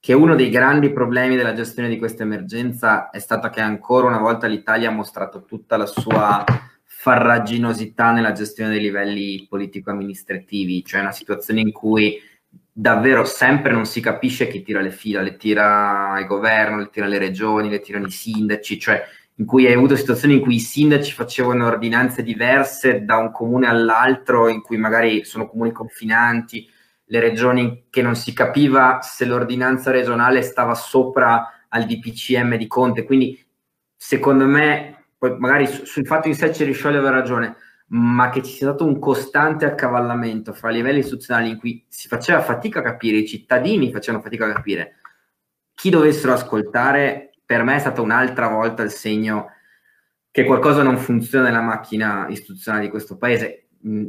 che 0.00 0.12
uno 0.12 0.34
dei 0.34 0.50
grandi 0.50 0.92
problemi 0.92 1.36
della 1.36 1.52
gestione 1.52 1.88
di 1.88 1.96
questa 1.96 2.24
emergenza 2.24 3.10
è 3.10 3.20
stato 3.20 3.48
che 3.50 3.60
ancora 3.60 4.08
una 4.08 4.18
volta 4.18 4.48
l'Italia 4.48 4.88
ha 4.88 4.92
mostrato 4.92 5.44
tutta 5.44 5.76
la 5.76 5.86
sua 5.86 6.44
farraginosità 6.82 8.12
nella 8.12 8.32
gestione 8.32 8.70
dei 8.70 8.80
livelli 8.80 9.46
politico-amministrativi, 9.48 10.84
cioè 10.84 11.00
una 11.00 11.12
situazione 11.12 11.60
in 11.60 11.70
cui 11.70 12.20
davvero 12.72 13.24
sempre 13.24 13.72
non 13.72 13.86
si 13.86 14.00
capisce 14.00 14.48
chi 14.48 14.62
tira 14.62 14.80
le 14.80 14.90
fila, 14.90 15.20
le 15.20 15.36
tira 15.36 16.18
il 16.18 16.26
governo, 16.26 16.78
le 16.78 16.90
tira 16.90 17.06
le 17.06 17.18
regioni, 17.18 17.68
le 17.68 17.80
tirano 17.80 18.06
i 18.06 18.10
sindaci, 18.10 18.80
cioè 18.80 19.04
in 19.36 19.46
cui 19.46 19.66
hai 19.66 19.72
avuto 19.72 19.96
situazioni 19.96 20.34
in 20.34 20.40
cui 20.40 20.56
i 20.56 20.60
sindaci 20.60 21.12
facevano 21.12 21.66
ordinanze 21.66 22.22
diverse 22.22 23.04
da 23.04 23.16
un 23.16 23.32
comune 23.32 23.66
all'altro, 23.66 24.48
in 24.48 24.62
cui 24.62 24.76
magari 24.76 25.24
sono 25.24 25.48
comuni 25.48 25.72
confinanti, 25.72 26.68
le 27.06 27.20
regioni 27.20 27.86
che 27.90 28.02
non 28.02 28.14
si 28.14 28.32
capiva 28.32 29.00
se 29.02 29.24
l'ordinanza 29.24 29.90
regionale 29.90 30.42
stava 30.42 30.74
sopra 30.74 31.66
al 31.68 31.84
DPCM 31.84 32.56
di 32.56 32.66
Conte. 32.66 33.04
Quindi, 33.04 33.44
secondo 33.96 34.46
me, 34.46 35.06
poi 35.18 35.36
magari 35.38 35.66
sul 35.66 36.06
fatto 36.06 36.28
in 36.28 36.34
sé 36.34 36.48
ci 36.48 36.58
Ceriscioli 36.58 36.96
aveva 36.96 37.10
ragione, 37.10 37.56
ma 37.88 38.30
che 38.30 38.42
ci 38.42 38.52
sia 38.52 38.68
stato 38.68 38.84
un 38.84 38.98
costante 38.98 39.64
accavallamento 39.64 40.52
fra 40.52 40.70
livelli 40.70 41.00
istituzionali 41.00 41.50
in 41.50 41.58
cui 41.58 41.84
si 41.88 42.08
faceva 42.08 42.40
fatica 42.40 42.78
a 42.78 42.82
capire, 42.82 43.18
i 43.18 43.26
cittadini 43.26 43.92
facevano 43.92 44.22
fatica 44.22 44.46
a 44.46 44.52
capire 44.52 44.98
chi 45.74 45.90
dovessero 45.90 46.32
ascoltare, 46.32 47.33
per 47.44 47.62
me 47.62 47.76
è 47.76 47.78
stata 47.78 48.00
un'altra 48.00 48.48
volta 48.48 48.82
il 48.82 48.90
segno 48.90 49.50
che 50.30 50.44
qualcosa 50.44 50.82
non 50.82 50.96
funziona 50.96 51.46
nella 51.46 51.60
macchina 51.60 52.26
istituzionale 52.28 52.84
di 52.84 52.90
questo 52.90 53.16
paese 53.16 53.64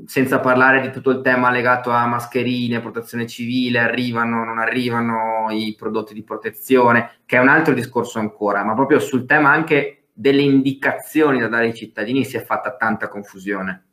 senza 0.05 0.39
parlare 0.39 0.79
di 0.79 0.89
tutto 0.89 1.09
il 1.09 1.21
tema 1.21 1.51
legato 1.51 1.89
a 1.89 2.07
mascherine, 2.07 2.79
protezione 2.79 3.27
civile, 3.27 3.79
arrivano, 3.79 4.45
non 4.45 4.57
arrivano 4.57 5.47
i 5.51 5.75
prodotti 5.77 6.13
di 6.13 6.23
protezione, 6.23 7.19
che 7.25 7.35
è 7.35 7.41
un 7.41 7.49
altro 7.49 7.73
discorso 7.73 8.19
ancora, 8.19 8.63
ma 8.63 8.73
proprio 8.73 8.99
sul 8.99 9.25
tema 9.25 9.51
anche 9.51 10.07
delle 10.13 10.41
indicazioni 10.41 11.39
da 11.39 11.49
dare 11.49 11.65
ai 11.65 11.73
cittadini 11.73 12.23
si 12.23 12.37
è 12.37 12.43
fatta 12.43 12.77
tanta 12.77 13.09
confusione. 13.09 13.83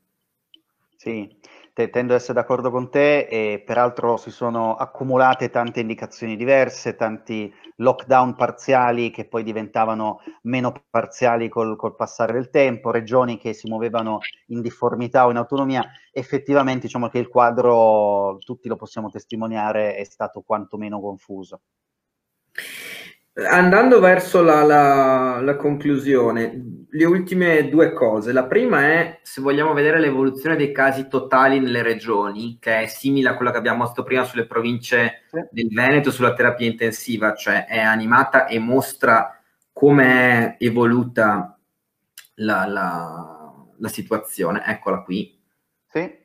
Sì, 0.97 1.37
te, 1.73 1.91
tendo 1.91 2.13
ad 2.13 2.21
essere 2.21 2.35
d'accordo 2.35 2.71
con 2.71 2.91
te 2.91 3.27
e 3.27 3.63
peraltro 3.65 4.17
si 4.17 4.31
sono 4.31 4.75
accumulate 4.75 5.51
tante 5.51 5.81
indicazioni 5.81 6.37
diverse, 6.37 6.97
tanti 6.97 7.53
lockdown 7.77 8.35
parziali 8.35 9.11
che 9.11 9.27
poi 9.27 9.43
diventavano 9.43 10.21
meno 10.43 10.73
parziali 10.91 11.49
col, 11.49 11.77
col 11.77 11.97
passare 11.97 12.33
del 12.33 12.51
tempo, 12.51 12.91
regioni 12.91 13.39
che 13.39 13.53
si 13.55 13.69
muovevano 13.69 14.19
in 14.49 14.61
difformità 14.61 15.27
o 15.27 15.31
in 15.31 15.37
autonomia, 15.37 15.85
effettivamente 16.13 16.87
diciamo 16.87 17.09
che 17.09 17.19
il 17.19 17.29
quadro, 17.29 18.37
tutti 18.39 18.69
lo 18.69 18.77
possiamo 18.77 19.09
testimoniare, 19.09 19.97
è 19.97 20.05
stato 20.05 20.43
quantomeno 20.43 21.01
confuso. 21.01 21.61
Andando 23.35 23.99
verso 23.99 24.43
la, 24.43 24.63
la, 24.63 25.41
la, 25.41 25.57
conclusione, 25.57 26.85
le 26.91 27.05
ultime 27.07 27.71
due 27.71 27.95
cose. 27.95 28.31
La 28.31 28.45
prima 28.45 28.83
è 28.83 29.21
se 29.23 29.41
vogliamo 29.41 29.73
vedere 29.73 29.99
l'evoluzione 29.99 30.55
dei 30.55 30.71
casi 30.71 31.09
totali 31.09 31.59
nelle 31.59 31.83
regioni, 31.83 32.59
che 32.61 32.83
è 32.83 32.87
simile 32.87 33.31
a 33.31 33.35
quella 33.35 33.51
che 33.51 33.57
abbiamo 33.57 33.85
visto 33.85 34.03
prima 34.03 34.25
sulle 34.25 34.47
province 34.47 35.23
del 35.51 35.69
Veneto, 35.69 36.11
sulla 36.11 36.35
terapia 36.35 36.67
intensiva, 36.67 37.33
cioè 37.33 37.65
è 37.65 37.79
animata 37.79 38.47
e 38.47 38.59
mostra 38.59 39.41
come 39.73 40.57
è 40.59 40.65
evoluta 40.67 41.59
la, 42.35 42.67
la 43.79 43.89
situazione. 43.89 44.63
Eccola 44.67 45.01
qui. 45.01 45.41
Sì, 45.87 46.19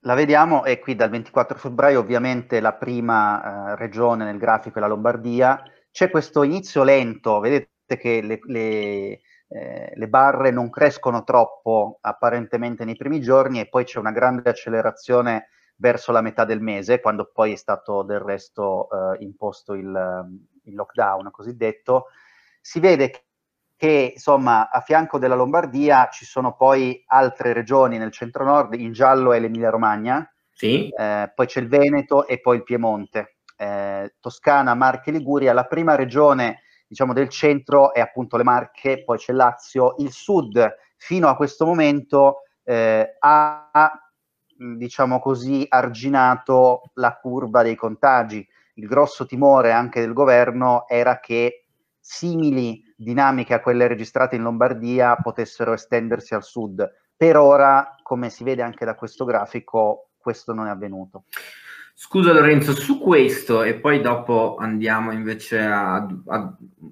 la 0.00 0.12
vediamo, 0.14 0.64
è 0.64 0.78
qui 0.78 0.94
dal 0.94 1.08
24 1.08 1.56
febbraio, 1.56 2.00
ovviamente 2.00 2.60
la 2.60 2.74
prima 2.74 3.72
eh, 3.72 3.76
regione 3.76 4.24
nel 4.24 4.36
grafico 4.36 4.76
è 4.76 4.80
la 4.82 4.88
Lombardia 4.88 5.62
c'è 5.94 6.10
questo 6.10 6.42
inizio 6.42 6.82
lento, 6.82 7.38
vedete 7.38 7.96
che 7.96 8.20
le, 8.20 8.40
le, 8.46 9.20
eh, 9.46 9.92
le, 9.94 10.08
barre 10.08 10.50
non 10.50 10.68
crescono 10.68 11.22
troppo 11.22 11.98
apparentemente 12.00 12.84
nei 12.84 12.96
primi 12.96 13.20
giorni 13.20 13.60
e 13.60 13.68
poi 13.68 13.84
c'è 13.84 14.00
una 14.00 14.10
grande 14.10 14.50
accelerazione 14.50 15.50
verso 15.76 16.10
la 16.10 16.20
metà 16.20 16.44
del 16.44 16.60
mese, 16.60 17.00
quando 17.00 17.30
poi 17.32 17.52
è 17.52 17.54
stato 17.54 18.02
del 18.02 18.18
resto 18.18 18.88
eh, 18.90 19.22
imposto 19.22 19.74
il, 19.74 20.26
il, 20.64 20.74
lockdown 20.74 21.30
cosiddetto. 21.30 22.06
Si 22.60 22.80
vede 22.80 23.10
che, 23.10 23.24
che 23.76 24.10
insomma 24.14 24.70
a 24.70 24.80
fianco 24.80 25.20
della 25.20 25.36
Lombardia 25.36 26.08
ci 26.10 26.24
sono 26.24 26.56
poi 26.56 27.04
altre 27.06 27.52
regioni 27.52 27.98
nel 27.98 28.10
centro-nord, 28.10 28.74
in 28.74 28.90
giallo 28.90 29.32
è 29.32 29.38
l'Emilia 29.38 29.70
Romagna, 29.70 30.28
sì. 30.50 30.88
eh, 30.88 31.30
poi 31.32 31.46
c'è 31.46 31.60
il 31.60 31.68
Veneto 31.68 32.26
e 32.26 32.40
poi 32.40 32.56
il 32.56 32.64
Piemonte 32.64 33.33
eh, 33.56 34.14
Toscana, 34.20 34.74
Marche, 34.74 35.10
Liguria, 35.10 35.52
la 35.52 35.64
prima 35.64 35.94
regione 35.94 36.62
diciamo, 36.86 37.12
del 37.12 37.28
centro 37.28 37.92
è 37.92 38.00
appunto 38.00 38.36
le 38.36 38.44
Marche, 38.44 39.02
poi 39.04 39.18
c'è 39.18 39.32
Lazio, 39.32 39.94
il 39.98 40.12
sud 40.12 40.76
fino 40.96 41.28
a 41.28 41.36
questo 41.36 41.66
momento 41.66 42.42
eh, 42.62 43.16
ha 43.18 43.90
diciamo 44.56 45.18
così 45.18 45.66
arginato 45.68 46.90
la 46.94 47.16
curva 47.16 47.62
dei 47.62 47.74
contagi. 47.74 48.46
Il 48.74 48.86
grosso 48.86 49.26
timore 49.26 49.72
anche 49.72 50.00
del 50.00 50.12
governo 50.12 50.86
era 50.88 51.20
che 51.20 51.66
simili 51.98 52.82
dinamiche 52.96 53.54
a 53.54 53.60
quelle 53.60 53.86
registrate 53.86 54.36
in 54.36 54.42
Lombardia 54.42 55.16
potessero 55.16 55.72
estendersi 55.72 56.34
al 56.34 56.44
sud. 56.44 56.90
Per 57.16 57.36
ora, 57.36 57.96
come 58.02 58.30
si 58.30 58.44
vede 58.44 58.62
anche 58.62 58.84
da 58.84 58.94
questo 58.94 59.24
grafico, 59.24 60.10
questo 60.18 60.52
non 60.52 60.66
è 60.66 60.70
avvenuto. 60.70 61.24
Scusa 61.96 62.32
Lorenzo, 62.32 62.74
su 62.74 62.98
questo 62.98 63.62
e 63.62 63.74
poi 63.74 64.00
dopo 64.00 64.56
andiamo 64.58 65.12
invece 65.12 65.60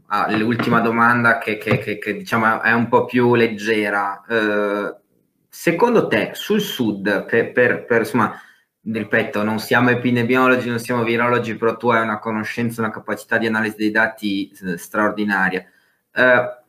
all'ultima 0.06 0.78
domanda 0.80 1.38
che, 1.38 1.58
che, 1.58 1.78
che, 1.78 1.98
che, 1.98 2.16
diciamo 2.16 2.62
è 2.62 2.72
un 2.72 2.86
po' 2.88 3.04
più 3.04 3.34
leggera. 3.34 4.22
Eh, 4.24 4.96
secondo 5.48 6.06
te 6.06 6.30
sul 6.34 6.60
sud, 6.60 7.24
per, 7.24 7.50
per, 7.50 7.84
per, 7.84 7.98
insomma, 8.02 8.40
ripeto, 8.80 9.42
non 9.42 9.58
siamo 9.58 9.90
epidemiologi, 9.90 10.68
non 10.68 10.78
siamo 10.78 11.02
virologi, 11.02 11.56
però 11.56 11.76
tu 11.76 11.88
hai 11.88 12.02
una 12.02 12.20
conoscenza, 12.20 12.80
una 12.80 12.92
capacità 12.92 13.38
di 13.38 13.48
analisi 13.48 13.76
dei 13.76 13.90
dati 13.90 14.52
eh, 14.64 14.78
straordinaria. 14.78 15.64
Eh, 16.14 16.62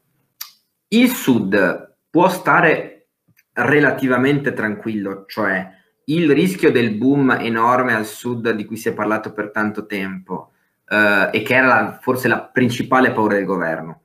il 0.87 1.09
sud 1.09 1.97
può 2.09 2.29
stare 2.29 3.09
relativamente 3.53 4.53
tranquillo, 4.53 5.25
cioè 5.27 5.81
il 6.05 6.33
rischio 6.33 6.71
del 6.71 6.95
boom 6.95 7.37
enorme 7.39 7.93
al 7.93 8.05
sud 8.05 8.49
di 8.51 8.65
cui 8.65 8.77
si 8.77 8.89
è 8.89 8.93
parlato 8.93 9.31
per 9.31 9.51
tanto 9.51 9.85
tempo 9.85 10.51
eh, 10.87 11.29
e 11.31 11.41
che 11.41 11.55
era 11.55 11.67
la, 11.67 11.99
forse 12.01 12.27
la 12.27 12.41
principale 12.41 13.11
paura 13.11 13.35
del 13.35 13.45
governo. 13.45 14.01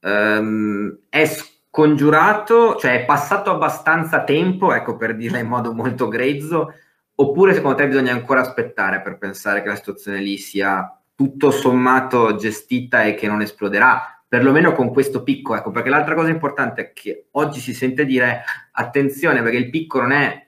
Ehm, 0.00 0.98
è 1.08 1.24
scongiurato, 1.26 2.76
cioè 2.76 3.02
è 3.02 3.04
passato 3.04 3.50
abbastanza 3.50 4.24
tempo, 4.24 4.72
ecco 4.74 4.96
per 4.96 5.16
dirla 5.16 5.38
in 5.38 5.48
modo 5.48 5.72
molto 5.72 6.08
grezzo, 6.08 6.72
oppure 7.14 7.54
secondo 7.54 7.76
te 7.76 7.88
bisogna 7.88 8.12
ancora 8.12 8.40
aspettare 8.40 9.00
per 9.00 9.18
pensare 9.18 9.62
che 9.62 9.68
la 9.68 9.76
situazione 9.76 10.20
lì 10.20 10.36
sia 10.38 10.92
tutto 11.14 11.50
sommato 11.50 12.36
gestita 12.36 13.02
e 13.02 13.14
che 13.14 13.26
non 13.26 13.40
esploderà, 13.40 14.22
perlomeno 14.28 14.72
con 14.72 14.92
questo 14.92 15.22
picco, 15.22 15.56
ecco, 15.56 15.70
perché 15.70 15.88
l'altra 15.88 16.14
cosa 16.14 16.28
importante 16.28 16.80
è 16.82 16.92
che 16.92 17.26
oggi 17.32 17.58
si 17.60 17.74
sente 17.74 18.04
dire 18.04 18.44
attenzione 18.72 19.42
perché 19.42 19.56
il 19.56 19.70
picco 19.70 20.00
non 20.00 20.12
è 20.12 20.46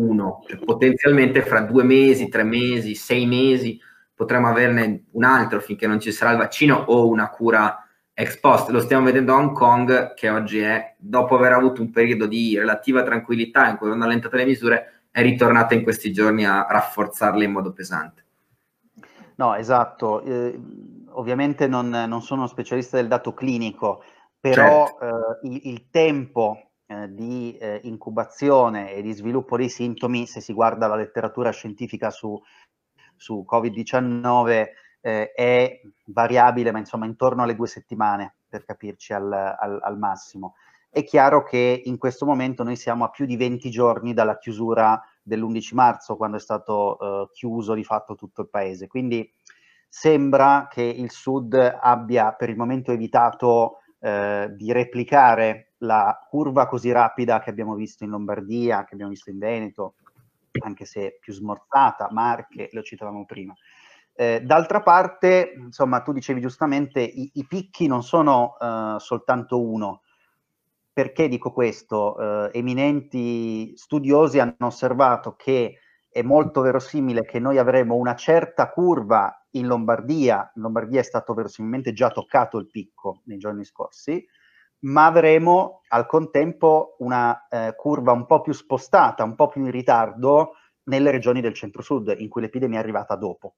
uno, 0.00 0.44
potenzialmente 0.64 1.42
fra 1.42 1.60
due 1.60 1.84
mesi, 1.84 2.28
tre 2.28 2.44
mesi, 2.44 2.94
sei 2.94 3.26
mesi 3.26 3.80
potremmo 4.20 4.48
averne 4.48 5.04
un 5.12 5.24
altro 5.24 5.60
finché 5.60 5.86
non 5.86 5.98
ci 5.98 6.12
sarà 6.12 6.32
il 6.32 6.36
vaccino 6.36 6.76
o 6.88 7.08
una 7.08 7.30
cura 7.30 7.88
ex 8.12 8.38
post. 8.38 8.68
Lo 8.68 8.80
stiamo 8.80 9.06
vedendo 9.06 9.32
a 9.32 9.38
Hong 9.38 9.52
Kong 9.52 10.12
che 10.12 10.28
oggi 10.28 10.58
è, 10.58 10.94
dopo 10.98 11.36
aver 11.36 11.52
avuto 11.52 11.80
un 11.80 11.90
periodo 11.90 12.26
di 12.26 12.58
relativa 12.58 13.02
tranquillità 13.02 13.66
in 13.70 13.78
cui 13.78 13.90
hanno 13.90 14.04
allentato 14.04 14.36
le 14.36 14.44
misure, 14.44 15.04
è 15.10 15.22
ritornata 15.22 15.72
in 15.72 15.82
questi 15.82 16.12
giorni 16.12 16.44
a 16.44 16.66
rafforzarle 16.68 17.44
in 17.44 17.52
modo 17.52 17.72
pesante. 17.72 18.24
No, 19.36 19.54
esatto. 19.54 20.20
Eh, 20.20 20.60
ovviamente 21.12 21.66
non, 21.66 21.88
non, 21.88 22.20
sono 22.20 22.46
specialista 22.46 22.98
del 22.98 23.08
dato 23.08 23.32
clinico, 23.32 24.02
però 24.38 24.86
certo. 24.86 25.40
eh, 25.42 25.48
il, 25.48 25.60
il, 25.64 25.86
tempo 25.90 26.69
di 27.08 27.56
eh, 27.56 27.80
incubazione 27.84 28.92
e 28.92 29.02
di 29.02 29.12
sviluppo 29.12 29.56
dei 29.56 29.68
sintomi, 29.68 30.26
se 30.26 30.40
si 30.40 30.52
guarda 30.52 30.88
la 30.88 30.96
letteratura 30.96 31.50
scientifica 31.50 32.10
su, 32.10 32.40
su 33.16 33.44
Covid-19, 33.48 34.68
eh, 35.00 35.32
è 35.32 35.80
variabile, 36.06 36.72
ma 36.72 36.78
insomma 36.78 37.06
intorno 37.06 37.42
alle 37.42 37.54
due 37.54 37.68
settimane, 37.68 38.34
per 38.48 38.64
capirci 38.64 39.12
al, 39.12 39.32
al, 39.32 39.78
al 39.80 39.98
massimo. 39.98 40.54
È 40.88 41.04
chiaro 41.04 41.44
che 41.44 41.82
in 41.84 41.98
questo 41.98 42.26
momento 42.26 42.64
noi 42.64 42.74
siamo 42.74 43.04
a 43.04 43.10
più 43.10 43.24
di 43.24 43.36
20 43.36 43.70
giorni 43.70 44.12
dalla 44.12 44.38
chiusura 44.38 45.00
dell'11 45.22 45.74
marzo, 45.74 46.16
quando 46.16 46.36
è 46.36 46.40
stato 46.40 46.96
uh, 46.98 47.30
chiuso 47.30 47.74
di 47.74 47.84
fatto 47.84 48.16
tutto 48.16 48.42
il 48.42 48.48
paese. 48.48 48.88
Quindi 48.88 49.32
sembra 49.88 50.66
che 50.68 50.82
il 50.82 51.12
Sud 51.12 51.54
abbia 51.54 52.32
per 52.32 52.48
il 52.48 52.56
momento 52.56 52.90
evitato 52.90 53.78
uh, 54.00 54.48
di 54.48 54.72
replicare 54.72 55.69
la 55.80 56.26
curva 56.28 56.66
così 56.66 56.90
rapida 56.92 57.40
che 57.40 57.50
abbiamo 57.50 57.74
visto 57.74 58.04
in 58.04 58.10
Lombardia, 58.10 58.84
che 58.84 58.94
abbiamo 58.94 59.12
visto 59.12 59.30
in 59.30 59.38
Veneto, 59.38 59.94
anche 60.62 60.84
se 60.84 61.18
più 61.20 61.32
smorzata, 61.32 62.08
Marche, 62.10 62.68
lo 62.72 62.82
citavamo 62.82 63.24
prima. 63.24 63.54
Eh, 64.14 64.42
d'altra 64.42 64.82
parte, 64.82 65.54
insomma, 65.56 66.02
tu 66.02 66.12
dicevi 66.12 66.40
giustamente, 66.40 67.00
i, 67.00 67.30
i 67.34 67.46
picchi 67.46 67.86
non 67.86 68.02
sono 68.02 68.56
uh, 68.58 68.98
soltanto 68.98 69.62
uno, 69.62 70.02
perché 70.92 71.28
dico 71.28 71.52
questo? 71.52 72.18
Eh, 72.18 72.58
eminenti 72.58 73.72
studiosi 73.76 74.38
hanno 74.38 74.56
osservato 74.58 75.34
che 75.36 75.78
è 76.10 76.20
molto 76.22 76.60
verosimile 76.60 77.24
che 77.24 77.38
noi 77.38 77.56
avremo 77.56 77.94
una 77.94 78.14
certa 78.14 78.68
curva 78.68 79.46
in 79.52 79.66
Lombardia, 79.66 80.52
in 80.54 80.62
Lombardia 80.62 81.00
è 81.00 81.04
stato 81.04 81.32
verosimilmente 81.32 81.92
già 81.92 82.10
toccato 82.10 82.58
il 82.58 82.68
picco 82.68 83.22
nei 83.24 83.38
giorni 83.38 83.64
scorsi, 83.64 84.26
ma 84.80 85.06
avremo 85.06 85.82
al 85.88 86.06
contempo 86.06 86.96
una 86.98 87.46
eh, 87.48 87.74
curva 87.76 88.12
un 88.12 88.26
po' 88.26 88.40
più 88.40 88.52
spostata, 88.52 89.24
un 89.24 89.34
po' 89.34 89.48
più 89.48 89.64
in 89.64 89.70
ritardo 89.70 90.52
nelle 90.84 91.10
regioni 91.10 91.40
del 91.40 91.54
centro-sud, 91.54 92.14
in 92.18 92.28
cui 92.28 92.40
l'epidemia 92.40 92.78
è 92.78 92.82
arrivata 92.82 93.16
dopo. 93.16 93.54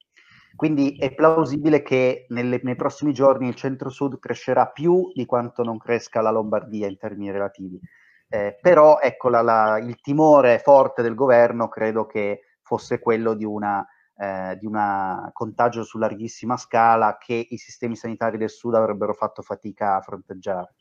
Quindi 0.55 0.97
è 0.99 1.15
plausibile 1.15 1.83
che 1.83 2.27
nelle, 2.29 2.61
nei 2.63 2.77
prossimi 2.77 3.13
giorni 3.13 3.49
il 3.49 3.55
centro-sud 3.55 4.19
crescerà 4.19 4.67
più 4.67 5.11
di 5.15 5.25
quanto 5.25 5.63
non 5.63 5.79
cresca 5.79 6.21
la 6.21 6.31
Lombardia 6.31 6.89
in 6.89 6.99
termini 6.99 7.31
relativi. 7.31 7.81
Eh, 8.29 8.59
però 8.61 8.99
ecco, 8.99 9.29
la, 9.29 9.43
la, 9.43 9.79
il 9.79 10.01
timore 10.01 10.59
forte 10.59 11.03
del 11.03 11.15
governo 11.15 11.69
credo 11.69 12.07
che 12.07 12.41
fosse 12.63 12.99
quello 12.99 13.35
di 13.35 13.45
una 13.45 13.87
eh, 14.17 14.59
un 14.63 15.31
contagio 15.33 15.83
su 15.83 15.99
larghissima 15.99 16.57
scala 16.57 17.17
che 17.19 17.47
i 17.49 17.57
sistemi 17.57 17.97
sanitari 17.97 18.39
del 18.39 18.51
sud 18.51 18.75
avrebbero 18.75 19.15
fatto 19.15 19.43
fatica 19.43 19.97
a 19.97 20.01
fronteggiare. 20.01 20.75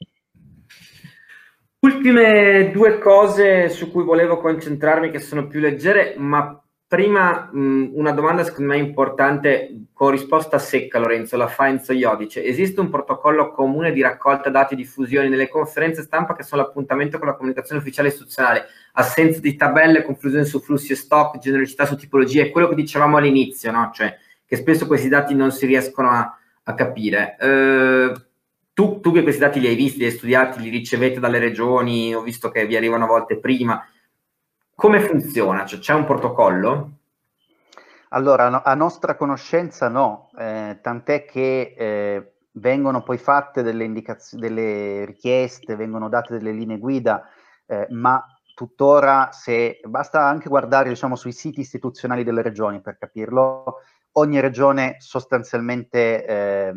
Ultime 1.84 2.72
due 2.72 3.00
cose 3.00 3.70
su 3.70 3.92
cui 3.92 4.04
volevo 4.04 4.38
concentrarmi 4.38 5.10
che 5.10 5.20
sono 5.20 5.48
più 5.48 5.60
leggere, 5.60 6.16
ma 6.18 6.62
Prima 6.92 7.50
mh, 7.50 7.92
una 7.94 8.12
domanda 8.12 8.44
secondo 8.44 8.74
me 8.74 8.78
importante 8.78 9.86
con 9.94 10.12
risposta 10.12 10.60
secca 10.60 11.00
Lorenzo, 11.00 11.38
la 11.38 11.48
fa 11.48 11.70
Enzo 11.70 11.94
Iodice. 11.94 12.44
Esiste 12.44 12.82
un 12.82 12.90
protocollo 12.90 13.54
comune 13.54 13.94
di 13.94 14.02
raccolta 14.02 14.50
dati 14.50 14.74
e 14.74 14.76
diffusione 14.76 15.30
nelle 15.30 15.48
conferenze 15.48 16.02
stampa 16.02 16.36
che 16.36 16.44
sono 16.44 16.62
l'appuntamento 16.62 17.18
con 17.18 17.28
la 17.28 17.36
comunicazione 17.36 17.80
ufficiale 17.80 18.10
istituzionale, 18.10 18.66
assenza 18.92 19.40
di 19.40 19.56
tabelle, 19.56 20.04
confusione 20.04 20.44
su 20.44 20.60
flussi 20.60 20.92
e 20.92 20.98
stock, 20.98 21.38
genericità 21.38 21.86
su 21.86 21.96
tipologie, 21.96 22.50
quello 22.50 22.68
che 22.68 22.76
dicevamo 22.76 23.16
all'inizio, 23.16 23.72
no? 23.72 23.90
cioè 23.94 24.14
che 24.46 24.58
spesso 24.58 24.86
questi 24.86 25.08
dati 25.08 25.34
non 25.34 25.54
si 25.54 25.66
riescono 25.66 26.10
a, 26.10 26.38
a 26.64 26.74
capire. 26.74 27.38
Eh, 27.40 28.12
tu, 28.82 29.00
tu, 29.00 29.12
che 29.12 29.22
questi 29.22 29.42
dati 29.42 29.60
li 29.60 29.68
hai 29.68 29.76
visti, 29.76 30.00
li 30.00 30.06
hai 30.06 30.12
studiati, 30.12 30.60
li 30.60 30.70
ricevete 30.70 31.20
dalle 31.20 31.38
regioni, 31.38 32.16
ho 32.16 32.24
visto 32.24 32.50
che 32.50 32.66
vi 32.66 32.76
arrivano 32.76 33.04
a 33.04 33.08
volte 33.08 33.38
prima, 33.38 33.86
come 34.74 35.00
funziona? 35.02 35.66
Cioè, 35.66 35.80
c'è 35.80 35.94
un 35.94 36.06
protocollo? 36.06 36.92
Allora, 38.10 38.64
a 38.64 38.74
nostra 38.74 39.16
conoscenza 39.16 39.88
no, 39.88 40.32
eh, 40.36 40.80
tant'è 40.82 41.26
che 41.26 41.76
eh, 41.78 42.34
vengono 42.54 43.04
poi 43.04 43.20
fatte 43.20 43.62
delle, 43.62 43.84
indicazioni, 43.84 44.48
delle 44.48 45.06
richieste, 45.06 45.76
vengono 45.76 46.10
date 46.10 46.34
delle 46.34 46.52
linee 46.52 46.80
guida, 46.80 47.30
eh, 47.68 47.86
ma 47.92 48.26
tuttora 48.56 49.30
se 49.32 49.80
basta 49.84 50.26
anche 50.26 50.50
guardare 50.50 50.90
diciamo, 50.90 51.16
sui 51.16 51.32
siti 51.34 51.60
istituzionali 51.60 52.24
delle 52.24 52.42
regioni 52.42 52.82
per 52.82 52.98
capirlo, 52.98 53.76
ogni 54.14 54.40
regione 54.40 54.96
sostanzialmente 54.98 56.26
eh, 56.26 56.74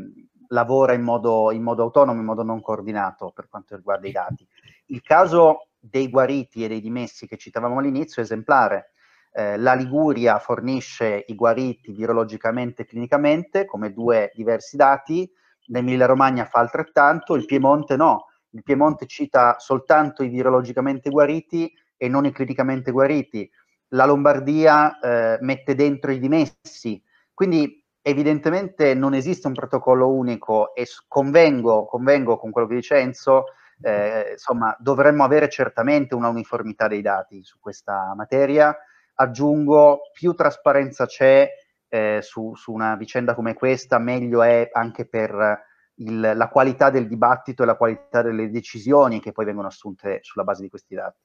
lavora 0.49 0.93
in 0.93 1.03
modo, 1.03 1.51
in 1.51 1.63
modo 1.63 1.83
autonomo, 1.83 2.21
in 2.21 2.27
modo 2.27 2.43
non 2.43 2.61
coordinato 2.61 3.31
per 3.35 3.49
quanto 3.49 3.77
riguarda 3.77 4.09
i 4.09 4.13
dati. 4.13 4.47
Il 4.87 5.03
caso 5.03 5.69
dei 5.79 6.09
guariti 6.09 6.65
e 6.65 6.69
dei 6.69 6.81
dimessi 6.81 7.27
che 7.27 7.37
citavamo 7.37 7.79
all'inizio 7.79 8.23
è 8.23 8.25
esemplare. 8.25 8.93
Eh, 9.33 9.57
la 9.59 9.75
Liguria 9.75 10.39
fornisce 10.39 11.25
i 11.27 11.35
guariti 11.35 11.93
virologicamente 11.93 12.83
e 12.83 12.87
clinicamente 12.87 13.65
come 13.65 13.93
due 13.93 14.31
diversi 14.35 14.77
dati, 14.77 15.31
l'Emilia 15.67 16.07
Romagna 16.07 16.45
fa 16.45 16.61
altrettanto, 16.61 17.35
il 17.35 17.45
Piemonte 17.45 17.97
no. 17.97 18.27
Il 18.51 18.63
Piemonte 18.63 19.07
cita 19.07 19.57
soltanto 19.59 20.23
i 20.23 20.29
virologicamente 20.29 21.11
guariti 21.11 21.73
e 21.97 22.09
non 22.09 22.25
i 22.25 22.33
clinicamente 22.33 22.93
guariti. 22.93 23.51
La 23.89 24.07
Lombardia 24.07 24.99
eh, 24.99 25.39
mette 25.41 25.75
dentro 25.75 26.13
i 26.13 26.21
dimessi. 26.21 27.03
Quindi 27.33 27.84
evidentemente 28.07 28.93
non 28.93 29.15
esiste 29.15 29.47
un 29.47 29.55
protocollo 29.55 30.13
unico 30.13 30.75
e 30.75 30.87
convengo, 31.09 31.87
convengo 31.87 32.37
con 32.37 32.51
quello 32.51 32.67
che 32.67 32.75
dice 32.75 32.99
Enzo, 32.99 33.45
eh, 33.81 34.33
insomma, 34.33 34.77
dovremmo 34.79 35.25
avere 35.25 35.49
certamente 35.49 36.15
una 36.15 36.29
uniformità 36.29 36.87
dei 36.87 37.01
dati 37.01 37.43
su 37.43 37.59
questa 37.59 38.13
materia. 38.15 38.77
Aggiungo, 39.15 40.11
più 40.13 40.35
trasparenza 40.35 41.07
c'è 41.07 41.49
eh, 41.89 42.19
su, 42.21 42.55
su, 42.55 42.73
una 42.73 42.95
vicenda 42.97 43.35
come 43.35 43.55
questa, 43.55 43.99
meglio 43.99 44.43
è 44.43 44.69
anche 44.71 45.07
per 45.07 45.63
il, 45.95 46.33
la 46.35 46.49
qualità 46.49 46.91
del 46.91 47.09
dibattito 47.09 47.63
e 47.63 47.67
la 47.67 47.77
qualità 47.77 48.21
delle 48.21 48.51
decisioni 48.51 49.19
che 49.19 49.33
poi 49.33 49.47
vengono 49.47 49.69
assunte 49.69 50.19
sulla 50.21 50.45
base 50.45 50.61
di 50.61 50.69
questi 50.69 50.95
dati. 50.95 51.19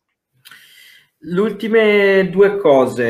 Le 1.24 1.42
ultime 1.42 2.30
due 2.30 2.56
cose, 2.56 3.04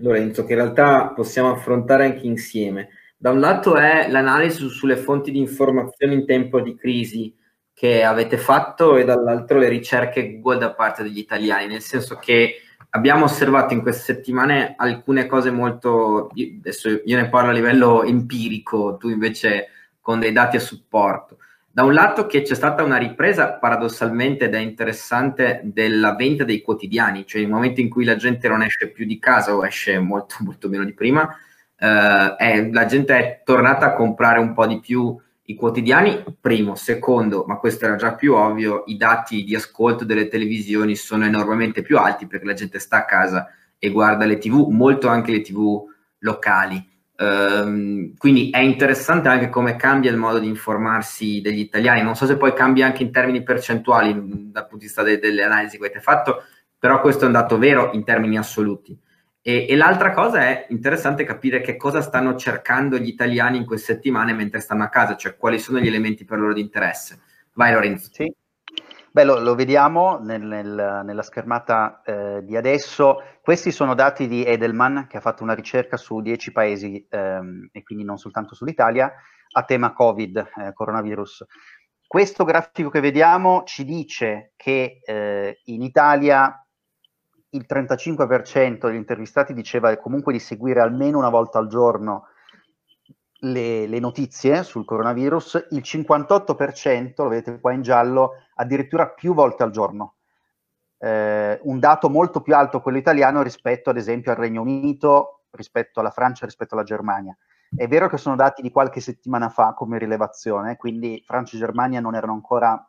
Lorenzo, 0.00 0.44
che 0.44 0.52
in 0.52 0.58
realtà 0.58 1.08
possiamo 1.08 1.50
affrontare 1.50 2.04
anche 2.04 2.26
insieme. 2.26 2.88
Da 3.16 3.30
un 3.30 3.40
lato 3.40 3.76
è 3.76 4.08
l'analisi 4.10 4.68
sulle 4.68 4.96
fonti 4.96 5.30
di 5.30 5.38
informazione 5.38 6.14
in 6.14 6.26
tempo 6.26 6.60
di 6.60 6.76
crisi, 6.76 7.34
che 7.74 8.04
avete 8.04 8.36
fatto 8.36 8.96
e 8.96 9.04
dall'altro 9.04 9.58
le 9.58 9.68
ricerche 9.68 10.38
Google 10.40 10.58
da 10.58 10.74
parte 10.74 11.02
degli 11.02 11.18
italiani, 11.18 11.66
nel 11.66 11.80
senso 11.80 12.16
che 12.16 12.56
abbiamo 12.90 13.24
osservato 13.24 13.74
in 13.74 13.82
queste 13.82 14.14
settimane 14.14 14.74
alcune 14.76 15.26
cose 15.26 15.50
molto, 15.50 16.28
adesso 16.58 16.88
io 17.04 17.16
ne 17.16 17.28
parlo 17.28 17.50
a 17.50 17.54
livello 17.54 18.02
empirico, 18.02 18.96
tu 18.98 19.08
invece 19.08 19.68
con 20.00 20.20
dei 20.20 20.32
dati 20.32 20.56
a 20.56 20.60
supporto. 20.60 21.38
Da 21.74 21.84
un 21.84 21.94
lato 21.94 22.26
che 22.26 22.42
c'è 22.42 22.54
stata 22.54 22.82
una 22.82 22.98
ripresa 22.98 23.54
paradossalmente 23.54 24.44
ed 24.44 24.54
è 24.54 24.58
interessante 24.58 25.62
della 25.64 26.14
vendita 26.14 26.44
dei 26.44 26.60
quotidiani, 26.60 27.24
cioè 27.26 27.40
il 27.40 27.48
momento 27.48 27.80
in 27.80 27.88
cui 27.88 28.04
la 28.04 28.16
gente 28.16 28.46
non 28.46 28.60
esce 28.60 28.90
più 28.90 29.06
di 29.06 29.18
casa 29.18 29.56
o 29.56 29.64
esce 29.64 29.98
molto 29.98 30.36
molto 30.40 30.68
meno 30.68 30.84
di 30.84 30.92
prima, 30.92 31.34
eh, 31.78 32.36
è, 32.36 32.68
la 32.70 32.84
gente 32.84 33.16
è 33.16 33.40
tornata 33.42 33.86
a 33.86 33.94
comprare 33.94 34.38
un 34.38 34.52
po' 34.52 34.66
di 34.66 34.80
più 34.80 35.18
i 35.44 35.54
quotidiani, 35.54 36.22
primo, 36.38 36.74
secondo, 36.74 37.44
ma 37.46 37.56
questo 37.56 37.86
era 37.86 37.96
già 37.96 38.16
più 38.16 38.34
ovvio, 38.34 38.82
i 38.88 38.98
dati 38.98 39.42
di 39.42 39.54
ascolto 39.54 40.04
delle 40.04 40.28
televisioni 40.28 40.94
sono 40.94 41.24
enormemente 41.24 41.80
più 41.80 41.96
alti 41.96 42.26
perché 42.26 42.44
la 42.44 42.52
gente 42.52 42.80
sta 42.80 42.98
a 42.98 43.04
casa 43.06 43.48
e 43.78 43.88
guarda 43.88 44.26
le 44.26 44.36
tv, 44.36 44.66
molto 44.68 45.08
anche 45.08 45.32
le 45.32 45.40
tv 45.40 45.84
locali. 46.18 46.86
Um, 47.22 48.16
quindi 48.16 48.50
è 48.50 48.58
interessante 48.58 49.28
anche 49.28 49.48
come 49.48 49.76
cambia 49.76 50.10
il 50.10 50.16
modo 50.16 50.40
di 50.40 50.48
informarsi 50.48 51.40
degli 51.40 51.60
italiani. 51.60 52.02
Non 52.02 52.16
so 52.16 52.26
se 52.26 52.36
poi 52.36 52.52
cambia 52.52 52.86
anche 52.86 53.04
in 53.04 53.12
termini 53.12 53.44
percentuali 53.44 54.12
dal 54.50 54.62
punto 54.62 54.78
di 54.78 54.84
vista 54.86 55.02
de- 55.04 55.20
delle 55.20 55.44
analisi 55.44 55.78
che 55.78 55.84
avete 55.84 56.00
fatto, 56.00 56.42
però 56.76 57.00
questo 57.00 57.24
è 57.24 57.26
un 57.26 57.32
dato 57.32 57.58
vero 57.58 57.92
in 57.92 58.02
termini 58.02 58.36
assoluti. 58.36 58.98
E, 59.40 59.66
e, 59.68 59.76
l'altra 59.76 60.12
cosa 60.12 60.40
è 60.40 60.66
interessante 60.70 61.24
capire 61.24 61.60
che 61.60 61.76
cosa 61.76 62.00
stanno 62.00 62.36
cercando 62.36 62.98
gli 62.98 63.08
italiani 63.08 63.56
in 63.58 63.66
queste 63.66 63.94
settimane 63.94 64.32
mentre 64.32 64.60
stanno 64.60 64.84
a 64.84 64.88
casa, 64.88 65.16
cioè 65.16 65.36
quali 65.36 65.58
sono 65.58 65.78
gli 65.78 65.86
elementi 65.86 66.24
per 66.24 66.38
loro 66.38 66.52
di 66.52 66.60
interesse. 66.60 67.20
Vai 67.54 67.72
Lorenzo. 67.72 68.08
Sì. 68.12 68.32
Beh, 69.14 69.24
lo, 69.24 69.40
lo 69.40 69.54
vediamo 69.54 70.18
nel, 70.20 70.40
nel, 70.40 71.02
nella 71.04 71.20
schermata 71.20 72.00
eh, 72.02 72.42
di 72.44 72.56
adesso. 72.56 73.18
Questi 73.42 73.70
sono 73.70 73.94
dati 73.94 74.26
di 74.26 74.42
Edelman, 74.42 75.06
che 75.06 75.18
ha 75.18 75.20
fatto 75.20 75.42
una 75.42 75.52
ricerca 75.52 75.98
su 75.98 76.22
10 76.22 76.50
paesi 76.50 77.06
ehm, 77.10 77.68
e 77.72 77.82
quindi 77.82 78.04
non 78.04 78.16
soltanto 78.16 78.54
sull'Italia, 78.54 79.12
a 79.52 79.64
tema 79.64 79.92
Covid, 79.92 80.36
eh, 80.38 80.72
coronavirus. 80.72 81.44
Questo 82.06 82.44
grafico 82.44 82.88
che 82.88 83.00
vediamo 83.00 83.64
ci 83.64 83.84
dice 83.84 84.54
che 84.56 85.00
eh, 85.04 85.60
in 85.64 85.82
Italia 85.82 86.66
il 87.50 87.66
35% 87.68 88.86
degli 88.86 88.96
intervistati 88.96 89.52
diceva 89.52 89.94
comunque 89.98 90.32
di 90.32 90.38
seguire 90.38 90.80
almeno 90.80 91.18
una 91.18 91.28
volta 91.28 91.58
al 91.58 91.68
giorno 91.68 92.28
le, 93.44 93.86
le, 93.86 93.98
notizie 93.98 94.62
sul 94.62 94.84
coronavirus, 94.84 95.68
il 95.70 95.82
58%, 95.84 97.12
lo 97.16 97.28
vedete 97.28 97.60
qua 97.60 97.72
in 97.72 97.82
giallo, 97.82 98.32
addirittura 98.54 99.08
più 99.08 99.34
volte 99.34 99.62
al 99.62 99.70
giorno. 99.70 100.16
Eh, 100.98 101.58
un 101.62 101.78
dato 101.80 102.08
molto 102.08 102.40
più 102.40 102.54
alto 102.54 102.80
quello 102.80 102.98
italiano 102.98 103.42
rispetto 103.42 103.90
ad 103.90 103.96
esempio 103.96 104.30
al 104.30 104.36
Regno 104.36 104.60
Unito, 104.60 105.44
rispetto 105.50 106.00
alla 106.00 106.10
Francia, 106.10 106.44
rispetto 106.44 106.74
alla 106.74 106.84
Germania. 106.84 107.36
È 107.74 107.88
vero 107.88 108.08
che 108.08 108.18
sono 108.18 108.36
dati 108.36 108.62
di 108.62 108.70
qualche 108.70 109.00
settimana 109.00 109.48
fa 109.48 109.72
come 109.74 109.98
rilevazione, 109.98 110.76
quindi 110.76 111.22
Francia 111.26 111.56
e 111.56 111.60
Germania 111.60 112.00
non 112.00 112.14
erano 112.14 112.34
ancora 112.34 112.86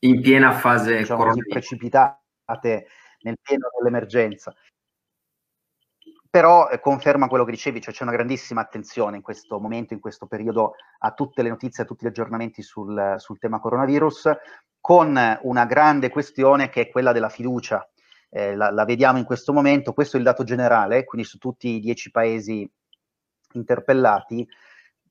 in 0.00 0.20
piena 0.22 0.52
fase 0.52 0.96
diciamo 0.96 1.24
così, 1.24 1.40
precipitate 1.46 2.86
nel 3.20 3.38
pieno 3.40 3.68
dell'emergenza 3.76 4.54
però 6.34 6.68
eh, 6.68 6.80
conferma 6.80 7.28
quello 7.28 7.44
che 7.44 7.52
dicevi, 7.52 7.80
cioè 7.80 7.94
c'è 7.94 8.02
una 8.02 8.10
grandissima 8.10 8.60
attenzione 8.60 9.14
in 9.14 9.22
questo 9.22 9.60
momento, 9.60 9.94
in 9.94 10.00
questo 10.00 10.26
periodo, 10.26 10.72
a 10.98 11.12
tutte 11.12 11.44
le 11.44 11.48
notizie, 11.48 11.84
a 11.84 11.86
tutti 11.86 12.04
gli 12.04 12.08
aggiornamenti 12.08 12.60
sul, 12.60 13.14
sul 13.18 13.38
tema 13.38 13.60
coronavirus, 13.60 14.32
con 14.80 15.16
una 15.42 15.64
grande 15.64 16.08
questione 16.08 16.70
che 16.70 16.80
è 16.80 16.90
quella 16.90 17.12
della 17.12 17.28
fiducia. 17.28 17.88
Eh, 18.30 18.56
la, 18.56 18.72
la, 18.72 18.84
vediamo 18.84 19.18
in 19.18 19.24
questo 19.24 19.52
momento, 19.52 19.92
questo 19.92 20.16
è 20.16 20.18
il 20.18 20.24
dato 20.24 20.42
generale, 20.42 21.04
quindi 21.04 21.24
su 21.24 21.38
tutti 21.38 21.68
i 21.68 21.78
dieci 21.78 22.10
paesi 22.10 22.68
interpellati, 23.52 24.44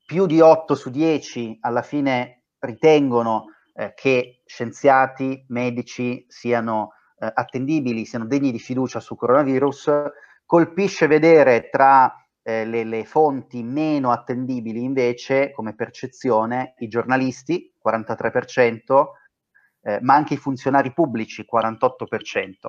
più 0.04 0.26
di 0.26 0.42
8 0.42 0.74
su 0.74 0.90
10 0.90 1.56
alla 1.62 1.80
fine 1.80 2.42
ritengono 2.58 3.46
eh, 3.72 3.94
che 3.94 4.42
scienziati, 4.44 5.46
medici 5.48 6.26
siano 6.28 6.90
eh, 7.18 7.32
attendibili, 7.32 8.04
siano 8.04 8.26
degni 8.26 8.52
di 8.52 8.58
fiducia 8.58 9.00
sul 9.00 9.16
coronavirus, 9.16 9.90
Colpisce 10.54 11.08
vedere 11.08 11.68
tra 11.68 12.14
eh, 12.44 12.64
le, 12.64 12.84
le, 12.84 13.04
fonti 13.04 13.64
meno 13.64 14.12
attendibili 14.12 14.84
invece 14.84 15.50
come 15.50 15.74
percezione 15.74 16.74
i 16.78 16.86
giornalisti, 16.86 17.74
43%, 17.84 19.04
eh, 19.82 19.98
ma 20.00 20.14
anche 20.14 20.34
i 20.34 20.36
funzionari 20.36 20.92
pubblici, 20.92 21.44
48%. 21.44 22.68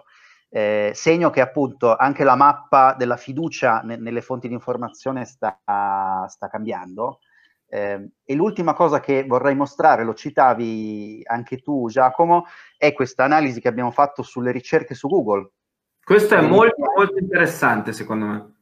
Eh, 0.50 0.94
segno 0.96 1.30
che 1.30 1.42
appunto 1.42 1.96
anche 1.96 2.24
la 2.24 2.36
mappa 2.36 2.96
della 2.98 3.18
fiducia 3.18 3.82
ne, 3.82 3.98
nelle 3.98 4.22
fonti 4.22 4.48
di 4.48 4.56
informazione 4.56 5.24
sta, 5.26 5.56
sta 5.64 6.48
cambiando. 6.50 7.20
Eh, 7.68 8.14
e 8.24 8.34
l'ultima 8.34 8.74
cosa 8.74 9.00
che 9.00 9.26
vorrei 9.28 9.54
mostrare, 9.54 10.04
lo 10.04 10.16
citavi 10.16 11.22
anche 11.24 11.60
tu 11.60 11.88
Giacomo, 11.88 12.46
è 12.80 12.94
questa 12.94 13.26
analisi 13.26 13.62
che 13.62 13.68
abbiamo 13.68 13.92
fatto 13.92 14.24
sulle 14.24 14.50
ricerche 14.50 14.96
su 14.96 15.08
Google. 15.08 15.52
Questo 16.06 16.36
è 16.36 16.41
molto, 16.41 16.84
molto 16.95 17.18
interessante 17.18 17.91
secondo 17.91 18.26
me. 18.28 18.53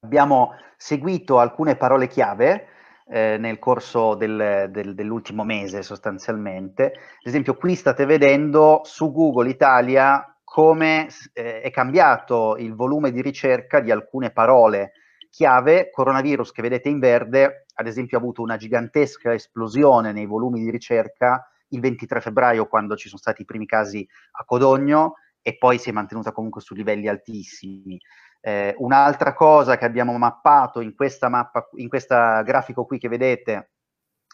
Abbiamo 0.00 0.56
seguito 0.76 1.38
alcune 1.38 1.76
parole 1.76 2.08
chiave 2.08 2.66
eh, 3.06 3.36
nel 3.38 3.60
corso 3.60 4.16
del, 4.16 4.66
del, 4.70 4.96
dell'ultimo 4.96 5.44
mese 5.44 5.82
sostanzialmente. 5.82 6.86
Ad 6.86 6.92
esempio 7.22 7.54
qui 7.54 7.76
state 7.76 8.04
vedendo 8.04 8.80
su 8.82 9.12
Google 9.12 9.48
Italia 9.48 10.36
come 10.42 11.06
eh, 11.34 11.60
è 11.60 11.70
cambiato 11.70 12.56
il 12.56 12.74
volume 12.74 13.12
di 13.12 13.22
ricerca 13.22 13.78
di 13.78 13.92
alcune 13.92 14.32
parole 14.32 14.94
chiave. 15.30 15.88
Coronavirus 15.88 16.50
che 16.50 16.62
vedete 16.62 16.88
in 16.88 16.98
verde, 16.98 17.66
ad 17.74 17.86
esempio, 17.86 18.18
ha 18.18 18.20
avuto 18.20 18.42
una 18.42 18.56
gigantesca 18.56 19.32
esplosione 19.32 20.10
nei 20.10 20.26
volumi 20.26 20.64
di 20.64 20.70
ricerca 20.70 21.48
il 21.68 21.78
23 21.78 22.20
febbraio 22.20 22.66
quando 22.66 22.96
ci 22.96 23.06
sono 23.06 23.20
stati 23.20 23.42
i 23.42 23.44
primi 23.44 23.66
casi 23.66 24.04
a 24.32 24.44
Codogno 24.44 25.14
e 25.42 25.56
poi 25.58 25.78
si 25.78 25.90
è 25.90 25.92
mantenuta 25.92 26.32
comunque 26.32 26.60
su 26.60 26.74
livelli 26.74 27.08
altissimi. 27.08 28.00
Eh, 28.40 28.74
un'altra 28.78 29.34
cosa 29.34 29.76
che 29.76 29.84
abbiamo 29.84 30.16
mappato 30.16 30.80
in 30.80 30.94
questa 30.94 31.28
mappa, 31.28 31.68
in 31.74 31.88
questo 31.88 32.14
grafico 32.14 32.84
qui 32.84 32.98
che 32.98 33.08
vedete, 33.08 33.72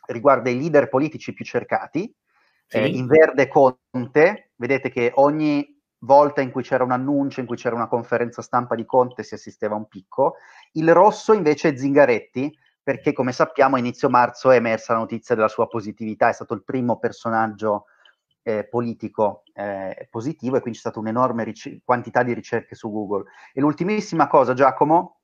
riguarda 0.07 0.51
i 0.51 0.59
leader 0.59 0.89
politici 0.89 1.33
più 1.33 1.45
cercati. 1.45 2.15
Sì. 2.67 2.77
Eh, 2.77 2.87
in 2.87 3.07
verde 3.07 3.49
Conte, 3.49 4.51
vedete 4.57 4.91
che 4.91 5.11
ogni 5.15 5.77
volta 6.01 6.43
in 6.43 6.51
cui 6.51 6.63
c'era 6.63 6.85
un 6.85 6.93
annuncio, 6.93 7.41
in 7.41 7.47
cui 7.47 7.57
c'era 7.57 7.75
una 7.75 7.89
conferenza 7.89 8.43
stampa 8.43 8.75
di 8.75 8.85
Conte 8.85 9.23
si 9.23 9.35
assisteva 9.35 9.75
a 9.75 9.79
un 9.79 9.89
picco. 9.89 10.37
Il 10.73 10.93
rosso 10.93 11.33
invece 11.33 11.71
è 11.71 11.77
Zingaretti, 11.77 12.57
perché 12.83 13.13
come 13.13 13.33
sappiamo 13.33 13.77
a 13.77 13.79
inizio 13.79 14.09
marzo 14.09 14.51
è 14.51 14.57
emersa 14.57 14.93
la 14.93 15.01
notizia 15.01 15.35
della 15.35 15.49
sua 15.49 15.67
positività, 15.67 16.29
è 16.29 16.33
stato 16.33 16.55
il 16.55 16.63
primo 16.63 16.99
personaggio 16.99 17.87
eh, 18.43 18.67
politico 18.67 19.43
eh, 19.53 20.09
positivo 20.11 20.57
e 20.57 20.61
quindi 20.61 20.79
c'è 20.79 20.85
stata 20.89 21.01
un'enorme 21.01 21.45
ric- 21.45 21.81
quantità 21.85 22.23
di 22.23 22.33
ricerche 22.33 22.75
su 22.75 22.91
Google. 22.91 23.25
E 23.53 23.61
l'ultimissima 23.61 24.27
cosa, 24.27 24.55
Giacomo, 24.55 25.21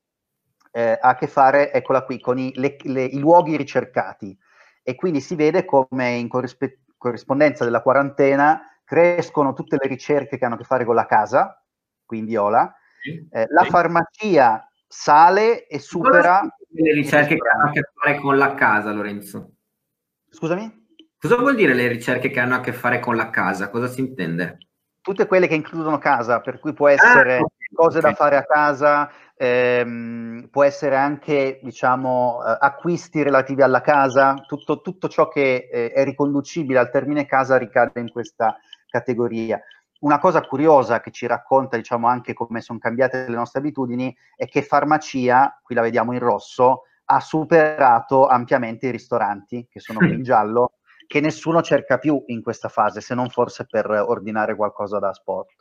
eh, 0.72 0.98
ha 1.00 1.08
a 1.08 1.14
che 1.14 1.26
fare, 1.26 1.72
eccola 1.72 2.04
qui, 2.04 2.20
con 2.20 2.38
i, 2.38 2.52
le, 2.56 2.76
le, 2.82 3.04
i 3.04 3.18
luoghi 3.18 3.56
ricercati. 3.56 4.36
E 4.82 4.94
quindi 4.94 5.20
si 5.20 5.34
vede 5.34 5.64
come 5.64 6.10
in 6.10 6.28
corrispe- 6.28 6.80
corrispondenza 6.96 7.64
della 7.64 7.82
quarantena 7.82 8.60
crescono 8.84 9.54
tutte 9.54 9.76
le 9.80 9.88
ricerche 9.88 10.36
che 10.36 10.44
hanno 10.44 10.54
a 10.54 10.58
che 10.58 10.64
fare 10.64 10.84
con 10.84 10.94
la 10.94 11.06
casa, 11.06 11.64
quindi 12.04 12.36
Ola, 12.36 12.74
eh, 13.30 13.46
la 13.48 13.64
farmacia 13.64 14.68
sale 14.86 15.66
e 15.66 15.78
supera... 15.78 16.42
Le 16.76 16.92
ricerche 16.92 17.36
che 17.36 17.48
hanno 17.48 17.68
a 17.68 17.72
che 17.72 17.82
fare 17.94 18.18
con 18.18 18.36
la 18.36 18.54
casa, 18.54 18.92
Lorenzo. 18.92 19.52
Scusami? 20.28 20.83
Cosa 21.24 21.38
vuol 21.38 21.54
dire 21.54 21.72
le 21.72 21.88
ricerche 21.88 22.28
che 22.28 22.38
hanno 22.38 22.56
a 22.56 22.60
che 22.60 22.74
fare 22.74 23.00
con 23.00 23.16
la 23.16 23.30
casa? 23.30 23.70
Cosa 23.70 23.86
si 23.86 24.00
intende? 24.00 24.58
Tutte 25.00 25.26
quelle 25.26 25.46
che 25.46 25.54
includono 25.54 25.96
casa, 25.96 26.40
per 26.40 26.58
cui 26.58 26.74
può 26.74 26.86
essere 26.86 27.38
ah, 27.38 27.46
cose 27.72 27.96
okay. 28.00 28.10
da 28.10 28.14
fare 28.14 28.36
a 28.36 28.44
casa, 28.44 29.10
ehm, 29.34 30.48
può 30.50 30.64
essere 30.64 30.96
anche 30.96 31.60
diciamo, 31.62 32.42
eh, 32.44 32.58
acquisti 32.60 33.22
relativi 33.22 33.62
alla 33.62 33.80
casa, 33.80 34.34
tutto, 34.46 34.82
tutto 34.82 35.08
ciò 35.08 35.28
che 35.28 35.66
eh, 35.72 35.92
è 35.92 36.04
riconducibile 36.04 36.78
al 36.78 36.90
termine 36.90 37.24
casa 37.24 37.56
ricade 37.56 38.00
in 38.00 38.10
questa 38.10 38.58
categoria. 38.86 39.58
Una 40.00 40.18
cosa 40.18 40.42
curiosa 40.42 41.00
che 41.00 41.10
ci 41.10 41.26
racconta 41.26 41.78
diciamo, 41.78 42.06
anche 42.06 42.34
come 42.34 42.60
sono 42.60 42.78
cambiate 42.78 43.24
le 43.26 43.34
nostre 43.34 43.60
abitudini 43.60 44.14
è 44.36 44.46
che 44.46 44.60
farmacia, 44.60 45.58
qui 45.62 45.74
la 45.74 45.80
vediamo 45.80 46.12
in 46.12 46.18
rosso, 46.18 46.82
ha 47.06 47.20
superato 47.20 48.26
ampiamente 48.26 48.88
i 48.88 48.90
ristoranti, 48.90 49.66
che 49.70 49.80
sono 49.80 50.00
qui 50.00 50.12
in 50.12 50.22
giallo, 50.22 50.72
che 51.06 51.20
nessuno 51.20 51.62
cerca 51.62 51.98
più 51.98 52.22
in 52.26 52.42
questa 52.42 52.68
fase, 52.68 53.00
se 53.00 53.14
non 53.14 53.28
forse 53.28 53.66
per 53.66 53.90
ordinare 53.90 54.54
qualcosa 54.56 54.98
da 54.98 55.12
sport. 55.12 55.52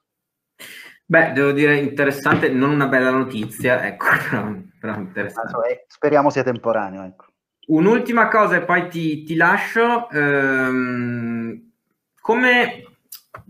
Beh, 1.05 1.31
devo 1.33 1.51
dire 1.51 1.77
interessante, 1.77 2.49
non 2.49 2.71
una 2.71 2.87
bella 2.87 3.09
notizia, 3.09 3.85
ecco, 3.85 4.05
però, 4.79 4.95
interessante. 4.95 5.53
Allora, 5.53 5.67
speriamo 5.87 6.29
sia 6.29 6.43
temporaneo, 6.43 7.03
ecco. 7.03 7.25
Un'ultima 7.65 8.27
cosa 8.27 8.57
e 8.57 8.63
poi 8.63 8.89
ti, 8.89 9.23
ti 9.23 9.35
lascio. 9.35 10.09
Ehm, 10.09 11.71
come 12.19 12.92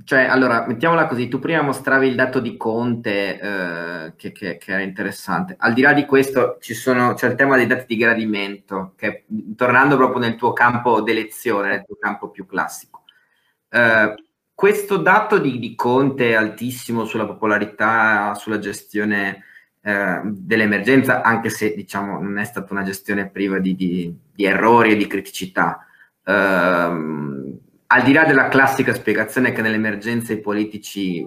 cioè, 0.05 0.23
allora, 0.23 0.65
mettiamola 0.65 1.07
così, 1.07 1.27
tu 1.27 1.39
prima 1.39 1.61
mostravi 1.61 2.07
il 2.07 2.15
dato 2.15 2.39
di 2.39 2.55
Conte 2.55 3.39
eh, 3.39 4.13
che, 4.15 4.31
che, 4.31 4.57
che, 4.57 4.71
era 4.71 4.81
interessante. 4.81 5.55
Al 5.57 5.73
di 5.73 5.81
là 5.81 5.93
di 5.93 6.05
questo 6.05 6.57
sono, 6.59 7.13
c'è 7.13 7.27
il 7.27 7.35
tema 7.35 7.55
dei 7.57 7.67
dati 7.67 7.85
di 7.87 7.97
gradimento, 7.97 8.93
che 8.95 9.25
tornando 9.55 9.95
proprio 9.97 10.19
nel 10.19 10.35
tuo 10.35 10.53
campo 10.53 11.01
d'elezione, 11.01 11.69
nel 11.69 11.85
tuo 11.85 11.97
campo 11.99 12.29
più 12.29 12.45
classico. 12.45 13.03
Eh, 13.69 14.15
questo 14.53 14.97
dato 14.97 15.37
di, 15.39 15.59
di, 15.59 15.75
Conte 15.75 16.35
altissimo 16.35 17.05
sulla 17.05 17.25
popolarità, 17.25 18.33
sulla 18.35 18.59
gestione 18.59 19.43
eh, 19.81 20.21
dell'emergenza, 20.23 21.21
anche 21.21 21.49
se 21.49 21.73
diciamo 21.75 22.19
non 22.21 22.37
è 22.37 22.45
stata 22.45 22.73
una 22.73 22.83
gestione 22.83 23.29
priva 23.29 23.59
di, 23.59 23.75
di, 23.75 24.17
di 24.33 24.45
errori 24.45 24.91
e 24.91 24.95
di 24.95 25.07
criticità. 25.07 25.85
Ehm, 26.25 27.59
al 27.93 28.01
di 28.01 28.11
là 28.11 28.23
della 28.25 28.47
classica 28.47 28.91
spiegazione 28.91 29.51
che 29.51 29.61
nelle 29.61 29.75
emergenze 29.75 30.33
i 30.33 30.41
politici 30.41 31.23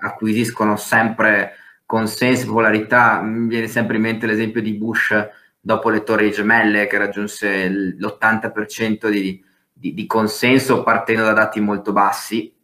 acquisiscono 0.00 0.76
sempre 0.76 1.54
consenso, 1.86 2.46
popolarità, 2.46 3.22
mi 3.22 3.48
viene 3.48 3.68
sempre 3.68 3.96
in 3.96 4.02
mente 4.02 4.26
l'esempio 4.26 4.60
di 4.60 4.74
Bush 4.74 5.14
dopo 5.58 5.88
le 5.88 6.02
torri 6.02 6.30
gemelle 6.30 6.86
che 6.86 6.98
raggiunse 6.98 7.70
l'80% 7.70 9.08
di, 9.08 9.42
di, 9.72 9.94
di 9.94 10.06
consenso 10.06 10.82
partendo 10.82 11.24
da 11.24 11.32
dati 11.32 11.58
molto 11.58 11.92
bassi. 11.92 12.54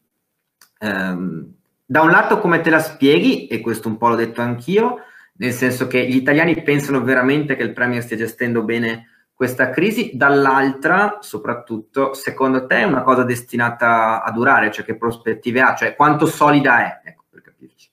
Um, 0.81 1.55
da 1.87 2.03
un 2.03 2.11
lato 2.11 2.39
come 2.39 2.61
te 2.61 2.69
la 2.69 2.79
spieghi, 2.79 3.47
e 3.47 3.61
questo 3.61 3.89
un 3.89 3.97
po' 3.97 4.09
l'ho 4.09 4.17
detto 4.17 4.43
anch'io, 4.43 4.99
nel 5.39 5.53
senso 5.53 5.87
che 5.87 6.07
gli 6.07 6.17
italiani 6.17 6.63
pensano 6.63 7.03
veramente 7.03 7.57
che 7.57 7.63
il 7.63 7.73
Premier 7.73 8.03
stia 8.03 8.19
gestendo 8.19 8.63
bene 8.63 9.09
questa 9.37 9.69
crisi, 9.69 10.13
dall'altra 10.15 11.19
soprattutto, 11.21 12.15
secondo 12.15 12.67
te 12.67 12.79
è 12.79 12.85
una 12.85 13.03
cosa 13.03 13.23
destinata 13.23 14.23
a 14.23 14.33
durare, 14.33 14.71
cioè 14.71 14.83
che 14.83 14.97
prospettive 14.97 15.61
ha, 15.61 15.75
cioè 15.75 15.95
quanto 15.95 16.25
solida 16.25 17.03
è, 17.03 17.09
ecco, 17.11 17.25
per 17.29 17.43
capirci. 17.43 17.91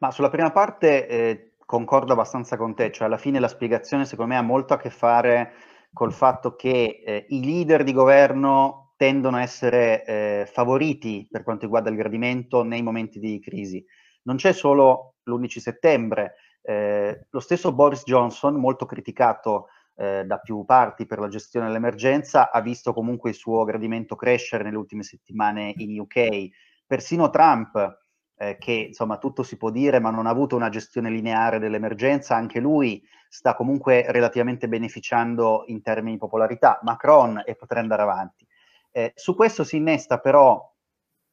Ma 0.00 0.10
sulla 0.10 0.28
prima 0.28 0.50
parte 0.50 1.08
eh, 1.08 1.52
concordo 1.64 2.12
abbastanza 2.12 2.58
con 2.58 2.74
te, 2.74 2.92
cioè 2.92 3.06
alla 3.06 3.16
fine 3.16 3.40
la 3.40 3.48
spiegazione 3.48 4.04
secondo 4.04 4.34
me 4.34 4.38
ha 4.38 4.42
molto 4.42 4.74
a 4.74 4.76
che 4.76 4.90
fare 4.90 5.52
col 5.94 6.12
fatto 6.12 6.54
che 6.56 7.02
eh, 7.06 7.24
i 7.30 7.42
leader 7.42 7.82
di 7.82 7.94
governo 7.94 8.92
tendono 8.98 9.38
a 9.38 9.42
essere 9.42 10.04
eh, 10.04 10.46
favoriti 10.46 11.26
per 11.30 11.42
quanto 11.42 11.64
riguarda 11.64 11.88
il 11.88 11.96
gradimento 11.96 12.64
nei 12.64 12.82
momenti 12.82 13.18
di 13.18 13.40
crisi. 13.40 13.82
Non 14.24 14.36
c'è 14.36 14.52
solo 14.52 15.14
l'11 15.22 15.56
settembre, 15.56 16.34
eh, 16.60 17.28
lo 17.30 17.40
stesso 17.40 17.72
Boris 17.72 18.02
Johnson, 18.04 18.56
molto 18.56 18.84
criticato 18.84 19.68
eh, 20.00 20.24
da 20.24 20.38
più 20.38 20.64
parti 20.64 21.04
per 21.04 21.18
la 21.18 21.28
gestione 21.28 21.66
dell'emergenza, 21.66 22.50
ha 22.50 22.62
visto 22.62 22.94
comunque 22.94 23.28
il 23.28 23.36
suo 23.36 23.64
gradimento 23.64 24.16
crescere 24.16 24.64
nelle 24.64 24.78
ultime 24.78 25.02
settimane 25.02 25.74
in 25.76 26.00
UK. 26.00 26.48
Persino 26.86 27.28
Trump, 27.28 27.98
eh, 28.36 28.56
che 28.58 28.72
insomma 28.72 29.18
tutto 29.18 29.42
si 29.42 29.58
può 29.58 29.68
dire, 29.68 30.00
ma 30.00 30.08
non 30.08 30.24
ha 30.24 30.30
avuto 30.30 30.56
una 30.56 30.70
gestione 30.70 31.10
lineare 31.10 31.58
dell'emergenza, 31.58 32.34
anche 32.34 32.60
lui 32.60 33.06
sta 33.28 33.54
comunque 33.54 34.10
relativamente 34.10 34.68
beneficiando 34.68 35.64
in 35.66 35.82
termini 35.82 36.12
di 36.12 36.18
popolarità. 36.18 36.78
Macron 36.82 37.42
e 37.44 37.54
potrei 37.54 37.82
andare 37.82 38.00
avanti. 38.00 38.46
Eh, 38.92 39.12
su 39.14 39.36
questo 39.36 39.64
si 39.64 39.76
innesta 39.76 40.18
però 40.18 40.66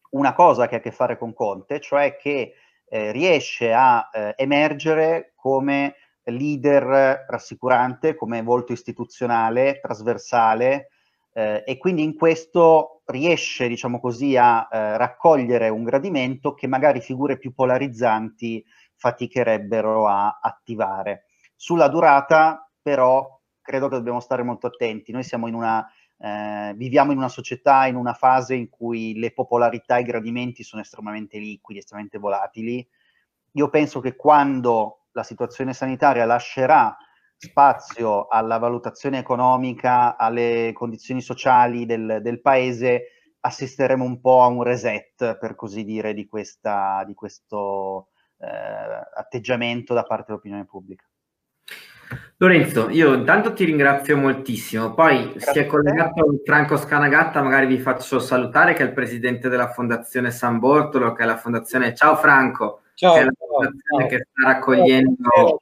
una 0.09 0.33
cosa 0.33 0.67
che 0.67 0.75
ha 0.75 0.77
a 0.79 0.81
che 0.81 0.91
fare 0.91 1.17
con 1.17 1.33
Conte, 1.33 1.79
cioè 1.79 2.17
che 2.17 2.53
eh, 2.89 3.11
riesce 3.13 3.71
a 3.71 4.09
eh, 4.11 4.33
emergere 4.35 5.31
come 5.35 5.95
leader 6.31 7.25
rassicurante, 7.27 8.15
come 8.15 8.41
volto 8.41 8.73
istituzionale, 8.73 9.79
trasversale 9.79 10.89
eh, 11.33 11.63
e 11.65 11.77
quindi 11.77 12.03
in 12.03 12.15
questo 12.15 13.01
riesce, 13.05 13.67
diciamo 13.67 13.99
così, 13.99 14.35
a 14.35 14.67
eh, 14.71 14.97
raccogliere 14.97 15.69
un 15.69 15.83
gradimento 15.83 16.53
che 16.53 16.67
magari 16.67 16.99
figure 16.99 17.37
più 17.37 17.53
polarizzanti 17.53 18.65
faticherebbero 18.95 20.07
a 20.07 20.39
attivare. 20.41 21.25
Sulla 21.55 21.87
durata, 21.87 22.69
però, 22.81 23.39
credo 23.61 23.87
che 23.87 23.97
dobbiamo 23.97 24.19
stare 24.19 24.43
molto 24.43 24.67
attenti. 24.67 25.11
Noi 25.11 25.23
siamo 25.23 25.47
in 25.47 25.53
una 25.53 25.87
eh, 26.19 26.73
viviamo 26.75 27.11
in 27.11 27.17
una 27.19 27.29
società, 27.29 27.85
in 27.85 27.95
una 27.95 28.13
fase 28.13 28.55
in 28.55 28.69
cui 28.69 29.17
le 29.19 29.31
popolarità 29.31 29.97
e 29.97 30.01
i 30.01 30.05
gradimenti 30.05 30.63
sono 30.63 30.81
estremamente 30.81 31.37
liquidi, 31.37 31.79
estremamente 31.79 32.17
volatili. 32.17 32.87
Io 33.51 33.69
penso 33.69 33.99
che 33.99 34.15
quando 34.15 35.05
la 35.17 35.23
situazione 35.23 35.73
sanitaria 35.73 36.25
lascerà 36.25 36.95
spazio 37.35 38.27
alla 38.27 38.59
valutazione 38.59 39.17
economica, 39.17 40.15
alle 40.15 40.71
condizioni 40.73 41.21
sociali 41.21 41.87
del, 41.87 42.19
del 42.21 42.39
paese, 42.39 43.33
assisteremo 43.39 44.03
un 44.03 44.21
po' 44.21 44.43
a 44.43 44.47
un 44.47 44.61
reset, 44.61 45.37
per 45.37 45.55
così 45.55 45.83
dire, 45.83 46.13
di, 46.13 46.27
questa, 46.27 47.03
di 47.05 47.15
questo 47.15 48.09
eh, 48.37 48.47
atteggiamento 49.15 49.95
da 49.95 50.03
parte 50.03 50.25
dell'opinione 50.27 50.65
pubblica. 50.65 51.05
Lorenzo, 52.37 52.89
io 52.89 53.13
intanto 53.13 53.53
ti 53.53 53.65
ringrazio 53.65 54.17
moltissimo, 54.17 54.93
poi 54.93 55.31
Grazie 55.31 55.51
si 55.51 55.59
è 55.59 55.65
collegato 55.65 56.41
Franco 56.45 56.77
Scanagatta, 56.77 57.41
magari 57.41 57.65
vi 57.65 57.79
faccio 57.79 58.19
salutare 58.19 58.73
che 58.73 58.83
è 58.83 58.85
il 58.85 58.93
presidente 58.93 59.49
della 59.49 59.71
Fondazione 59.71 60.29
San 60.29 60.59
Bortolo, 60.59 61.13
che 61.13 61.23
è 61.23 61.25
la 61.25 61.37
fondazione, 61.37 61.95
ciao 61.95 62.15
Franco, 62.15 62.81
ciao, 62.97 63.13
che 63.13 63.19
è 63.19 63.23
la 63.23 63.31
fondazione 63.37 64.01
ciao. 64.01 64.07
che 64.07 64.27
sta 64.29 64.47
raccogliendo, 64.47 65.61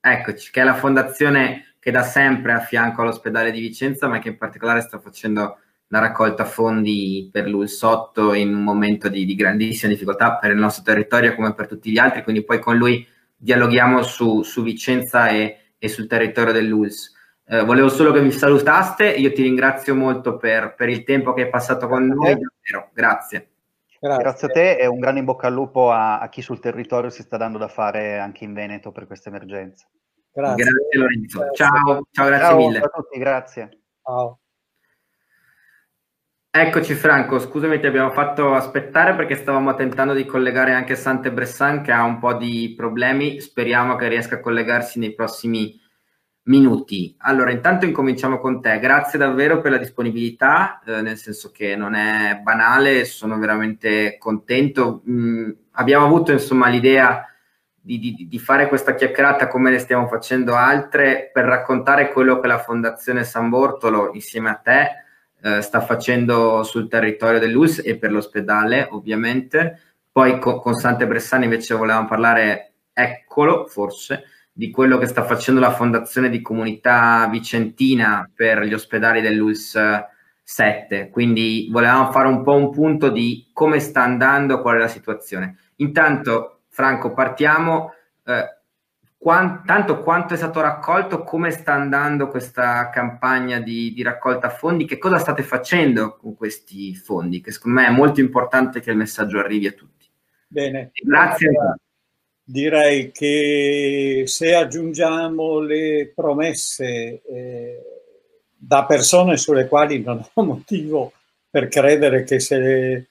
eccoci, 0.00 0.50
che 0.50 0.60
è 0.60 0.64
la 0.64 0.74
fondazione 0.74 1.74
che 1.78 1.90
da 1.90 2.02
sempre 2.02 2.52
è 2.52 2.54
a 2.56 2.60
fianco 2.60 3.02
all'ospedale 3.02 3.50
di 3.50 3.60
Vicenza, 3.60 4.08
ma 4.08 4.18
che 4.18 4.28
in 4.28 4.38
particolare 4.38 4.80
sta 4.80 4.98
facendo 4.98 5.58
la 5.88 6.00
raccolta 6.00 6.44
fondi 6.44 7.28
per 7.30 7.48
l'Ulsotto 7.48 8.34
in 8.34 8.54
un 8.54 8.62
momento 8.62 9.08
di, 9.08 9.24
di 9.24 9.34
grandissima 9.34 9.92
difficoltà 9.92 10.36
per 10.36 10.50
il 10.50 10.58
nostro 10.58 10.82
territorio 10.82 11.34
come 11.34 11.54
per 11.54 11.66
tutti 11.66 11.90
gli 11.90 11.98
altri, 11.98 12.22
quindi 12.22 12.44
poi 12.44 12.58
con 12.58 12.76
lui 12.76 13.06
dialoghiamo 13.36 14.02
su, 14.02 14.42
su 14.42 14.62
Vicenza 14.62 15.28
e, 15.28 15.72
e, 15.78 15.88
sul 15.88 16.06
territorio 16.06 16.52
dell'ULS. 16.52 17.14
Eh, 17.46 17.64
volevo 17.64 17.88
solo 17.88 18.12
che 18.12 18.20
mi 18.20 18.32
salutaste, 18.32 19.08
io 19.10 19.32
ti 19.32 19.42
ringrazio 19.42 19.94
molto 19.94 20.36
per, 20.36 20.74
per 20.74 20.88
il 20.88 21.04
tempo 21.04 21.32
che 21.34 21.42
hai 21.42 21.50
passato 21.50 21.88
con 21.88 22.06
noi, 22.06 22.34
davvero, 22.34 22.90
grazie. 22.92 23.48
Grazie. 24.00 24.22
Grazie. 24.22 24.48
a 24.48 24.50
te 24.50 24.76
e 24.76 24.86
un 24.86 24.98
grande 24.98 25.20
in 25.20 25.26
bocca 25.26 25.46
al 25.46 25.54
lupo 25.54 25.90
a, 25.90 26.18
a, 26.20 26.28
chi 26.28 26.42
sul 26.42 26.60
territorio 26.60 27.10
si 27.10 27.22
sta 27.22 27.36
dando 27.36 27.58
da 27.58 27.68
fare 27.68 28.18
anche 28.18 28.44
in 28.44 28.54
Veneto 28.54 28.92
per 28.92 29.06
questa 29.06 29.28
emergenza. 29.28 29.86
Grazie, 30.32 30.64
grazie 30.64 30.98
Lorenzo. 30.98 31.38
Grazie. 31.38 31.56
Ciao, 31.56 32.06
ciao, 32.10 32.26
grazie 32.26 32.46
ciao 32.46 32.56
mille. 32.56 32.78
Ciao 32.78 32.86
a 32.86 32.90
tutti, 32.90 33.18
grazie. 33.18 33.68
Ciao. 34.02 34.40
Eccoci 36.50 36.94
Franco, 36.94 37.38
scusami 37.38 37.78
ti 37.78 37.86
abbiamo 37.86 38.10
fatto 38.10 38.54
aspettare 38.54 39.14
perché 39.14 39.36
stavamo 39.36 39.74
tentando 39.74 40.14
di 40.14 40.24
collegare 40.24 40.72
anche 40.72 40.96
Sante 40.96 41.30
Bressan 41.30 41.82
che 41.82 41.92
ha 41.92 42.02
un 42.02 42.18
po' 42.18 42.34
di 42.34 42.74
problemi, 42.76 43.40
speriamo 43.40 43.96
che 43.96 44.08
riesca 44.08 44.36
a 44.36 44.40
collegarsi 44.40 44.98
nei 44.98 45.14
prossimi 45.14 45.78
minuti. 46.48 47.14
Allora, 47.18 47.50
intanto 47.50 47.86
incominciamo 47.86 48.38
con 48.38 48.60
te, 48.60 48.78
grazie 48.78 49.18
davvero 49.18 49.60
per 49.60 49.70
la 49.70 49.78
disponibilità, 49.78 50.80
eh, 50.84 51.00
nel 51.00 51.16
senso 51.16 51.50
che 51.52 51.76
non 51.76 51.94
è 51.94 52.40
banale, 52.42 53.04
sono 53.04 53.38
veramente 53.38 54.16
contento. 54.18 55.02
Mm, 55.08 55.50
abbiamo 55.72 56.06
avuto 56.06 56.32
insomma 56.32 56.68
l'idea 56.68 57.24
di, 57.80 57.98
di, 57.98 58.26
di 58.28 58.38
fare 58.38 58.68
questa 58.68 58.94
chiacchierata 58.94 59.48
come 59.48 59.70
ne 59.70 59.78
stiamo 59.78 60.08
facendo 60.08 60.54
altre 60.54 61.30
per 61.32 61.44
raccontare 61.44 62.12
quello 62.12 62.40
che 62.40 62.46
la 62.46 62.58
Fondazione 62.58 63.24
San 63.24 63.48
Bortolo 63.48 64.10
insieme 64.12 64.50
a 64.50 64.54
te 64.54 64.88
eh, 65.40 65.60
sta 65.60 65.80
facendo 65.80 66.62
sul 66.64 66.88
territorio 66.88 67.38
dell'ULS 67.38 67.82
e 67.84 67.96
per 67.96 68.10
l'ospedale 68.10 68.88
ovviamente. 68.90 69.80
Poi 70.10 70.38
con, 70.38 70.60
con 70.60 70.74
Sante 70.74 71.06
Bressani 71.06 71.44
invece 71.44 71.74
volevamo 71.74 72.08
parlare, 72.08 72.72
eccolo 72.92 73.66
forse, 73.66 74.24
di 74.58 74.72
quello 74.72 74.98
che 74.98 75.06
sta 75.06 75.22
facendo 75.22 75.60
la 75.60 75.70
Fondazione 75.70 76.28
di 76.28 76.42
Comunità 76.42 77.28
Vicentina 77.30 78.28
per 78.34 78.64
gli 78.64 78.74
ospedali 78.74 79.20
dell'ULS 79.20 79.78
7. 80.42 81.10
Quindi 81.10 81.68
volevamo 81.70 82.10
fare 82.10 82.26
un 82.26 82.42
po' 82.42 82.54
un 82.54 82.72
punto 82.72 83.08
di 83.08 83.50
come 83.52 83.78
sta 83.78 84.02
andando, 84.02 84.60
qual 84.60 84.74
è 84.74 84.78
la 84.80 84.88
situazione. 84.88 85.58
Intanto, 85.76 86.62
Franco, 86.70 87.12
partiamo. 87.12 87.92
Eh, 88.24 88.56
Quant, 89.16 89.64
tanto 89.64 90.00
quanto 90.00 90.34
è 90.34 90.36
stato 90.36 90.60
raccolto, 90.60 91.24
come 91.24 91.50
sta 91.50 91.72
andando 91.72 92.28
questa 92.28 92.88
campagna 92.90 93.58
di, 93.58 93.92
di, 93.92 94.02
raccolta 94.02 94.48
fondi, 94.48 94.86
che 94.86 94.98
cosa 94.98 95.18
state 95.18 95.42
facendo 95.42 96.16
con 96.16 96.36
questi 96.36 96.94
fondi, 96.94 97.40
che 97.40 97.50
secondo 97.50 97.80
me 97.80 97.88
è 97.88 97.90
molto 97.90 98.20
importante 98.20 98.80
che 98.80 98.92
il 98.92 98.96
messaggio 98.96 99.40
arrivi 99.40 99.66
a 99.66 99.72
tutti. 99.72 100.06
Bene, 100.46 100.92
grazie. 101.02 101.48
Allora, 101.48 101.76
direi 102.50 103.12
che 103.12 104.22
se 104.26 104.54
aggiungiamo 104.54 105.60
le 105.60 106.10
promesse 106.14 107.20
eh, 107.22 107.82
da 108.56 108.86
persone 108.86 109.36
sulle 109.36 109.68
quali 109.68 110.02
non 110.02 110.26
ho 110.32 110.42
motivo 110.42 111.12
per 111.50 111.68
credere 111.68 112.24
che 112.24 112.40
se 112.40 112.56
le 112.58 113.06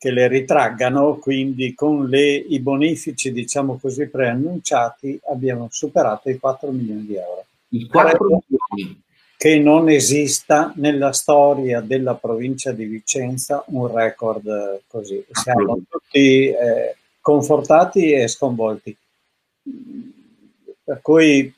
che 0.00 0.10
le 0.10 0.28
ritraggano, 0.28 1.18
quindi 1.18 1.74
con 1.74 2.06
le, 2.06 2.32
i 2.32 2.58
bonifici, 2.60 3.32
diciamo 3.32 3.76
così, 3.78 4.08
preannunciati 4.08 5.20
abbiamo 5.26 5.68
superato 5.70 6.30
i 6.30 6.38
4 6.38 6.70
milioni 6.70 7.04
di 7.04 7.16
euro. 7.16 7.44
I 7.68 7.86
4 7.86 8.18
milioni? 8.24 9.02
Che 9.36 9.58
non 9.58 9.90
esista 9.90 10.72
nella 10.76 11.12
storia 11.12 11.82
della 11.82 12.14
provincia 12.14 12.72
di 12.72 12.86
Vicenza 12.86 13.62
un 13.66 13.94
record 13.94 14.80
così. 14.86 15.22
Siamo 15.32 15.78
tutti 15.86 16.46
eh, 16.46 16.96
confortati 17.20 18.12
e 18.12 18.28
sconvolti. 18.28 18.96
Per 20.82 21.00
cui 21.02 21.54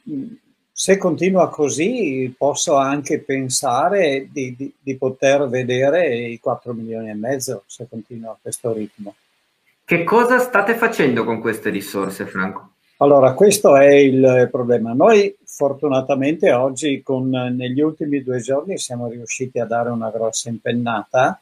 se 0.73 0.97
continua 0.97 1.49
così 1.49 2.35
posso 2.37 2.77
anche 2.77 3.21
pensare 3.21 4.29
di, 4.31 4.55
di, 4.57 4.73
di, 4.79 4.97
poter 4.97 5.49
vedere 5.49 6.27
i 6.27 6.41
4 6.41 6.73
milioni 6.73 7.11
e 7.11 7.15
mezzo 7.15 7.63
se 7.67 7.87
continua 7.89 8.33
a 8.33 8.39
questo 8.41 8.73
ritmo. 8.73 9.15
Che 9.85 10.05
cosa 10.05 10.39
state 10.39 10.75
facendo 10.75 11.25
con 11.25 11.41
queste 11.41 11.71
risorse, 11.71 12.27
Franco? 12.27 12.71
Allora, 12.99 13.35
questo 13.35 13.77
è 13.77 13.93
il 13.93 14.49
problema. 14.51 14.93
Noi 14.93 15.37
fortunatamente 15.45 16.53
oggi, 16.53 17.03
con, 17.03 17.29
negli 17.29 17.81
ultimi 17.81 18.23
due 18.23 18.41
giorni, 18.41 18.79
siamo 18.79 19.09
riusciti 19.09 19.59
a 19.59 19.65
dare 19.65 19.91
una 19.91 20.11
grossa 20.11 20.49
impennata 20.49 21.41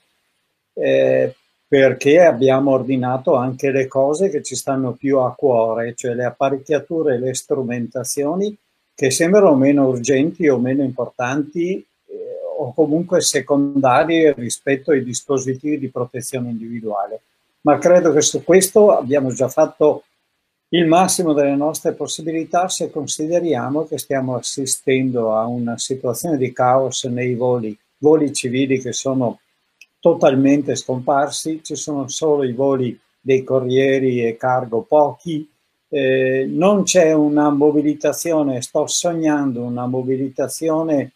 eh, 0.73 1.35
perché 1.71 2.18
abbiamo 2.18 2.73
ordinato 2.73 3.37
anche 3.37 3.71
le 3.71 3.87
cose 3.87 4.29
che 4.29 4.43
ci 4.43 4.57
stanno 4.57 4.95
più 4.95 5.18
a 5.18 5.33
cuore, 5.37 5.95
cioè 5.95 6.14
le 6.14 6.25
apparecchiature 6.25 7.14
e 7.14 7.18
le 7.21 7.33
strumentazioni 7.33 8.59
che 8.93 9.12
sembrano 9.12 9.55
meno 9.55 9.87
urgenti 9.87 10.49
o 10.49 10.59
meno 10.59 10.83
importanti 10.83 11.77
eh, 11.77 12.16
o 12.59 12.75
comunque 12.75 13.21
secondarie 13.21 14.33
rispetto 14.33 14.91
ai 14.91 15.05
dispositivi 15.05 15.79
di 15.79 15.91
protezione 15.91 16.51
individuale. 16.51 17.21
Ma 17.61 17.79
credo 17.79 18.11
che 18.12 18.21
su 18.21 18.43
questo 18.43 18.91
abbiamo 18.91 19.33
già 19.33 19.47
fatto 19.47 20.03
il 20.71 20.89
massimo 20.89 21.33
delle 21.35 21.55
nostre 21.55 21.93
possibilità 21.93 22.68
se 22.68 22.91
consideriamo 22.91 23.87
che 23.87 23.97
stiamo 23.97 24.35
assistendo 24.35 25.37
a 25.37 25.47
una 25.47 25.79
situazione 25.79 26.37
di 26.37 26.53
caos 26.53 27.05
nei 27.05 27.37
voli, 27.37 27.79
voli 27.99 28.33
civili 28.33 28.81
che 28.81 28.93
sono 28.93 29.39
totalmente 30.01 30.74
scomparsi, 30.74 31.61
ci 31.62 31.76
sono 31.76 32.09
solo 32.09 32.42
i 32.42 32.53
voli 32.53 32.98
dei 33.20 33.44
corrieri 33.44 34.24
e 34.24 34.36
cargo 34.36 34.82
pochi, 34.82 35.48
eh, 35.88 36.46
non 36.48 36.84
c'è 36.84 37.12
una 37.12 37.51
mobilitazione, 37.51 38.62
sto 38.62 38.86
sognando 38.86 39.62
una 39.62 39.86
mobilitazione 39.86 41.12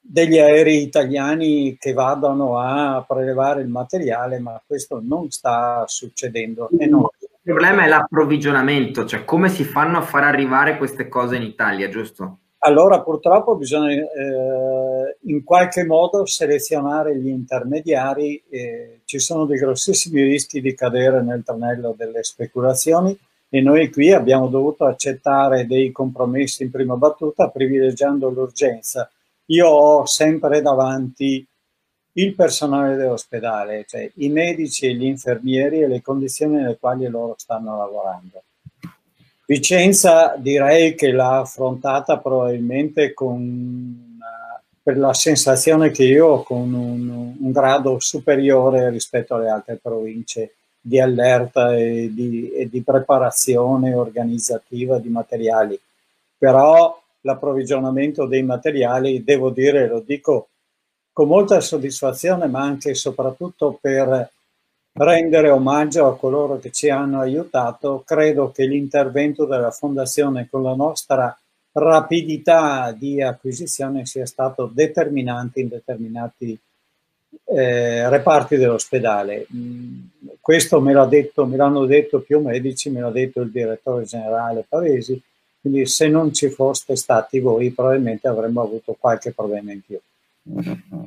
degli 0.00 0.38
aerei 0.38 0.82
italiani 0.82 1.76
che 1.78 1.92
vadano 1.92 2.58
a 2.58 3.04
prelevare 3.06 3.60
il 3.60 3.68
materiale, 3.68 4.38
ma 4.38 4.60
questo 4.66 5.00
non 5.04 5.30
sta 5.30 5.84
succedendo. 5.86 6.68
Il 6.70 7.10
problema 7.42 7.84
è 7.84 7.88
l'approvvigionamento, 7.88 9.04
cioè 9.04 9.24
come 9.24 9.48
si 9.50 9.64
fanno 9.64 9.98
a 9.98 10.02
far 10.02 10.24
arrivare 10.24 10.78
queste 10.78 11.08
cose 11.08 11.36
in 11.36 11.42
Italia, 11.42 11.88
giusto? 11.88 12.38
allora 12.60 13.02
purtroppo 13.02 13.54
bisogna 13.56 13.92
eh, 13.92 14.97
in 15.28 15.44
qualche 15.44 15.84
modo 15.84 16.26
selezionare 16.26 17.16
gli 17.16 17.28
intermediari. 17.28 18.42
Eh, 18.48 19.00
ci 19.04 19.18
sono 19.18 19.46
dei 19.46 19.58
grossissimi 19.58 20.22
rischi 20.22 20.60
di 20.60 20.74
cadere 20.74 21.22
nel 21.22 21.42
tranello 21.44 21.94
delle 21.96 22.22
speculazioni 22.22 23.16
e 23.48 23.60
noi 23.60 23.90
qui 23.90 24.12
abbiamo 24.12 24.48
dovuto 24.48 24.84
accettare 24.84 25.66
dei 25.66 25.90
compromessi 25.90 26.64
in 26.64 26.70
prima 26.70 26.96
battuta 26.96 27.48
privilegiando 27.48 28.28
l'urgenza. 28.28 29.10
Io 29.46 29.66
ho 29.68 30.06
sempre 30.06 30.60
davanti 30.60 31.46
il 32.12 32.34
personale 32.34 32.96
dell'ospedale, 32.96 33.84
cioè 33.88 34.10
i 34.16 34.28
medici 34.28 34.86
e 34.86 34.94
gli 34.94 35.04
infermieri 35.04 35.80
e 35.80 35.88
le 35.88 36.02
condizioni 36.02 36.56
nelle 36.56 36.76
quali 36.78 37.06
loro 37.06 37.34
stanno 37.38 37.78
lavorando. 37.78 38.42
Vicenza 39.46 40.36
direi 40.36 40.94
che 40.94 41.10
l'ha 41.10 41.38
affrontata 41.38 42.18
probabilmente 42.18 43.14
con, 43.14 44.07
per 44.88 44.96
la 44.96 45.12
sensazione 45.12 45.90
che 45.90 46.04
io 46.04 46.26
ho 46.28 46.42
con 46.42 46.72
un, 46.72 47.34
un, 47.38 47.52
grado 47.52 47.98
superiore 48.00 48.88
rispetto 48.88 49.34
alle 49.34 49.50
altre 49.50 49.76
province 49.76 50.54
di 50.80 50.98
allerta 50.98 51.76
e 51.76 52.08
di, 52.10 52.50
e 52.52 52.70
di 52.70 52.80
preparazione 52.80 53.92
organizzativa 53.92 54.96
di 54.98 55.10
materiali. 55.10 55.78
Però 56.38 56.98
l'approvvigionamento 57.20 58.24
dei 58.24 58.42
materiali, 58.42 59.22
devo 59.22 59.50
dire, 59.50 59.88
lo 59.88 60.00
dico 60.00 60.48
con 61.12 61.28
molta 61.28 61.60
soddisfazione, 61.60 62.46
ma 62.46 62.62
anche 62.62 62.88
e 62.88 62.94
soprattutto 62.94 63.78
per 63.78 64.30
rendere 64.94 65.50
omaggio 65.50 66.06
a 66.06 66.16
coloro 66.16 66.58
che 66.58 66.70
ci 66.70 66.88
hanno 66.88 67.20
aiutato. 67.20 68.04
Credo 68.06 68.52
che 68.52 68.64
l'intervento 68.64 69.44
della 69.44 69.70
Fondazione 69.70 70.48
con 70.50 70.62
la 70.62 70.74
nostra 70.74 71.38
rapidità 71.78 72.92
di 72.92 73.22
acquisizione 73.22 74.06
sia 74.06 74.26
stato 74.26 74.70
determinante 74.72 75.60
in 75.60 75.68
determinati 75.68 76.58
eh, 77.44 78.08
reparti 78.08 78.56
dell'ospedale. 78.56 79.46
Mm, 79.54 80.00
questo 80.40 80.80
me, 80.80 80.92
l'ha 80.92 81.06
detto, 81.06 81.46
me 81.46 81.56
l'hanno 81.56 81.86
detto 81.86 82.20
più 82.20 82.40
medici, 82.40 82.90
me 82.90 83.00
l'ha 83.00 83.10
detto 83.10 83.40
il 83.40 83.50
direttore 83.50 84.04
generale 84.04 84.64
Pavesi, 84.68 85.20
quindi 85.60 85.86
se 85.86 86.08
non 86.08 86.32
ci 86.32 86.48
foste 86.50 86.96
stati 86.96 87.40
voi 87.40 87.70
probabilmente 87.70 88.28
avremmo 88.28 88.62
avuto 88.62 88.96
qualche 88.98 89.32
problema 89.32 89.72
in 89.72 89.80
più. 89.82 89.98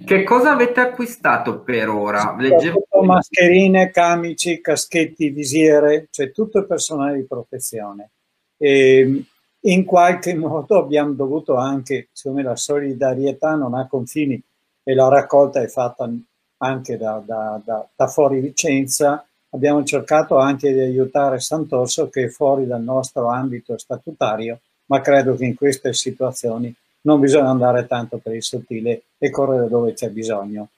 Che 0.05 0.24
cosa 0.24 0.51
avete 0.51 0.82
acquistato 0.82 1.59
per 1.61 1.89
ora? 1.89 2.36
Leggevo... 2.38 2.86
Mascherine, 3.01 3.89
camici, 3.89 4.61
caschetti, 4.61 5.30
visiere, 5.30 6.07
cioè 6.11 6.32
tutto 6.32 6.59
il 6.59 6.67
personale 6.67 7.17
di 7.17 7.24
protezione. 7.24 8.09
E 8.57 9.24
in 9.62 9.86
qualche 9.86 10.34
modo 10.34 10.78
abbiamo 10.78 11.14
dovuto 11.14 11.55
anche, 11.55 12.07
secondo 12.12 12.41
me 12.41 12.47
la 12.47 12.55
solidarietà 12.55 13.55
non 13.55 13.74
ha 13.74 13.88
confini 13.88 14.41
e 14.84 14.93
la 14.93 15.07
raccolta 15.07 15.62
è 15.62 15.68
fatta 15.68 16.09
anche 16.57 16.97
da, 16.97 17.22
da, 17.24 17.62
da, 17.64 17.88
da 17.95 18.07
fuori 18.07 18.39
Vicenza, 18.39 19.26
abbiamo 19.49 19.84
cercato 19.84 20.38
anche 20.38 20.74
di 20.74 20.80
aiutare 20.80 21.39
Sant'Orso 21.39 22.09
che 22.09 22.26
è 22.26 22.30
fuori 22.30 22.66
dal 22.66 22.82
nostro 22.82 23.28
ambito 23.28 23.78
statutario, 23.78 24.59
ma 24.86 25.01
credo 25.01 25.36
che 25.36 25.45
in 25.45 25.55
queste 25.55 25.93
situazioni 25.93 26.74
non 27.01 27.20
bisogna 27.20 27.49
andare 27.49 27.88
tanto 27.88 28.18
per 28.18 28.36
il 28.36 28.43
sottile 28.43 29.03
e 29.18 29.30
correre 29.30 29.68
dove 29.68 29.93
c'è 29.93 30.09
bisogno. 30.09 30.70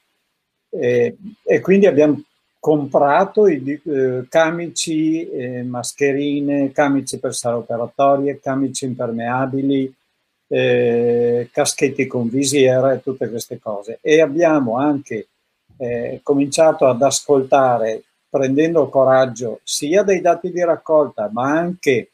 E, 0.70 1.18
e 1.44 1.60
quindi 1.60 1.86
abbiamo 1.86 2.22
comprato 2.64 3.50
i 3.50 3.78
eh, 3.84 4.26
camici, 4.30 5.30
eh, 5.30 5.64
mascherine, 5.64 6.72
camici 6.72 7.20
per 7.20 7.36
sale 7.36 7.58
operatorie, 7.58 8.40
camici 8.40 8.86
impermeabili, 8.86 9.94
eh, 10.48 11.50
caschetti 11.52 12.08
con 12.08 12.30
visiera 12.30 12.94
e 12.94 13.02
tutte 13.02 13.28
queste 13.28 13.60
cose. 13.60 14.00
E 14.00 14.22
abbiamo 14.22 14.78
anche 14.78 15.28
eh, 15.76 16.22
cominciato 16.24 16.88
ad 16.88 17.02
ascoltare, 17.02 18.02
prendendo 18.30 18.88
coraggio 18.88 19.60
sia 19.64 20.02
dai 20.04 20.22
dati 20.22 20.50
di 20.50 20.64
raccolta, 20.64 21.30
ma 21.34 21.52
anche 21.52 22.12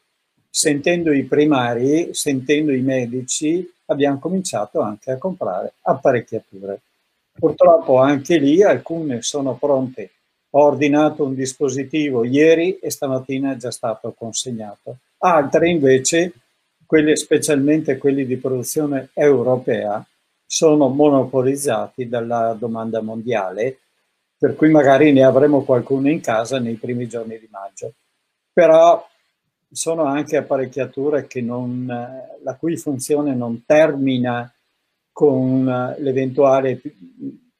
sentendo 0.50 1.12
i 1.12 1.22
primari, 1.22 2.12
sentendo 2.12 2.72
i 2.72 2.80
medici, 2.80 3.72
abbiamo 3.84 4.18
cominciato 4.18 4.80
anche 4.80 5.12
a 5.12 5.16
comprare 5.16 5.74
apparecchiature. 5.82 6.80
Purtroppo 7.34 7.98
anche 7.98 8.36
lì 8.38 8.64
alcune 8.64 9.22
sono 9.22 9.54
pronte. 9.54 10.10
Ho 10.50 10.64
ordinato 10.64 11.24
un 11.24 11.34
dispositivo 11.34 12.24
ieri 12.24 12.78
e 12.78 12.90
stamattina 12.90 13.52
è 13.52 13.56
già 13.56 13.70
stato 13.70 14.12
consegnato. 14.16 14.98
Altre 15.18 15.68
invece, 15.70 16.32
quelle 16.86 17.14
specialmente 17.16 17.98
quelli 17.98 18.26
di 18.26 18.36
produzione 18.36 19.10
europea, 19.12 20.04
sono 20.44 20.88
monopolizzati 20.88 22.08
dalla 22.08 22.56
domanda 22.58 23.00
mondiale, 23.00 23.78
per 24.36 24.56
cui 24.56 24.68
magari 24.70 25.12
ne 25.12 25.22
avremo 25.22 25.62
qualcuno 25.62 26.10
in 26.10 26.20
casa 26.20 26.58
nei 26.58 26.74
primi 26.74 27.06
giorni 27.06 27.38
di 27.38 27.48
maggio. 27.48 27.92
Però 28.52 29.06
sono 29.70 30.02
anche 30.02 30.36
apparecchiature 30.36 31.28
non, 31.34 31.86
la 32.42 32.54
cui 32.56 32.76
funzione 32.76 33.36
non 33.36 33.62
termina 33.64 34.52
con 35.12 35.94
l'eventuale 35.98 36.80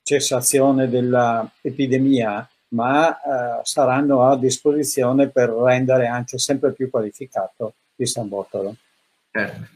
cessazione 0.02 0.88
dell'epidemia, 0.88 2.49
ma 2.70 3.16
eh, 3.16 3.60
saranno 3.62 4.28
a 4.28 4.36
disposizione 4.36 5.28
per 5.28 5.50
rendere 5.50 6.06
anche 6.06 6.38
sempre 6.38 6.72
più 6.72 6.90
qualificato 6.90 7.74
il 7.96 8.08
San 8.08 8.28
Bortolo. 8.28 8.74
Certo. 9.30 9.68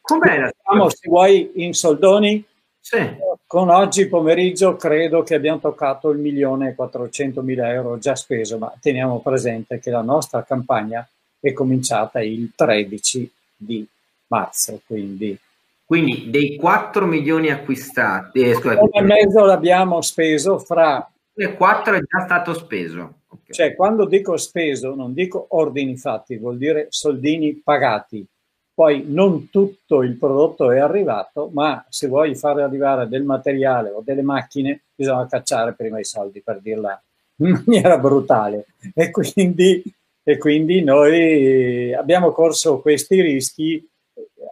Com'è 0.00 0.50
Siamo, 0.62 0.88
se 0.88 1.08
vuoi, 1.08 1.50
in 1.56 1.74
soldoni. 1.74 2.42
Sì. 2.80 2.98
Con 3.46 3.68
oggi 3.68 4.08
pomeriggio 4.08 4.76
credo 4.76 5.22
che 5.22 5.34
abbiamo 5.34 5.58
toccato 5.58 6.10
il 6.10 6.18
milione 6.18 6.70
e 6.70 6.74
400 6.74 7.42
mila 7.42 7.70
euro 7.72 7.98
già 7.98 8.14
speso, 8.14 8.58
ma 8.58 8.72
teniamo 8.80 9.20
presente 9.20 9.78
che 9.78 9.90
la 9.90 10.00
nostra 10.00 10.42
campagna 10.44 11.06
è 11.40 11.52
cominciata 11.52 12.20
il 12.20 12.52
13 12.54 13.30
di 13.56 13.86
marzo. 14.28 14.80
Quindi, 14.86 15.38
quindi 15.84 16.30
dei 16.30 16.56
4 16.56 17.06
milioni 17.06 17.50
acquistati, 17.50 18.40
eh, 18.40 18.54
scusate, 18.54 18.80
un 18.80 18.90
e 18.92 19.02
mezzo 19.02 19.44
l'abbiamo 19.44 20.00
speso 20.00 20.58
fra... 20.58 21.06
E 21.40 21.54
4 21.54 21.94
è 21.94 22.00
già 22.00 22.24
stato 22.24 22.52
speso. 22.54 23.20
Okay. 23.28 23.54
Cioè, 23.54 23.74
quando 23.76 24.06
dico 24.06 24.36
speso, 24.36 24.94
non 24.94 25.12
dico 25.12 25.46
ordini 25.50 25.96
fatti, 25.96 26.36
vuol 26.36 26.58
dire 26.58 26.86
soldini 26.90 27.54
pagati. 27.62 28.26
Poi 28.74 29.04
non 29.06 29.50
tutto 29.50 30.02
il 30.02 30.16
prodotto 30.16 30.70
è 30.70 30.78
arrivato, 30.78 31.50
ma 31.52 31.84
se 31.88 32.08
vuoi 32.08 32.34
fare 32.34 32.62
arrivare 32.62 33.08
del 33.08 33.22
materiale 33.22 33.90
o 33.90 34.02
delle 34.04 34.22
macchine, 34.22 34.82
bisogna 34.94 35.26
cacciare 35.26 35.74
prima 35.74 35.98
i 35.98 36.04
soldi, 36.04 36.42
per 36.42 36.60
dirla 36.60 37.00
in 37.36 37.62
maniera 37.64 37.98
brutale. 37.98 38.66
E 38.94 39.10
quindi 39.10 39.82
e 40.28 40.36
quindi 40.36 40.82
noi 40.82 41.94
abbiamo 41.94 42.32
corso 42.32 42.82
questi 42.82 43.22
rischi 43.22 43.82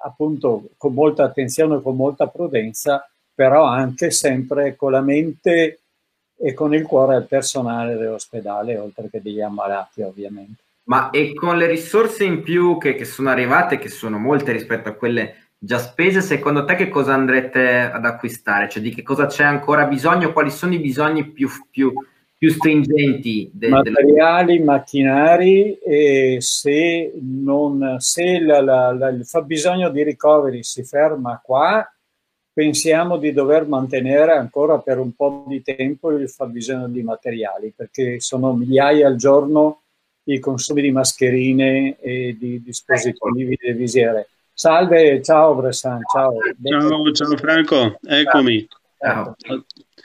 appunto 0.05 0.71
con 0.79 0.95
molta 0.95 1.25
attenzione, 1.25 1.83
con 1.83 1.95
molta 1.95 2.29
prudenza, 2.29 3.07
però 3.35 3.65
anche 3.65 4.11
sempre 4.11 4.75
con 4.75 4.93
la 4.93 5.03
mente 5.03 5.81
e 6.39 6.53
con 6.55 6.75
il 6.75 6.83
cuore 6.83 7.17
al 7.17 7.27
personale 7.27 7.97
dell'ospedale, 7.97 8.77
oltre 8.77 9.09
che 9.11 9.23
degli 9.23 9.41
ammalati 9.41 10.03
ovviamente. 10.03 10.63
Ma 10.85 11.11
e 11.11 11.35
con 11.35 11.57
le 11.57 11.67
risorse 11.67 12.25
in 12.25 12.43
più 12.43 12.79
che, 12.79 12.95
che 12.95 13.05
sono 13.05 13.31
arrivate, 13.31 13.79
che 13.79 13.89
sono 13.89 14.19
molte 14.19 14.53
rispetto 14.53 14.89
a 14.89 14.93
quelle 14.93 15.47
già 15.59 15.79
spese, 15.79 16.21
secondo 16.21 16.65
te 16.65 16.77
che 16.77 16.89
cosa 16.89 17.15
andrete 17.15 17.81
ad 17.81 18.05
acquistare? 18.05 18.69
Cioè 18.69 18.83
di 18.83 18.95
che 18.95 19.03
cosa 19.03 19.27
c'è 19.27 19.43
ancora 19.43 19.87
bisogno? 19.87 20.33
Quali 20.33 20.51
sono 20.51 20.75
i 20.75 20.79
bisogni 20.79 21.25
più, 21.25 21.49
più, 21.71 21.93
più 22.39 22.51
stringenti. 22.51 23.51
De, 23.53 23.69
Materiali, 23.69 24.59
della... 24.59 24.73
macchinari 24.73 25.79
e 25.79 26.37
se, 26.41 27.13
non, 27.21 27.97
se 27.99 28.39
la, 28.39 28.61
la, 28.61 28.93
la, 28.93 29.09
il 29.09 29.25
fabbisogno 29.25 29.91
di 29.91 30.05
ricoveri 30.05 30.63
si 30.63 30.85
ferma 30.85 31.41
qua, 31.43 31.85
pensiamo 32.57 33.19
di 33.19 33.35
dover 33.35 33.67
mantenere 33.67 34.33
ancora 34.33 34.79
per 34.79 34.99
un 34.99 35.15
po' 35.15 35.45
di 35.47 35.61
tempo 35.61 36.11
il 36.13 36.27
fabbisogno 36.31 36.89
di 36.89 37.03
materiali, 37.03 37.71
perché 37.77 38.19
sono 38.19 38.55
migliaia 38.55 39.09
al 39.09 39.17
giorno 39.17 39.83
i 40.23 40.39
consumi 40.39 40.81
di 40.81 40.91
mascherine 40.91 42.01
e 42.01 42.35
di 42.41 42.63
dispositivi 42.63 43.59
di 43.61 43.73
visiere. 43.73 44.29
Salve, 44.55 45.23
ciao 45.23 45.55
Bressan, 45.55 46.01
ciao. 46.11 46.39
Ciao, 46.63 47.13
ciao 47.13 47.37
Franco, 47.37 47.99
eccomi. 48.07 48.67
Ciao. 48.97 49.37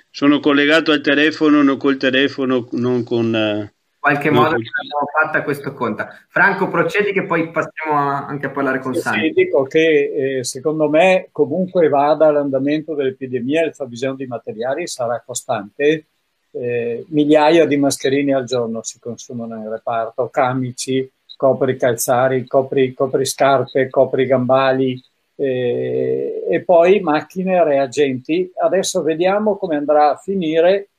Sono 0.09 0.41
collegato 0.41 0.91
al 0.91 0.99
telefono, 0.99 1.63
non 1.63 1.77
col 1.77 1.95
telefono, 1.95 2.67
non 2.71 3.05
con... 3.05 3.71
Qualche 4.01 4.31
modo 4.31 4.55
abbiamo 4.55 5.05
fatta 5.13 5.43
questo 5.43 5.73
conto. 5.73 6.07
Franco, 6.27 6.69
procedi 6.69 7.11
che 7.11 7.23
poi 7.23 7.51
passiamo 7.51 7.99
a, 7.99 8.25
anche 8.25 8.47
a 8.47 8.49
parlare 8.49 8.79
con 8.79 8.95
sì, 8.95 8.99
Sani. 8.99 9.27
Sì, 9.27 9.29
dico 9.29 9.61
che 9.61 10.39
eh, 10.39 10.43
secondo 10.43 10.89
me 10.89 11.27
comunque 11.31 11.87
vada 11.87 12.31
l'andamento 12.31 12.95
dell'epidemia, 12.95 13.63
il 13.63 13.75
fabbisogno 13.75 14.15
di 14.15 14.25
materiali 14.25 14.87
sarà 14.87 15.21
costante. 15.23 16.07
Eh, 16.49 17.05
migliaia 17.09 17.67
di 17.67 17.77
mascherine 17.77 18.33
al 18.33 18.45
giorno 18.45 18.81
si 18.81 18.99
consumano 18.99 19.55
in 19.57 19.69
reparto, 19.69 20.29
camici, 20.29 21.07
copri 21.37 21.77
calzari, 21.77 22.47
copri, 22.47 22.95
copri 22.95 23.23
scarpe, 23.23 23.87
copri 23.87 24.25
gambali, 24.25 24.99
eh, 25.35 26.43
e 26.49 26.63
poi 26.63 27.01
macchine 27.01 27.63
reagenti. 27.63 28.51
Adesso 28.59 29.03
vediamo 29.03 29.57
come 29.57 29.75
andrà 29.75 30.09
a 30.09 30.17
finire 30.17 30.89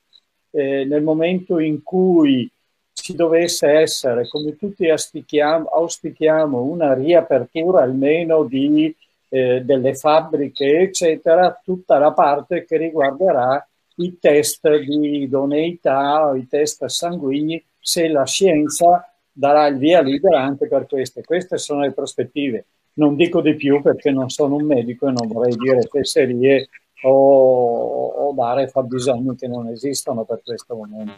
eh, 0.52 0.84
nel 0.84 1.02
momento 1.02 1.58
in 1.58 1.82
cui 1.82 2.48
ci 2.92 3.14
dovesse 3.14 3.68
essere, 3.68 4.28
come 4.28 4.56
tutti 4.56 4.88
auspichiamo, 4.88 6.62
una 6.62 6.94
riapertura 6.94 7.82
almeno 7.82 8.44
di, 8.44 8.94
eh, 9.28 9.62
delle 9.64 9.94
fabbriche, 9.94 10.80
eccetera, 10.80 11.60
tutta 11.64 11.98
la 11.98 12.12
parte 12.12 12.64
che 12.64 12.76
riguarderà 12.76 13.66
i 13.96 14.18
test 14.18 14.68
di 14.78 15.22
idoneità 15.22 16.32
i 16.36 16.46
test 16.48 16.84
sanguigni, 16.86 17.62
se 17.78 18.08
la 18.08 18.24
scienza 18.24 19.06
darà 19.32 19.66
il 19.66 19.78
via 19.78 20.00
libera 20.00 20.42
anche 20.42 20.68
per 20.68 20.86
queste. 20.86 21.22
Queste 21.22 21.58
sono 21.58 21.80
le 21.80 21.92
prospettive. 21.92 22.66
Non 22.94 23.16
dico 23.16 23.40
di 23.40 23.54
più 23.54 23.80
perché 23.80 24.10
non 24.10 24.28
sono 24.28 24.56
un 24.56 24.64
medico 24.64 25.08
e 25.08 25.12
non 25.12 25.26
vorrei 25.26 25.56
dire 25.56 25.82
fesserie 25.82 26.68
o, 27.02 28.06
o 28.06 28.32
dare 28.34 28.68
fabbisogni 28.68 29.36
che 29.36 29.48
non 29.48 29.68
esistono 29.68 30.24
per 30.24 30.40
questo 30.44 30.74
momento. 30.74 31.12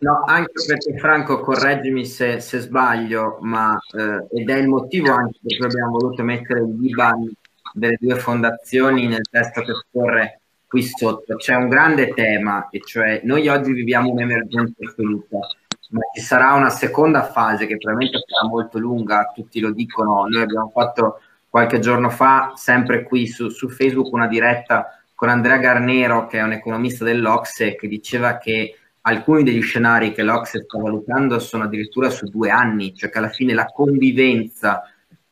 No, 0.00 0.22
anche 0.26 0.52
perché 0.66 0.96
Franco, 0.98 1.40
correggimi 1.40 2.04
se, 2.04 2.40
se 2.40 2.60
sbaglio, 2.60 3.38
ma 3.40 3.76
eh, 3.96 4.26
ed 4.40 4.48
è 4.48 4.56
il 4.56 4.68
motivo 4.68 5.12
anche 5.12 5.38
per 5.42 5.56
cui 5.56 5.66
abbiamo 5.66 5.98
voluto 5.98 6.22
mettere 6.22 6.60
il 6.60 6.76
IBAN 6.80 7.32
delle 7.72 7.96
due 8.00 8.16
fondazioni 8.16 9.06
nel 9.06 9.26
testo 9.28 9.62
che 9.62 9.72
scorre 9.74 10.40
qui 10.66 10.82
sotto. 10.82 11.36
C'è 11.36 11.54
un 11.54 11.68
grande 11.68 12.08
tema, 12.10 12.68
e 12.70 12.80
cioè 12.80 13.22
noi 13.24 13.48
oggi 13.48 13.72
viviamo 13.72 14.10
un'emergenza 14.10 14.84
assoluta, 14.86 15.38
ma 15.90 16.00
ci 16.14 16.20
sarà 16.20 16.52
una 16.52 16.70
seconda 16.70 17.24
fase 17.24 17.66
che 17.66 17.78
probabilmente 17.78 18.22
sarà 18.26 18.46
molto 18.46 18.78
lunga, 18.78 19.32
tutti 19.34 19.58
lo 19.58 19.72
dicono. 19.72 20.26
Noi 20.28 20.42
abbiamo 20.42 20.70
fatto 20.72 21.20
qualche 21.48 21.78
giorno 21.78 22.10
fa, 22.10 22.52
sempre 22.54 23.02
qui 23.02 23.26
su, 23.26 23.48
su 23.48 23.68
Facebook, 23.68 24.12
una 24.12 24.28
diretta 24.28 24.97
con 25.18 25.30
Andrea 25.30 25.56
Garnero, 25.56 26.28
che 26.28 26.38
è 26.38 26.42
un 26.44 26.52
economista 26.52 27.02
dell'Ocse, 27.04 27.74
che 27.74 27.88
diceva 27.88 28.38
che 28.38 28.76
alcuni 29.00 29.42
degli 29.42 29.60
scenari 29.62 30.12
che 30.12 30.22
l'Ocse 30.22 30.62
sta 30.62 30.78
valutando 30.78 31.40
sono 31.40 31.64
addirittura 31.64 32.08
su 32.08 32.26
due 32.26 32.50
anni, 32.50 32.94
cioè 32.94 33.10
che 33.10 33.18
alla 33.18 33.28
fine 33.28 33.52
la 33.52 33.64
convivenza 33.64 34.80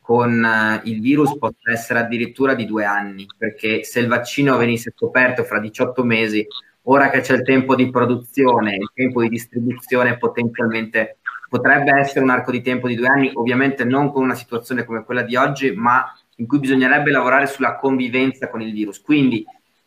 con 0.00 0.42
uh, 0.42 0.84
il 0.88 1.00
virus 1.00 1.38
possa 1.38 1.70
essere 1.70 2.00
addirittura 2.00 2.54
di 2.54 2.66
due 2.66 2.84
anni, 2.84 3.28
perché 3.38 3.84
se 3.84 4.00
il 4.00 4.08
vaccino 4.08 4.56
venisse 4.56 4.92
scoperto 4.92 5.44
fra 5.44 5.60
18 5.60 6.02
mesi, 6.02 6.44
ora 6.82 7.08
che 7.08 7.20
c'è 7.20 7.34
il 7.34 7.44
tempo 7.44 7.76
di 7.76 7.88
produzione, 7.88 8.74
il 8.74 8.90
tempo 8.92 9.22
di 9.22 9.28
distribuzione 9.28 10.18
potenzialmente 10.18 11.18
potrebbe 11.48 11.96
essere 11.96 12.24
un 12.24 12.30
arco 12.30 12.50
di 12.50 12.60
tempo 12.60 12.88
di 12.88 12.96
due 12.96 13.06
anni, 13.06 13.30
ovviamente 13.34 13.84
non 13.84 14.10
con 14.10 14.24
una 14.24 14.34
situazione 14.34 14.84
come 14.84 15.04
quella 15.04 15.22
di 15.22 15.36
oggi, 15.36 15.70
ma 15.76 16.12
in 16.38 16.48
cui 16.48 16.58
bisognerebbe 16.58 17.12
lavorare 17.12 17.46
sulla 17.46 17.76
convivenza 17.76 18.50
con 18.50 18.60
il 18.60 18.72
virus. 18.72 19.00
Quindi 19.00 19.44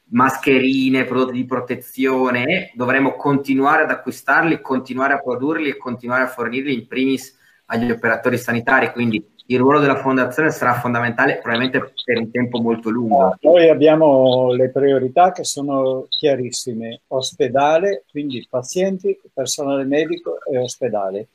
mascherine, 0.09 1.05
prodotti 1.05 1.33
di 1.33 1.45
protezione, 1.45 2.71
dovremo 2.73 3.15
continuare 3.15 3.83
ad 3.83 3.91
acquistarli, 3.91 4.61
continuare 4.61 5.13
a 5.13 5.19
produrli 5.19 5.69
e 5.69 5.77
continuare 5.77 6.23
a 6.23 6.27
fornirli 6.27 6.73
in 6.73 6.87
primis 6.87 7.37
agli 7.65 7.91
operatori 7.91 8.37
sanitari, 8.37 8.91
quindi 8.91 9.23
il 9.51 9.57
ruolo 9.57 9.79
della 9.79 9.95
fondazione 9.95 10.51
sarà 10.51 10.75
fondamentale 10.75 11.39
probabilmente 11.41 11.93
per 12.03 12.17
un 12.19 12.29
tempo 12.29 12.61
molto 12.61 12.89
lungo. 12.89 13.35
Noi 13.41 13.67
abbiamo 13.67 14.51
le 14.53 14.69
priorità 14.69 15.31
che 15.31 15.43
sono 15.43 16.05
chiarissime, 16.07 17.01
ospedale, 17.07 18.03
quindi 18.11 18.45
pazienti, 18.47 19.19
personale 19.33 19.85
medico 19.85 20.37
e 20.51 20.57
ospedale. 20.59 21.29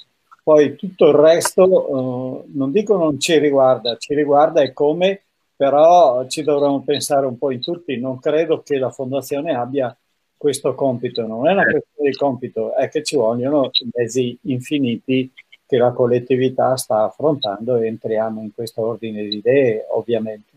Poi 0.45 0.77
tutto 0.77 1.09
il 1.09 1.15
resto, 1.15 2.45
eh, 2.45 2.51
non 2.55 2.71
dico 2.71 2.97
non 2.97 3.19
ci 3.19 3.39
riguarda, 3.39 3.97
ci 3.97 4.15
riguarda 4.15 4.61
e 4.61 4.73
come 4.73 5.24
però 5.57 6.27
ci 6.27 6.43
dovremmo 6.43 6.83
pensare 6.83 7.27
un 7.27 7.39
po' 7.39 7.51
in 7.51 7.61
tutti. 7.61 7.99
Non 7.99 8.19
credo 8.19 8.63
che 8.63 8.79
la 8.79 8.91
fondazione 8.91 9.55
abbia 9.55 9.97
questo 10.37 10.75
compito, 10.75 11.27
non 11.27 11.49
è 11.49 11.53
una 11.53 11.65
questione 11.65 12.11
di 12.11 12.17
compito, 12.17 12.75
è 12.75 12.89
che 12.89 13.03
ci 13.03 13.17
vogliono 13.17 13.71
mezzi 13.95 14.39
infiniti 14.43 15.33
che 15.67 15.77
la 15.79 15.93
collettività 15.93 16.77
sta 16.77 17.05
affrontando 17.05 17.77
e 17.77 17.87
entriamo 17.87 18.43
in 18.43 18.53
questo 18.53 18.83
ordine 18.83 19.23
di 19.23 19.37
idee, 19.37 19.87
ovviamente. 19.91 20.51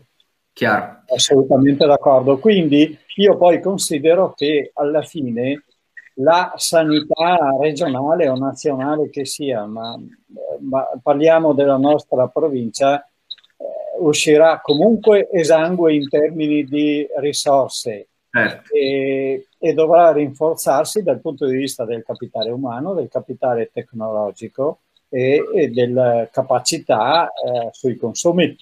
Chiaro. 0.52 1.02
Assolutamente 1.06 1.86
d'accordo. 1.86 2.38
Quindi 2.38 2.98
io 3.16 3.36
poi 3.36 3.60
considero 3.60 4.34
che 4.34 4.72
alla 4.74 5.02
fine 5.02 5.64
la 6.14 6.52
sanità 6.56 7.56
regionale 7.60 8.28
o 8.28 8.36
nazionale 8.36 9.08
che 9.08 9.24
sia, 9.24 9.64
ma, 9.66 9.96
ma 10.60 10.86
parliamo 11.00 11.52
della 11.52 11.76
nostra 11.76 12.26
provincia, 12.26 13.08
uscirà 13.98 14.60
comunque 14.60 15.28
esangue 15.30 15.94
in 15.94 16.08
termini 16.08 16.64
di 16.64 17.06
risorse 17.18 18.08
certo. 18.30 18.74
e, 18.74 19.46
e, 19.58 19.72
dovrà 19.72 20.12
rinforzarsi 20.12 21.02
dal 21.02 21.20
punto 21.20 21.46
di 21.46 21.56
vista 21.56 21.84
del 21.84 22.04
capitale 22.04 22.50
umano, 22.50 22.94
del 22.94 23.08
capitale 23.08 23.70
tecnologico 23.72 24.80
e, 25.08 25.42
e 25.54 25.68
della 25.68 26.28
capacità 26.30 27.28
eh, 27.28 27.68
sui 27.72 27.96
consumi. 27.96 28.56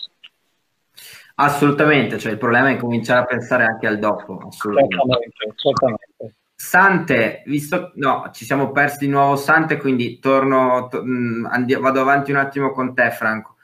Assolutamente, 1.38 2.18
cioè 2.18 2.32
il 2.32 2.38
problema 2.38 2.70
è 2.70 2.76
cominciare 2.76 3.20
a 3.20 3.24
pensare 3.24 3.64
anche 3.64 3.86
al 3.86 3.98
dopo. 3.98 4.38
Assolutamente. 4.48 4.96
Certamente, 4.96 5.54
certamente. 5.56 6.34
Sante, 6.54 7.42
visto 7.44 7.92
no, 7.96 8.30
ci 8.32 8.46
siamo 8.46 8.72
persi 8.72 9.04
di 9.04 9.08
nuovo 9.08 9.36
Sante, 9.36 9.76
quindi 9.76 10.18
torno, 10.18 10.88
to, 10.90 11.04
mh, 11.04 11.48
andi, 11.50 11.74
vado 11.74 12.00
avanti 12.00 12.30
un 12.30 12.38
attimo 12.38 12.72
con 12.72 12.94
te, 12.94 13.10
Franco. 13.10 13.55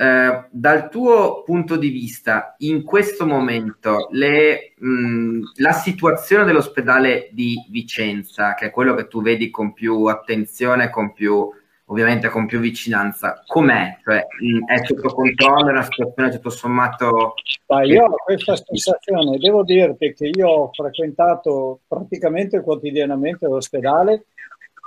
Eh, 0.00 0.44
dal 0.50 0.88
tuo 0.88 1.42
punto 1.42 1.76
di 1.76 1.90
vista, 1.90 2.54
in 2.60 2.84
questo 2.84 3.26
momento, 3.26 4.08
le, 4.12 4.72
mh, 4.78 5.40
la 5.56 5.72
situazione 5.72 6.44
dell'ospedale 6.44 7.28
di 7.32 7.66
Vicenza, 7.68 8.54
che 8.54 8.68
è 8.68 8.70
quello 8.70 8.94
che 8.94 9.08
tu 9.08 9.20
vedi 9.20 9.50
con 9.50 9.74
più 9.74 10.06
attenzione, 10.06 10.88
con 10.88 11.12
più, 11.12 11.46
ovviamente 11.84 12.30
con 12.30 12.46
più 12.46 12.60
vicinanza, 12.60 13.42
com'è? 13.46 13.98
Cioè, 14.02 14.26
mh, 14.40 14.72
è 14.72 14.86
sotto 14.86 15.08
controllo? 15.14 15.68
È 15.68 15.72
una 15.72 15.82
situazione 15.82 16.30
tutto 16.30 16.48
sommato... 16.48 17.34
Ma 17.66 17.84
io 17.84 18.04
ho 18.06 18.14
questa 18.24 18.56
sensazione, 18.56 19.36
devo 19.36 19.62
dirti 19.64 20.14
che 20.14 20.30
io 20.32 20.48
ho 20.48 20.70
frequentato 20.72 21.80
praticamente 21.86 22.62
quotidianamente 22.62 23.46
l'ospedale 23.46 24.24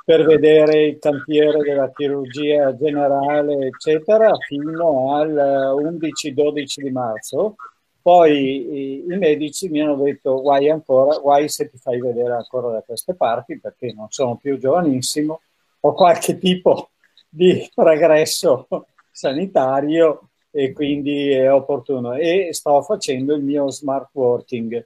per 0.03 0.25
vedere 0.25 0.83
il 0.83 0.99
cantiere 0.99 1.59
della 1.59 1.89
chirurgia 1.91 2.75
generale, 2.75 3.67
eccetera, 3.67 4.35
fino 4.37 5.15
al 5.15 5.31
11-12 5.31 6.81
di 6.81 6.91
marzo. 6.91 7.55
Poi 8.01 8.33
i, 8.33 9.03
i, 9.07 9.17
medici 9.17 9.69
mi 9.69 9.79
hanno 9.79 9.95
detto 9.95 10.41
guai 10.41 10.69
ancora, 10.69 11.17
guai 11.19 11.47
se 11.47 11.69
ti 11.69 11.77
fai 11.77 12.01
vedere 12.01 12.33
ancora 12.33 12.69
da 12.69 12.81
queste 12.81 13.15
parti 13.15 13.59
perché 13.59 13.93
non 13.93 14.07
sono 14.09 14.35
più 14.35 14.57
giovanissimo, 14.57 15.39
ho 15.79 15.93
qualche 15.93 16.37
tipo 16.37 16.89
di 17.29 17.65
regresso 17.75 18.67
sanitario 19.09 20.29
e 20.51 20.73
quindi 20.73 21.31
è 21.31 21.49
opportuno. 21.49 22.13
E 22.15 22.49
sto 22.51 22.81
facendo 22.81 23.35
il 23.35 23.41
mio 23.41 23.69
smart 23.71 24.09
working 24.11 24.85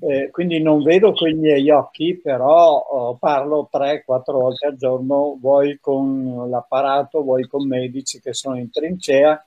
eh, 0.00 0.30
quindi 0.30 0.60
non 0.60 0.82
vedo 0.82 1.12
con 1.12 1.28
i 1.28 1.34
miei 1.34 1.68
occhi, 1.70 2.20
però 2.22 2.76
oh, 2.78 3.16
parlo 3.16 3.68
3-4 3.72 4.32
volte 4.32 4.66
al 4.66 4.76
giorno, 4.76 5.36
vuoi 5.40 5.78
con 5.80 6.48
l'apparato, 6.48 7.22
vuoi 7.22 7.46
con 7.46 7.66
medici 7.66 8.20
che 8.20 8.32
sono 8.32 8.56
in 8.56 8.70
trincea 8.70 9.42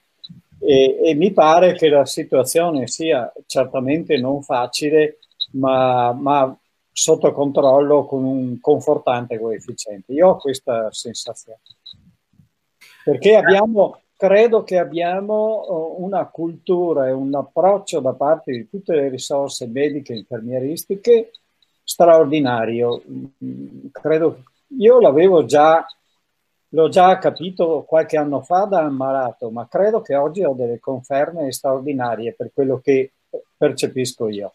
e, 0.59 0.99
e 1.03 1.15
mi 1.15 1.31
pare 1.31 1.73
che 1.73 1.89
la 1.89 2.05
situazione 2.05 2.87
sia 2.87 3.31
certamente 3.47 4.17
non 4.17 4.43
facile, 4.43 5.17
ma, 5.53 6.11
ma 6.13 6.55
sotto 6.91 7.31
controllo 7.31 8.05
con 8.05 8.23
un 8.23 8.59
confortante 8.59 9.39
coefficiente. 9.39 10.13
Io 10.13 10.29
ho 10.29 10.37
questa 10.37 10.91
sensazione. 10.91 11.61
Perché 13.03 13.35
abbiamo, 13.35 14.00
credo 14.21 14.61
che 14.61 14.77
abbiamo 14.77 15.95
uh, 15.97 16.03
una 16.03 16.25
cultura 16.27 17.07
e 17.07 17.11
un 17.11 17.33
approccio 17.33 18.01
da 18.01 18.13
parte 18.13 18.51
di 18.51 18.69
tutte 18.69 18.93
le 18.93 19.09
risorse 19.09 19.65
mediche 19.65 20.13
e 20.13 20.17
infermieristiche 20.17 21.31
straordinario. 21.83 23.01
Mm, 23.11 23.87
credo, 23.91 24.43
io 24.77 24.99
l'avevo 24.99 25.45
già, 25.45 25.83
l'ho 26.67 26.87
già 26.89 27.17
capito 27.17 27.83
qualche 27.87 28.17
anno 28.17 28.41
fa 28.41 28.65
da 28.65 28.81
ammalato, 28.81 29.49
ma 29.49 29.67
credo 29.67 30.01
che 30.01 30.13
oggi 30.15 30.43
ho 30.43 30.53
delle 30.53 30.79
conferme 30.79 31.51
straordinarie 31.51 32.33
per 32.33 32.51
quello 32.53 32.77
che 32.77 33.13
percepisco 33.57 34.27
io. 34.27 34.53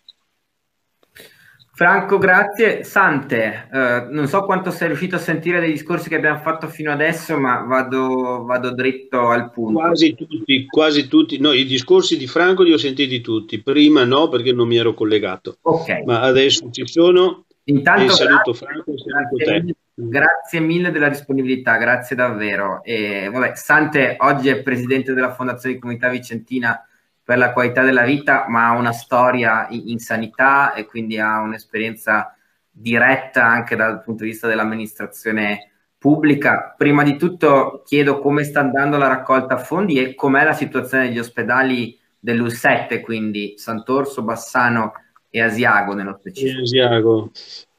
Franco, 1.77 2.17
grazie. 2.17 2.85
Sante, 2.85 3.69
eh, 3.71 4.07
non 4.09 4.27
so 4.29 4.47
quanto 4.47 4.71
sei 4.71 4.89
riuscito 4.89 5.17
a 5.17 5.19
sentire 5.19 5.61
dei 5.61 5.73
discorsi 5.73 6.09
che 6.09 6.15
abbiamo 6.15 6.39
fatto 6.39 6.69
fino 6.69 6.91
adesso, 6.91 7.39
ma 7.39 7.67
vado, 7.67 8.45
vado 8.47 8.73
dritto 8.73 9.29
al 9.29 9.51
punto. 9.51 9.81
Quasi 9.81 10.15
tutti, 10.15 10.65
quasi 10.65 11.07
tutti. 11.07 11.39
No, 11.39 11.53
i 11.53 11.67
discorsi 11.67 12.17
di 12.17 12.27
Franco 12.27 12.63
li 12.63 12.73
ho 12.73 12.79
sentiti 12.79 13.21
tutti. 13.21 13.63
Prima 13.63 14.05
no, 14.05 14.31
perché 14.31 14.55
non 14.55 14.69
mi 14.69 14.79
ero 14.79 14.95
collegato. 14.95 15.59
Ok. 15.61 16.05
Ma 16.07 16.21
adesso 16.23 16.71
ci 16.71 16.87
sono. 16.87 17.45
Intanto 17.65 18.15
saluto 18.15 18.53
grazie, 18.53 18.67
Franco 18.67 18.93
e 18.93 18.97
saluto 18.97 19.37
grazie, 19.37 19.65
te. 19.65 19.77
Grazie 19.97 20.61
mille 20.61 20.91
della 20.91 21.11
disponibilità, 21.11 21.77
grazie 21.77 22.17
davvero. 22.17 22.83
E, 22.85 23.29
vabbè, 23.31 23.53
Sante 23.55 24.17
oggi 24.21 24.49
è 24.49 24.63
presidente 24.63 25.13
della 25.13 25.35
Fondazione 25.35 25.75
di 25.75 25.81
Comunità 25.83 26.09
Vicentina 26.09 26.83
per 27.27 27.39
la 27.39 27.53
qualità 27.53 27.83
della 27.83 28.05
vita, 28.05 28.47
ma 28.47 28.69
ha 28.69 28.79
una 28.79 28.93
storia 28.93 29.67
in, 29.71 29.99
sanità 29.99 30.75
e 30.75 30.87
quindi 30.87 31.19
ha 31.19 31.41
un'esperienza 31.41 32.33
diretta 32.71 33.45
anche 33.45 33.75
dal 33.75 34.01
punto 34.01 34.23
di 34.23 34.31
vista 34.31 34.47
dell'amministrazione 34.47 35.73
pubblica. 35.99 36.73
Prima 36.79 37.03
di 37.03 37.17
tutto 37.17 37.83
chiedo 37.85 38.21
come 38.21 38.45
sta 38.45 38.61
andando 38.61 38.97
la 38.97 39.09
raccolta 39.09 39.59
fondi 39.59 39.99
e 39.99 40.15
com'è 40.15 40.45
la 40.45 40.53
situazione 40.53 41.09
degli 41.09 41.19
ospedali 41.19 41.99
dell'U7, 42.17 43.01
quindi 43.01 43.55
Sant'Orso, 43.57 44.23
Bassano 44.23 44.93
e 45.29 45.43
Asiago 45.43 45.95
nello 45.95 46.17
specifico. 46.21 46.61
Asiago. 46.63 47.33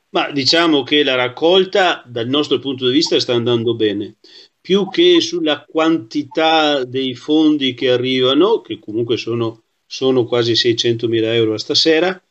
Ma 0.09 0.29
diciamo 0.29 0.83
che 0.83 1.05
la 1.05 1.15
raccolta 1.15 2.03
dal 2.05 2.27
nostro 2.27 2.59
punto 2.59 2.85
di 2.87 2.91
vista 2.91 3.17
sta 3.17 3.33
andando 3.33 3.75
bene, 3.75 4.15
più 4.67 4.89
che 4.89 5.21
sulla 5.21 5.63
quantità 5.65 6.83
dei 6.83 7.15
fondi 7.15 7.73
che 7.73 7.89
arrivano, 7.89 8.59
che 8.59 8.79
comunque 8.79 9.15
sono, 9.15 9.63
sono 9.85 10.25
quasi 10.25 10.57
600 10.57 11.07
mila 11.07 11.33
euro 11.33 11.57
stasera, 11.57 12.21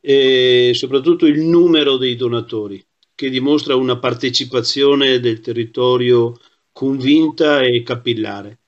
e 0.00 0.70
soprattutto 0.72 1.26
il 1.26 1.40
numero 1.40 1.96
dei 1.96 2.14
donatori, 2.14 2.80
che 3.12 3.28
dimostra 3.28 3.74
una 3.74 3.98
partecipazione 3.98 5.18
del 5.18 5.40
territorio 5.40 6.38
convinta 6.70 7.60
e 7.60 7.82
capillare. 7.82 8.60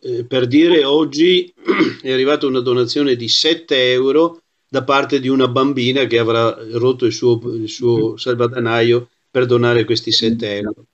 Eh, 0.00 0.24
per 0.24 0.46
dire, 0.46 0.84
oggi 0.84 1.52
è 2.00 2.10
arrivata 2.10 2.46
una 2.46 2.60
donazione 2.60 3.14
di 3.14 3.28
7 3.28 3.92
euro 3.92 4.40
da 4.66 4.84
parte 4.84 5.20
di 5.20 5.28
una 5.28 5.48
bambina 5.48 6.06
che 6.06 6.18
avrà 6.18 6.56
rotto 6.78 7.04
il 7.04 7.12
suo, 7.12 7.38
il 7.52 7.68
suo 7.68 8.16
salvadanaio 8.16 9.10
per 9.30 9.44
donare 9.44 9.84
questi 9.84 10.10
7 10.10 10.56
euro. 10.56 10.86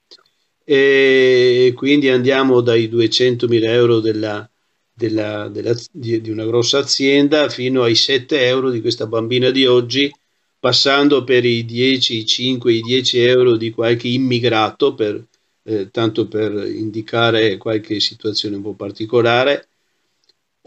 E 0.69 1.73
quindi 1.77 2.09
andiamo 2.09 2.61
dai 2.61 2.89
200.000 2.89 3.64
euro 3.67 4.01
della, 4.01 4.51
della, 4.93 5.49
della, 5.49 5.73
di, 5.93 6.21
di, 6.21 6.31
una 6.31 6.45
grossa 6.45 6.79
azienda 6.79 7.49
fino 7.49 7.85
ai 7.85 7.95
7 7.95 8.45
euro 8.47 8.71
di 8.71 8.81
questa 8.81 9.07
bambina 9.07 9.51
di 9.51 9.64
oggi, 9.64 10.12
passando 10.59 11.23
per 11.23 11.45
i 11.45 11.64
10, 11.64 12.19
i 12.19 12.27
5, 12.27 12.73
i 12.73 12.81
10 12.81 13.19
euro 13.21 13.57
di 13.57 13.71
qualche 13.71 14.09
immigrato 14.09 14.95
per, 14.95 15.25
eh, 15.62 15.89
tanto 15.93 16.27
per 16.27 16.53
indicare 16.53 17.59
qualche 17.59 18.01
situazione 18.01 18.57
un 18.57 18.62
po' 18.62 18.73
particolare, 18.73 19.69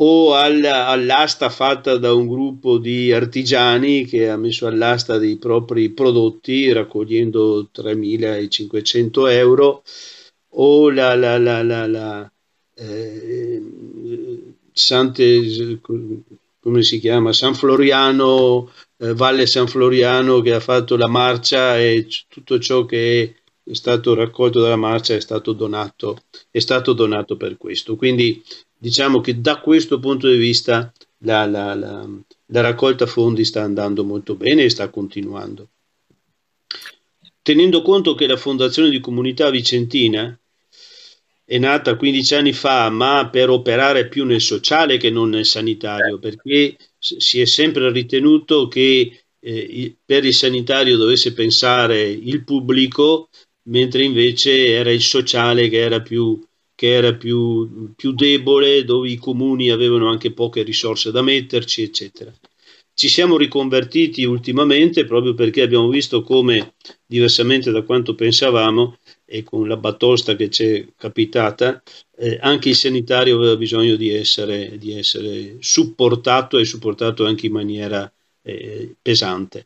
o 0.02 0.34
al, 0.34 0.64
all'asta 0.64 1.50
fatta 1.50 1.97
da 1.97 2.14
un 2.14 2.28
gruppo 2.28 2.78
di 2.78 3.12
artigiani 3.12 4.06
che 4.06 4.30
ha 4.30 4.38
messo 4.38 4.66
all'asta 4.68 5.18
dei 5.18 5.38
propri 5.38 5.89
prodotti 5.89 6.72
raccogliendo 6.72 7.70
3.500 7.74 9.30
euro, 9.30 9.84
o 10.54 10.89
la, 10.89 11.16
la, 11.16 11.38
la, 11.38 11.64
la, 11.64 11.88
la 11.88 12.32
eh, 12.76 13.62
Sante, 14.72 15.80
come 15.82 16.84
si 16.84 17.00
chiama? 17.00 17.34
San 17.34 17.54
Floriano, 17.54 18.72
eh, 18.97 19.14
Valle 19.14 19.45
San 19.45 19.68
Floriano 19.68 20.39
che 20.39 20.54
ha 20.54 20.60
fatto 20.62 20.95
la 20.95 21.08
marcia 21.08 21.78
e 21.78 22.08
tutto 22.30 22.60
ciò 22.60 22.86
che 22.86 23.36
è 23.62 23.74
stato 23.74 24.14
raccolto 24.14 24.62
dalla 24.62 24.78
marcia 24.78 25.16
è 25.16 25.20
stato 25.20 25.52
donato, 25.52 26.24
è 26.50 26.60
stato 26.60 26.93
donato 26.93 27.36
per 27.36 27.58
questo. 27.58 27.97
Quindi 27.97 28.41
diciamo 28.80 29.19
che 29.19 29.41
da 29.41 29.59
questo 29.59 29.99
punto 29.99 30.27
di 30.30 30.38
vista 30.38 30.91
la, 31.19 31.45
la, 31.45 31.75
la, 31.75 32.07
la 32.45 32.61
raccolta 32.61 33.05
fondi 33.05 33.43
sta 33.43 33.61
andando 33.61 34.03
molto 34.03 34.36
bene 34.36 34.63
e 34.63 34.69
sta 34.69 34.89
continuando. 34.89 35.69
Tenendo 37.41 37.82
conto 37.82 38.15
che 38.15 38.27
la 38.27 38.38
Fondazione 38.38 38.89
di 38.89 38.99
Comunità 38.99 39.49
Vicentina 39.49 40.38
è 41.43 41.57
nata 41.57 41.95
15 41.95 42.36
anni 42.36 42.53
fa, 42.53 42.89
ma 42.89 43.27
per 43.30 43.49
operare 43.49 44.07
più 44.07 44.23
nel 44.23 44.41
sociale 44.41 44.97
che 44.97 45.09
non 45.09 45.30
nel 45.30 45.45
sanitario, 45.45 46.19
perché 46.19 46.77
si 46.97 47.41
è 47.41 47.45
sempre 47.45 47.91
ritenuto 47.91 48.67
che 48.67 49.23
eh, 49.39 49.95
per 50.05 50.25
il 50.25 50.34
sanitario 50.34 50.95
dovesse 50.95 51.34
pensare 51.34 52.07
il 52.07 52.43
pubblico 52.43 53.30
mentre 53.63 54.03
invece 54.03 54.67
era 54.67 54.91
il 54.91 55.01
sociale 55.01 55.69
che 55.69 55.80
era 55.80 56.01
più, 56.01 56.39
che 56.80 56.93
era 56.93 57.13
più, 57.13 57.93
più 57.93 58.13
debole, 58.13 58.86
dove 58.86 59.09
i 59.09 59.17
comuni 59.17 59.69
avevano 59.69 60.09
anche 60.09 60.32
poche 60.32 60.63
risorse 60.63 61.11
da 61.11 61.21
metterci, 61.21 61.82
eccetera. 61.82 62.34
Ci 62.93 63.09
siamo 63.09 63.36
riconvertiti 63.36 64.23
ultimamente 64.23 65.03
proprio 65.03 65.34
perché 65.34 65.61
abbiamo 65.61 65.89
visto 65.89 66.23
come, 66.23 66.75
diversamente 67.05 67.71
da 67.71 67.82
quanto 67.82 68.15
pensavamo, 68.15 68.97
e 69.25 69.43
con 69.43 69.67
la 69.67 69.75
batosta 69.75 70.38
che 70.38 70.49
ci 70.49 70.63
è 70.63 70.86
capitata, 70.95 71.84
eh, 72.17 72.38
anche 72.39 72.69
il 72.69 72.75
sanitario 72.75 73.36
aveva 73.36 73.57
bisogno 73.57 73.97
di 73.97 74.13
essere, 74.13 74.77
di 74.77 74.93
essere 74.93 75.57
supportato 75.59 76.57
e 76.57 76.63
supportato 76.63 77.25
anche 77.25 77.47
in 77.47 77.51
maniera 77.51 78.09
eh, 78.41 78.95
pesante 79.01 79.65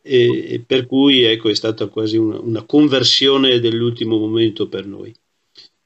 e, 0.00 0.62
per 0.64 0.86
cui 0.86 1.22
ecco, 1.22 1.48
è 1.48 1.54
stata 1.56 1.88
quasi 1.88 2.16
una, 2.16 2.38
una, 2.38 2.62
conversione 2.62 3.58
dell'ultimo 3.58 4.18
momento 4.18 4.68
per 4.68 4.86
noi. 4.86 5.12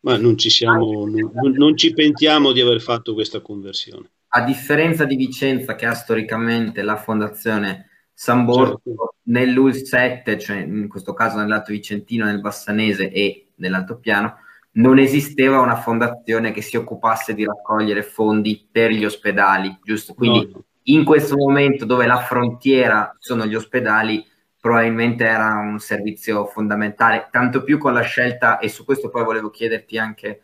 Ma 0.03 0.17
non 0.17 0.37
ci, 0.37 0.51
siamo, 0.51 1.07
non, 1.07 1.53
non 1.55 1.77
ci 1.77 1.93
pentiamo 1.93 2.53
di 2.53 2.61
aver 2.61 2.81
fatto 2.81 3.15
questa 3.15 3.41
conversione. 3.41 4.11
A 4.35 4.43
differenza 4.43 5.05
di 5.05 5.17
Vicenza, 5.17 5.75
che 5.75 5.87
ha 5.87 5.95
storicamente 5.95 6.83
la 6.83 6.97
fondazione 6.97 7.89
San 8.13 8.45
Borgo, 8.45 8.81
certo. 8.85 9.15
nell'UL 9.25 9.75
7, 9.75 10.39
cioè 10.39 10.59
in 10.59 10.89
questo 10.89 11.13
caso 11.13 11.39
nell'Alto 11.39 11.73
Vicentino, 11.73 12.25
nel 12.25 12.41
Bassanese 12.41 13.11
e 13.11 13.49
nell'Altopiano, 13.57 14.37
non 14.73 14.99
esisteva 14.99 15.61
una 15.61 15.77
fondazione 15.77 16.51
che 16.53 16.63
si 16.63 16.77
occupasse 16.77 17.35
di 17.35 17.45
raccogliere 17.45 18.03
fondi 18.03 18.67
per 18.71 18.91
gli 18.91 19.05
ospedali, 19.05 19.79
giusto? 19.83 20.15
Quindi 20.15 20.51
no 20.53 20.65
in 20.85 21.05
questo 21.05 21.37
momento 21.37 21.85
dove 21.85 22.07
la 22.07 22.19
frontiera 22.19 23.15
sono 23.19 23.47
gli 23.47 23.55
ospedali, 23.55 24.25
probabilmente 24.63 25.25
era 25.25 25.57
un 25.57 25.81
servizio 25.81 26.47
fondamentale, 26.47 27.27
tanto 27.33 27.65
più 27.65 27.79
con 27.79 27.93
la 27.93 28.03
scelta, 28.03 28.61
e 28.61 28.69
su 28.69 28.85
questo 28.85 29.09
poi 29.09 29.25
volevo 29.25 29.51
chiederti 29.51 29.99
anche 29.99 30.41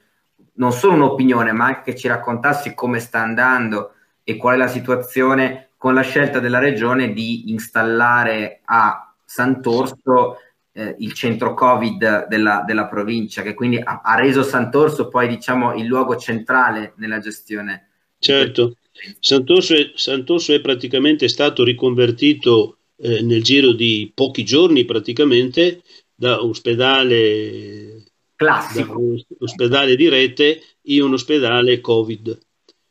non 0.54 0.72
solo 0.72 0.94
un'opinione, 0.94 1.52
ma 1.52 1.66
anche 1.66 1.92
che 1.92 1.96
ci 1.96 2.08
raccontassi 2.08 2.74
come 2.74 2.98
sta 2.98 3.20
andando 3.20 3.92
e 4.24 4.36
qual 4.36 4.56
è 4.56 4.58
la 4.58 4.66
situazione 4.66 5.68
con 5.76 5.94
la 5.94 6.00
scelta 6.00 6.40
della 6.40 6.58
regione 6.58 7.12
di 7.12 7.50
installare 7.50 8.60
a 8.64 9.14
Sant'Orso 9.24 10.38
eh, 10.72 10.96
il 10.98 11.12
centro 11.12 11.54
Covid 11.54 12.26
della, 12.26 12.64
della, 12.66 12.86
provincia, 12.88 13.42
che 13.42 13.54
quindi 13.54 13.78
ha, 13.78 14.00
ha 14.02 14.16
reso 14.16 14.42
Sant'Orso 14.42 15.06
poi 15.06 15.28
diciamo 15.28 15.74
il 15.74 15.86
luogo 15.86 16.16
centrale 16.16 16.94
nella 16.96 17.20
gestione. 17.20 17.90
Certo. 18.18 18.78
Sant'Orso 19.20 19.74
è, 19.74 19.92
Sant'Orso 19.94 20.52
è 20.52 20.60
praticamente 20.60 21.28
stato 21.28 21.62
riconvertito 21.62 22.77
eh, 23.00 23.22
nel 23.22 23.42
giro 23.42 23.72
di 23.72 24.10
pochi 24.14 24.44
giorni 24.44 24.84
praticamente 24.84 25.82
da 26.14 26.42
ospedale 26.42 28.04
classico. 28.34 29.00
da 29.00 29.44
ospedale 29.44 29.96
di 29.96 30.08
rete 30.08 30.62
in 30.82 31.02
un 31.02 31.12
ospedale 31.14 31.80
covid 31.80 32.38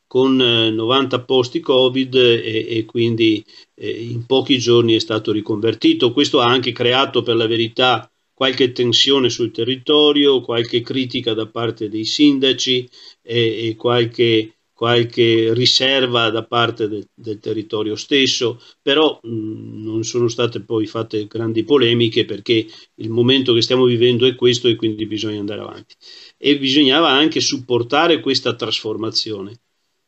con 0.08 0.40
eh, 0.42 0.70
90 0.72 1.22
posti 1.22 1.60
covid 1.60 2.16
e, 2.16 2.78
e 2.78 2.86
quindi 2.86 3.44
eh, 3.76 3.90
in 3.90 4.26
pochi 4.26 4.58
giorni 4.58 4.96
è 4.96 5.00
stato 5.00 5.32
riconvertito. 5.34 6.14
Questo 6.14 6.40
ha 6.40 6.46
anche 6.46 6.72
creato 6.72 7.22
per 7.22 7.36
la 7.36 7.46
verità 7.46 8.10
qualche 8.34 8.72
tensione 8.72 9.30
sul 9.30 9.52
territorio 9.52 10.42
qualche 10.42 10.82
critica 10.82 11.34
da 11.34 11.48
parte 11.48 11.90
dei 11.90 12.06
sindaci 12.06 12.88
e, 13.24 13.68
e 13.68 13.76
qualche 13.76 14.57
qualche 14.78 15.56
riserva 15.56 16.30
da 16.30 16.44
parte 16.44 16.88
del, 16.88 17.08
del 17.12 17.40
territorio 17.40 17.96
stesso, 17.96 18.62
però 18.80 19.20
mh, 19.24 19.84
non 19.84 20.04
sono 20.04 20.28
state 20.28 20.62
poi 20.62 20.86
fatte 20.86 21.26
grandi 21.26 21.64
polemiche 21.64 22.26
perché 22.26 22.68
il 22.98 23.10
momento 23.10 23.56
che 23.56 23.64
stiamo 23.64 23.86
vivendo 23.86 24.28
è 24.28 24.36
questo 24.36 24.68
e 24.68 24.76
quindi 24.76 25.08
bisogna 25.08 25.40
andare 25.40 25.62
avanti. 25.62 25.96
E 26.38 26.60
bisognava 26.60 27.10
anche 27.10 27.42
supportare 27.42 28.20
questa 28.20 28.54
trasformazione, 28.54 29.62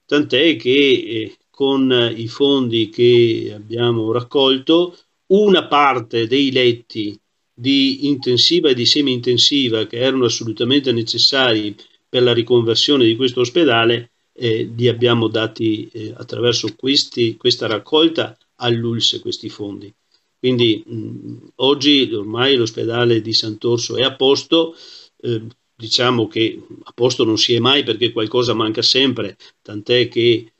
tant'è 0.05 0.55
che 0.55 0.69
eh, 0.69 1.37
con 1.49 2.13
i 2.15 2.27
fondi 2.27 2.89
che 2.89 3.51
abbiamo 3.55 4.11
raccolto, 4.11 4.95
una 5.31 5.65
parte 5.65 6.27
dei 6.27 6.51
letti 6.51 7.19
di 7.51 8.05
intensiva 8.07 8.69
e 8.69 8.75
di 8.75 8.85
semi-intensiva 8.85 9.87
che 9.87 9.97
erano 9.97 10.25
assolutamente 10.25 10.91
necessari 10.91 11.75
per 12.07 12.21
la 12.21 12.33
riconversione 12.33 13.05
di 13.05 13.15
questo 13.15 13.39
ospedale 13.39 14.11
eh, 14.39 14.71
li 14.75 14.87
abbiamo 14.87 15.27
dati 15.27 15.89
eh, 15.91 16.13
attraverso 16.15 16.73
questi, 16.75 17.35
questa 17.35 17.67
raccolta 17.67 18.37
all'ULS 18.55 19.19
questi 19.21 19.49
fondi. 19.49 19.93
Quindi 20.39 20.81
mh, 20.85 21.47
oggi 21.55 22.09
ormai 22.13 22.55
l'ospedale 22.55 23.21
di 23.21 23.33
Sant'Orso 23.33 23.97
è 23.97 24.03
a 24.03 24.15
posto, 24.15 24.75
eh, 25.21 25.41
diciamo 25.75 26.27
che 26.27 26.61
a 26.83 26.91
posto 26.93 27.25
non 27.25 27.37
si 27.37 27.53
è 27.53 27.59
mai 27.59 27.83
perché 27.83 28.11
qualcosa 28.11 28.53
manca 28.53 28.81
sempre, 28.81 29.37
tant'è 29.61 30.07
che 30.07 30.53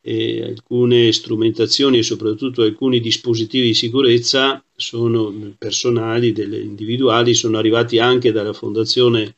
eh, 0.00 0.42
alcune 0.42 1.12
strumentazioni 1.12 1.98
e 1.98 2.02
soprattutto 2.02 2.62
alcuni 2.62 3.00
dispositivi 3.00 3.68
di 3.68 3.74
sicurezza 3.74 4.62
sono 4.74 5.32
personali, 5.56 6.32
delle 6.32 6.58
individuali, 6.58 7.34
sono 7.34 7.58
arrivati 7.58 7.98
anche 7.98 8.32
dalla 8.32 8.52
Fondazione 8.52 9.36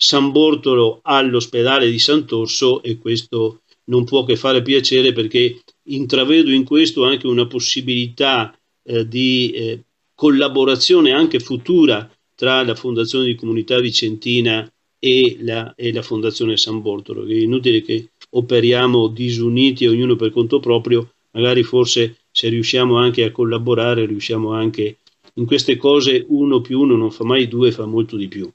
San 0.00 0.30
Bortolo 0.30 1.00
all'ospedale 1.02 1.90
di 1.90 1.98
Sant'Orso 1.98 2.82
e 2.84 2.98
questo 2.98 3.62
non 3.86 4.04
può 4.04 4.22
che 4.22 4.36
fare 4.36 4.62
piacere 4.62 5.12
perché 5.12 5.60
intravedo 5.88 6.52
in 6.52 6.62
questo 6.62 7.04
anche 7.04 7.26
una 7.26 7.48
possibilità 7.48 8.56
eh, 8.84 9.08
di 9.08 9.50
eh, 9.50 9.82
collaborazione 10.14 11.10
anche 11.10 11.40
futura 11.40 12.08
tra 12.36 12.62
la 12.62 12.76
Fondazione 12.76 13.24
di 13.24 13.34
Comunità 13.34 13.80
Vicentina 13.80 14.70
e 15.00 15.38
la, 15.40 15.74
e 15.74 15.92
la 15.92 16.02
Fondazione 16.02 16.56
San 16.56 16.80
Bortolo, 16.80 17.26
è 17.26 17.34
inutile 17.34 17.82
che 17.82 18.10
operiamo 18.30 19.08
disuniti 19.08 19.86
ognuno 19.86 20.14
per 20.14 20.30
conto 20.30 20.60
proprio, 20.60 21.14
magari 21.32 21.64
forse 21.64 22.18
se 22.30 22.48
riusciamo 22.48 22.96
anche 22.96 23.24
a 23.24 23.32
collaborare, 23.32 24.06
riusciamo 24.06 24.52
anche 24.52 24.98
in 25.34 25.46
queste 25.46 25.76
cose 25.76 26.24
uno 26.28 26.60
più 26.60 26.80
uno 26.80 26.96
non 26.96 27.10
fa 27.10 27.24
mai 27.24 27.48
due, 27.48 27.72
fa 27.72 27.86
molto 27.86 28.16
di 28.16 28.28
più. 28.28 28.48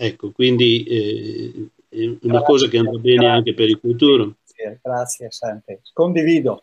Ecco, 0.00 0.30
quindi 0.30 0.84
eh, 0.84 1.68
è 1.88 2.04
una 2.04 2.18
grazie, 2.20 2.44
cosa 2.44 2.68
che 2.68 2.78
andrà 2.78 2.98
bene 2.98 3.16
grazie, 3.16 3.36
anche 3.36 3.54
per 3.54 3.68
il 3.68 3.78
futuro. 3.80 4.34
Grazie, 4.46 4.80
grazie 4.80 5.30
Sante. 5.32 5.80
Condivido. 5.92 6.62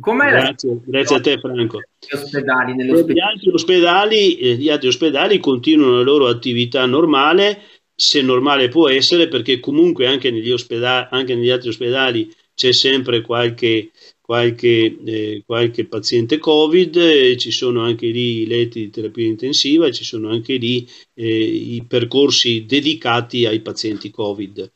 Com'è 0.00 0.30
grazie, 0.30 0.80
grazie 0.84 1.16
a 1.16 1.20
te 1.20 1.38
Franco. 1.38 1.78
Gli 1.78 2.14
ospedali, 2.14 2.74
gli, 2.74 3.20
altri 3.20 3.50
ospedali, 3.52 4.38
eh, 4.38 4.54
gli 4.56 4.68
altri 4.68 4.88
ospedali 4.88 5.38
continuano 5.38 5.98
la 5.98 6.02
loro 6.02 6.26
attività 6.26 6.84
normale, 6.86 7.60
se 7.94 8.20
normale 8.20 8.68
può 8.68 8.88
essere, 8.88 9.28
perché 9.28 9.60
comunque 9.60 10.08
anche 10.08 10.32
negli, 10.32 10.50
ospedali, 10.50 11.06
anche 11.12 11.36
negli 11.36 11.50
altri 11.50 11.68
ospedali 11.68 12.34
c'è 12.56 12.72
sempre 12.72 13.20
qualche, 13.20 13.90
qualche, 14.20 14.98
eh, 15.04 15.42
qualche 15.46 15.86
paziente 15.86 16.38
Covid, 16.38 16.96
eh, 16.96 17.36
ci 17.36 17.52
sono 17.52 17.82
anche 17.82 18.06
lì 18.06 18.40
i 18.40 18.46
letti 18.46 18.80
di 18.80 18.90
terapia 18.90 19.26
intensiva, 19.26 19.90
ci 19.92 20.04
sono 20.04 20.30
anche 20.30 20.54
lì 20.56 20.88
eh, 21.14 21.44
i 21.44 21.84
percorsi 21.86 22.64
dedicati 22.66 23.44
ai 23.44 23.60
pazienti 23.60 24.10
Covid. 24.10 24.72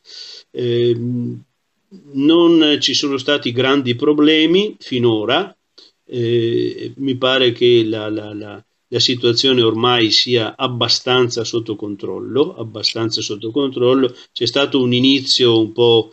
Ehm, 0.51 1.43
non 2.13 2.77
ci 2.79 2.93
sono 2.93 3.17
stati 3.17 3.51
grandi 3.51 3.95
problemi 3.95 4.75
finora, 4.79 5.53
eh, 6.05 6.93
mi 6.97 7.15
pare 7.17 7.51
che 7.51 7.83
la, 7.83 8.09
la, 8.09 8.33
la, 8.33 8.63
la, 8.87 8.99
situazione 8.99 9.61
ormai 9.61 10.11
sia 10.11 10.55
abbastanza 10.55 11.43
sotto 11.43 11.75
controllo, 11.75 12.55
abbastanza 12.55 13.21
sotto 13.21 13.51
controllo. 13.51 14.13
C'è 14.31 14.45
stato 14.45 14.81
un 14.81 14.93
inizio 14.93 15.59
un 15.59 15.71
po', 15.71 16.11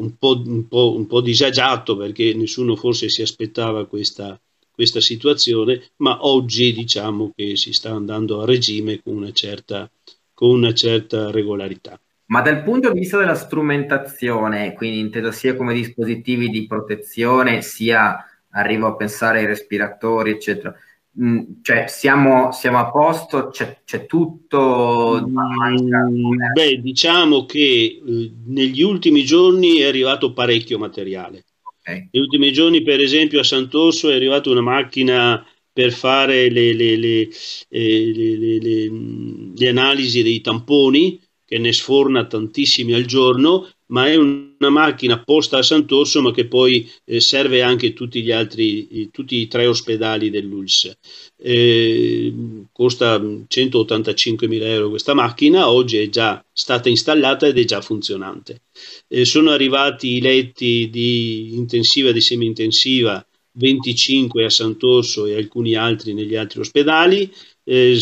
un 0.00 0.16
po', 0.16 0.42
un 0.44 0.66
po', 0.66 0.96
un 0.96 1.06
po 1.06 1.20
disagiato 1.20 1.96
perché 1.96 2.34
nessuno 2.34 2.74
forse 2.74 3.08
si 3.08 3.22
aspettava 3.22 3.86
questa, 3.86 4.40
questa 4.70 5.00
situazione, 5.00 5.90
ma 5.96 6.26
oggi 6.26 6.72
diciamo 6.72 7.32
che 7.34 7.56
si 7.56 7.72
sta 7.72 7.90
andando 7.90 8.40
a 8.40 8.46
regime 8.46 9.02
con 9.02 9.14
una 9.14 9.32
certa, 9.32 9.90
con 10.32 10.50
una 10.50 10.72
certa 10.72 11.30
regolarità. 11.30 12.00
Ma 12.26 12.42
dal 12.42 12.62
punto 12.62 12.92
di 12.92 13.00
vista 13.00 13.18
della 13.18 13.34
strumentazione, 13.34 14.72
quindi 14.74 15.00
inteso 15.00 15.32
sia 15.32 15.56
come 15.56 15.74
dispositivi 15.74 16.48
di 16.48 16.66
protezione, 16.66 17.60
sia 17.60 18.24
arrivo 18.50 18.86
a 18.86 18.96
pensare 18.96 19.40
ai 19.40 19.46
respiratori, 19.46 20.30
eccetera, 20.30 20.74
mm, 21.18 21.40
cioè 21.62 21.86
siamo, 21.88 22.52
siamo, 22.52 22.78
a 22.78 22.90
posto, 22.90 23.48
c'è, 23.48 23.80
c'è 23.84 24.06
tutto. 24.06 25.24
Mm, 25.26 26.52
beh, 26.52 26.80
diciamo 26.80 27.46
che 27.46 27.60
eh, 28.04 28.32
negli 28.46 28.82
ultimi 28.82 29.24
giorni 29.24 29.78
è 29.78 29.86
arrivato 29.86 30.32
parecchio 30.32 30.78
materiale. 30.78 31.44
Okay. 31.80 32.08
Negli 32.10 32.22
ultimi 32.22 32.52
giorni, 32.52 32.82
per 32.82 33.00
esempio, 33.00 33.40
a 33.40 33.44
Sant'Orso 33.44 34.10
è 34.10 34.14
arrivata 34.14 34.50
una 34.50 34.60
macchina 34.60 35.44
per 35.72 35.92
fare 35.92 36.50
le, 36.50 36.72
le, 36.74 36.96
le, 36.96 37.28
le 37.68 38.90
mm, 38.90 39.54
analisi 39.66 40.22
dei 40.22 40.40
tamponi 40.40 41.20
che 41.50 41.58
ne 41.58 41.72
sforna 41.72 42.26
tantissimi 42.26 42.92
al 42.92 43.06
giorno, 43.06 43.68
ma 43.86 44.06
è 44.06 44.14
una 44.14 44.70
macchina 44.70 45.20
posta 45.20 45.58
a 45.58 45.64
Sant'Orso, 45.64 46.22
ma 46.22 46.30
che 46.30 46.46
poi 46.46 46.88
eh, 47.04 47.18
serve 47.18 47.60
anche 47.60 47.92
tutti 47.92 48.22
gli 48.22 48.30
altri, 48.30 49.10
tutti 49.10 49.34
i 49.34 49.48
tre 49.48 49.66
ospedali 49.66 50.30
dell'ULS. 50.30 50.92
Eh, 51.36 52.32
costa 52.70 53.18
185.000 53.18 54.62
euro 54.62 54.90
questa 54.90 55.12
macchina, 55.12 55.68
oggi 55.68 55.96
è 55.96 56.08
già 56.08 56.40
stata 56.52 56.88
installata 56.88 57.48
ed 57.48 57.58
è 57.58 57.64
già 57.64 57.80
funzionante. 57.80 58.62
Eh, 59.08 59.24
sono 59.24 59.50
arrivati 59.50 60.18
i 60.18 60.20
letti 60.20 60.88
di 60.88 61.56
intensiva 61.56 62.10
e 62.10 62.12
di 62.12 62.20
semi-intensiva 62.20 63.26
25 63.54 64.44
a 64.44 64.50
Sant'Orso 64.50 65.26
e 65.26 65.34
alcuni 65.34 65.74
altri 65.74 66.14
negli 66.14 66.36
altri 66.36 66.60
ospedali. 66.60 67.28
Eh, 67.64 67.98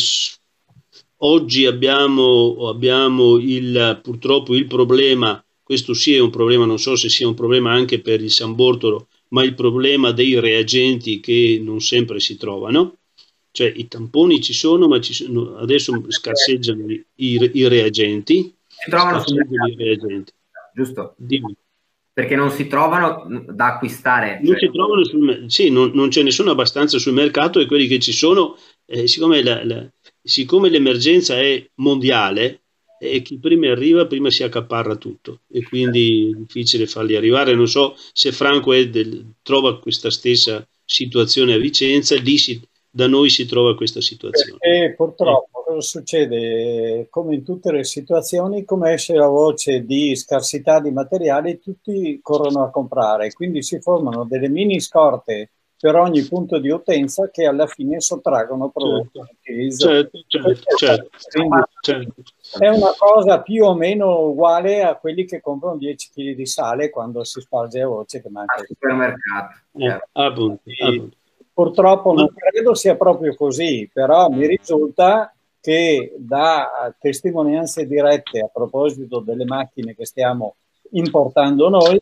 Oggi 1.20 1.66
abbiamo, 1.66 2.68
abbiamo 2.68 3.38
il, 3.38 3.98
purtroppo 4.02 4.54
il 4.54 4.66
problema, 4.66 5.44
questo 5.62 5.92
sì 5.92 6.14
è 6.14 6.20
un 6.20 6.30
problema, 6.30 6.64
non 6.64 6.78
so 6.78 6.94
se 6.94 7.08
sia 7.08 7.26
un 7.26 7.34
problema 7.34 7.72
anche 7.72 8.00
per 8.00 8.22
il 8.22 8.30
San 8.30 8.54
Bortolo, 8.54 9.08
ma 9.30 9.42
il 9.42 9.54
problema 9.54 10.12
dei 10.12 10.38
reagenti 10.38 11.18
che 11.18 11.60
non 11.62 11.80
sempre 11.80 12.20
si 12.20 12.36
trovano. 12.36 12.98
Cioè 13.50 13.72
i 13.74 13.88
tamponi 13.88 14.40
ci 14.40 14.52
sono, 14.52 14.86
ma 14.86 15.00
ci 15.00 15.12
sono, 15.12 15.56
adesso 15.56 16.04
scarseggiano 16.06 16.84
i, 16.88 17.04
i, 17.14 17.66
reagenti. 17.66 18.54
Si 18.68 18.88
trovano 18.88 19.20
sul 19.26 19.44
reagenti. 19.76 20.32
Giusto. 20.72 21.14
Dimmi 21.16 21.56
perché 22.18 22.34
non 22.34 22.50
si 22.50 22.66
trovano 22.66 23.44
da 23.46 23.74
acquistare. 23.74 24.40
Non, 24.42 24.56
cioè... 24.58 24.72
trovano 24.72 25.04
sul, 25.04 25.44
sì, 25.46 25.70
non, 25.70 25.92
non, 25.94 26.10
ce 26.10 26.24
ne 26.24 26.32
sono 26.32 26.50
abbastanza 26.50 26.98
sul 26.98 27.12
mercato 27.12 27.60
e 27.60 27.66
quelli 27.66 27.86
che 27.86 28.00
ci 28.00 28.10
sono, 28.10 28.56
eh, 28.86 29.06
siccome 29.06 29.40
la, 29.40 29.64
la, 29.64 29.88
siccome 30.28 30.68
l'emergenza 30.68 31.40
è 31.40 31.64
mondiale, 31.76 32.62
e 32.98 33.22
chi 33.22 33.38
prima 33.38 33.70
arriva 33.70 34.06
prima 34.06 34.28
si 34.28 34.42
accaparra 34.42 34.96
tutto 34.96 35.42
e 35.48 35.62
quindi 35.62 36.32
è 36.32 36.36
difficile 36.36 36.86
farli 36.86 37.14
arrivare. 37.14 37.54
Non 37.54 37.68
so 37.68 37.94
se 38.12 38.32
Franco 38.32 38.72
del, 38.72 39.34
trova 39.42 39.78
questa 39.78 40.10
stessa 40.10 40.66
situazione 40.84 41.54
a 41.54 41.58
Vicenza, 41.58 42.16
lì 42.16 42.36
si, 42.38 42.60
da 42.90 43.06
noi 43.06 43.30
si 43.30 43.46
trova 43.46 43.76
questa 43.76 44.00
situazione. 44.00 44.58
E 44.60 44.94
purtroppo 44.96 45.62
cosa 45.64 45.80
succede? 45.80 47.06
Come 47.08 47.36
in 47.36 47.44
tutte 47.44 47.70
le 47.70 47.84
situazioni, 47.84 48.64
come 48.64 48.94
esce 48.94 49.14
la 49.14 49.28
voce 49.28 49.84
di 49.84 50.16
scarsità 50.16 50.80
di 50.80 50.90
materiali, 50.90 51.60
tutti 51.60 52.18
corrono 52.20 52.64
a 52.64 52.70
comprare, 52.70 53.32
quindi 53.32 53.62
si 53.62 53.78
formano 53.80 54.24
delle 54.24 54.48
mini 54.48 54.80
scorte 54.80 55.50
per 55.80 55.94
ogni 55.94 56.22
punto 56.22 56.58
di 56.58 56.70
utenza 56.70 57.30
che 57.30 57.46
alla 57.46 57.66
fine 57.66 58.00
sottraggono 58.00 58.68
prodotti 58.68 59.20
certo, 59.76 60.18
certo, 60.26 60.76
certo, 60.76 61.10
certo, 61.80 62.22
È 62.58 62.66
una 62.66 62.92
cosa 62.98 63.40
più 63.42 63.64
o 63.64 63.74
meno 63.74 64.26
uguale 64.26 64.82
a 64.82 64.96
quelli 64.96 65.24
che 65.24 65.40
comprano 65.40 65.76
10 65.76 66.10
kg 66.12 66.34
di 66.34 66.46
sale 66.46 66.90
quando 66.90 67.22
si 67.22 67.40
sparge 67.40 67.82
a 67.82 67.86
voce 67.86 68.20
che 68.20 68.28
manca 68.28 68.56
al 68.56 68.66
supermercato. 68.66 69.54
Eh, 69.74 70.00
appunto, 70.12 70.62
appunto. 70.82 71.16
Purtroppo 71.52 72.12
non 72.12 72.32
credo 72.34 72.74
sia 72.74 72.96
proprio 72.96 73.34
così, 73.34 73.88
però 73.92 74.28
mi 74.28 74.46
risulta 74.46 75.32
che 75.60 76.14
da 76.16 76.92
testimonianze 76.98 77.86
dirette 77.86 78.40
a 78.40 78.50
proposito 78.52 79.20
delle 79.20 79.44
macchine 79.44 79.94
che 79.94 80.06
stiamo 80.06 80.56
importando 80.90 81.68
noi, 81.68 82.00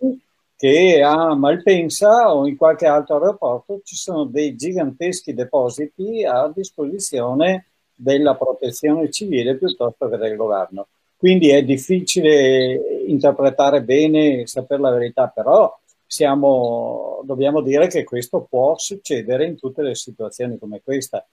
che 0.56 1.02
a 1.02 1.34
Malpensa 1.34 2.34
o 2.34 2.46
in 2.46 2.56
qualche 2.56 2.86
altro 2.86 3.16
aeroporto 3.16 3.80
ci 3.84 3.94
sono 3.94 4.24
dei 4.24 4.56
giganteschi 4.56 5.34
depositi 5.34 6.24
a 6.24 6.50
disposizione 6.54 7.66
della 7.94 8.34
protezione 8.36 9.10
civile 9.10 9.56
piuttosto 9.56 10.08
che 10.08 10.16
del 10.16 10.36
governo. 10.36 10.88
Quindi 11.16 11.50
è 11.50 11.62
difficile 11.62 13.04
interpretare 13.06 13.82
bene, 13.82 14.46
sapere 14.46 14.80
la 14.80 14.90
verità, 14.90 15.28
però 15.28 15.74
siamo, 16.06 17.20
dobbiamo 17.24 17.60
dire 17.62 17.88
che 17.88 18.04
questo 18.04 18.46
può 18.48 18.76
succedere 18.78 19.46
in 19.46 19.56
tutte 19.56 19.82
le 19.82 19.94
situazioni 19.94 20.58
come 20.58 20.80
questa. 20.82 21.26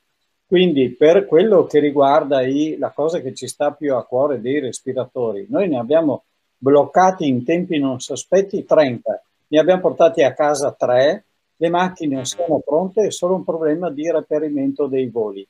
Quindi 0.46 0.90
per 0.90 1.26
quello 1.26 1.66
che 1.66 1.80
riguarda 1.80 2.42
i, 2.42 2.78
la 2.78 2.92
cosa 2.92 3.20
che 3.20 3.34
ci 3.34 3.48
sta 3.48 3.72
più 3.72 3.96
a 3.96 4.06
cuore 4.06 4.40
dei 4.42 4.60
respiratori, 4.60 5.48
noi 5.50 5.68
ne 5.68 5.80
abbiamo 5.80 6.24
bloccati 6.64 7.28
in 7.28 7.44
tempi 7.44 7.78
non 7.78 8.00
sospetti 8.00 8.64
30, 8.64 9.24
ne 9.48 9.60
abbiamo 9.60 9.82
portati 9.82 10.24
a 10.24 10.34
casa 10.34 10.72
3, 10.72 11.26
le 11.58 11.70
macchine 11.70 12.24
sono 12.24 12.62
pronte, 12.66 13.08
è 13.08 13.12
solo 13.12 13.36
un 13.36 13.44
problema 13.44 13.92
di 13.92 14.10
reperimento 14.10 14.88
dei 14.88 15.10
voli. 15.10 15.46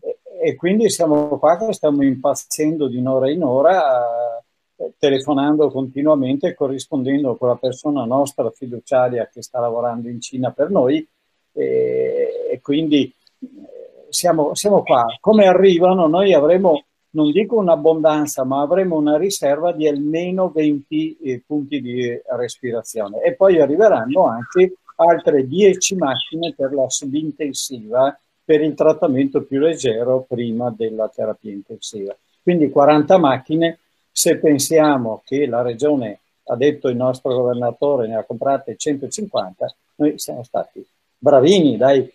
E, 0.00 0.18
e 0.42 0.54
quindi 0.54 0.88
siamo 0.90 1.38
qua 1.38 1.58
che 1.58 1.72
stiamo 1.72 2.04
impazzendo 2.04 2.86
di 2.86 2.98
un'ora 2.98 3.28
in 3.30 3.42
ora, 3.42 4.38
eh, 4.76 4.92
telefonando 4.96 5.70
continuamente, 5.70 6.54
corrispondendo 6.54 7.34
con 7.34 7.48
la 7.48 7.56
persona 7.56 8.04
nostra 8.04 8.48
fiduciaria 8.50 9.28
che 9.32 9.42
sta 9.42 9.58
lavorando 9.58 10.08
in 10.08 10.20
Cina 10.20 10.52
per 10.52 10.70
noi 10.70 11.04
e, 11.52 12.48
e 12.52 12.60
quindi 12.60 13.12
eh, 13.40 14.06
siamo, 14.08 14.54
siamo 14.54 14.84
qua. 14.84 15.04
Come 15.18 15.46
arrivano 15.46 16.06
noi 16.06 16.32
avremo 16.32 16.84
non 17.14 17.30
dico 17.30 17.56
un'abbondanza, 17.56 18.44
ma 18.44 18.60
avremo 18.60 18.96
una 18.96 19.16
riserva 19.16 19.72
di 19.72 19.88
almeno 19.88 20.50
20 20.50 21.18
eh, 21.22 21.42
punti 21.46 21.80
di 21.80 22.20
respirazione 22.36 23.22
e 23.22 23.34
poi 23.34 23.60
arriveranno 23.60 24.26
anche 24.26 24.76
altre 24.96 25.46
10 25.46 25.96
macchine 25.96 26.54
per 26.56 26.72
la 26.72 26.88
subintensiva 26.88 28.16
per 28.44 28.60
il 28.60 28.74
trattamento 28.74 29.42
più 29.42 29.58
leggero 29.58 30.24
prima 30.28 30.72
della 30.76 31.08
terapia 31.08 31.52
intensiva. 31.52 32.14
Quindi 32.42 32.68
40 32.68 33.16
macchine, 33.16 33.78
se 34.10 34.36
pensiamo 34.38 35.22
che 35.24 35.46
la 35.46 35.62
regione 35.62 36.20
ha 36.44 36.56
detto 36.56 36.88
il 36.88 36.96
nostro 36.96 37.32
governatore, 37.32 38.06
ne 38.06 38.16
ha 38.16 38.24
comprate 38.24 38.76
150, 38.76 39.74
noi 39.96 40.18
siamo 40.18 40.42
stati 40.42 40.86
bravini, 41.16 41.76
dai. 41.78 42.10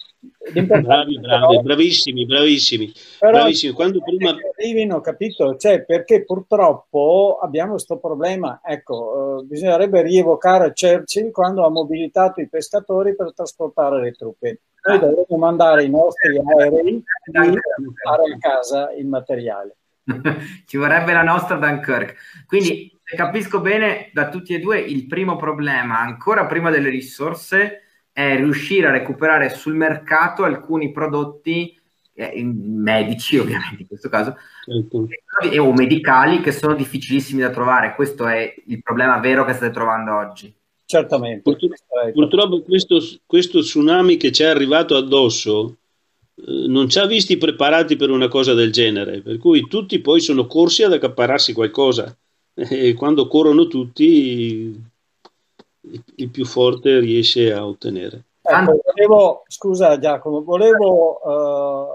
Bravi, 0.51 1.19
bravi, 1.19 1.61
bravissimi, 1.61 2.25
bravissimi. 2.25 2.91
Però 3.19 3.31
bravissimi. 3.31 3.73
Quando 3.73 4.01
prima... 4.01 4.35
arrivino, 4.57 5.01
capito? 5.01 5.55
Cioè, 5.55 5.83
perché 5.83 6.23
purtroppo 6.23 7.39
abbiamo 7.41 7.71
questo 7.71 7.97
problema, 7.97 8.61
ecco, 8.63 9.39
eh, 9.39 9.43
bisognerebbe 9.43 10.01
rievocare 10.01 10.73
Churchill 10.73 11.31
quando 11.31 11.65
ha 11.65 11.69
mobilitato 11.69 12.41
i 12.41 12.49
pescatori 12.49 13.15
per 13.15 13.33
trasportare 13.33 14.01
le 14.01 14.11
truppe. 14.11 14.61
Noi 14.83 14.95
ah. 14.95 14.99
dovremmo 14.99 15.37
mandare 15.37 15.83
i 15.83 15.89
nostri 15.89 16.37
aerei 16.37 16.83
di 16.93 17.59
fare 18.03 18.23
a 18.33 18.37
casa 18.39 18.91
il 18.93 19.07
materiale. 19.07 19.75
Ci 20.65 20.77
vorrebbe 20.77 21.13
la 21.13 21.23
nostra 21.23 21.57
Dunkirk. 21.57 22.15
Quindi, 22.47 22.97
se 23.03 23.15
capisco 23.15 23.59
bene, 23.59 24.09
da 24.13 24.29
tutti 24.29 24.53
e 24.53 24.59
due, 24.59 24.79
il 24.79 25.07
primo 25.07 25.35
problema, 25.35 25.99
ancora 25.99 26.45
prima 26.45 26.69
delle 26.69 26.89
risorse, 26.89 27.83
è 28.19 28.35
riuscire 28.35 28.87
a 28.87 28.91
recuperare 28.91 29.47
sul 29.49 29.75
mercato 29.75 30.43
alcuni 30.43 30.91
prodotti 30.91 31.73
eh, 32.13 32.43
medici, 32.43 33.37
ovviamente 33.37 33.83
in 33.83 33.87
questo 33.87 34.09
caso, 34.09 34.35
certo. 34.65 35.07
o 35.57 35.73
medicali 35.73 36.41
che 36.41 36.51
sono 36.51 36.75
difficilissimi 36.75 37.39
da 37.39 37.49
trovare. 37.49 37.95
Questo 37.95 38.27
è 38.27 38.53
il 38.67 38.83
problema 38.83 39.19
vero 39.19 39.45
che 39.45 39.53
state 39.53 39.71
trovando 39.71 40.17
oggi. 40.17 40.53
Certamente. 40.83 41.43
Purtroppo, 41.43 41.75
purtroppo 42.13 42.61
questo, 42.63 42.99
questo, 43.25 43.61
tsunami 43.61 44.17
che 44.17 44.33
ci 44.33 44.43
è 44.43 44.47
arrivato 44.47 44.97
addosso 44.97 45.77
eh, 46.35 46.67
non 46.67 46.89
ci 46.89 46.99
ha 46.99 47.05
visti 47.05 47.37
preparati 47.37 47.95
per 47.95 48.09
una 48.09 48.27
cosa 48.27 48.53
del 48.53 48.73
genere, 48.73 49.21
per 49.21 49.37
cui 49.37 49.65
tutti 49.67 49.99
poi 49.99 50.19
sono 50.19 50.45
corsi 50.45 50.83
ad 50.83 50.91
accapararsi 50.91 51.53
qualcosa 51.53 52.13
e 52.53 52.93
quando 52.95 53.27
corrono 53.27 53.67
tutti 53.67 54.88
il 56.21 56.29
più 56.29 56.45
forte 56.45 56.99
riesce 56.99 57.53
a 57.53 57.65
ottenere. 57.65 58.23
Ecco, 58.41 58.81
volevo, 58.83 59.43
scusa 59.47 59.97
Giacomo, 59.99 60.43
volevo 60.43 61.21
uh, 61.23 61.87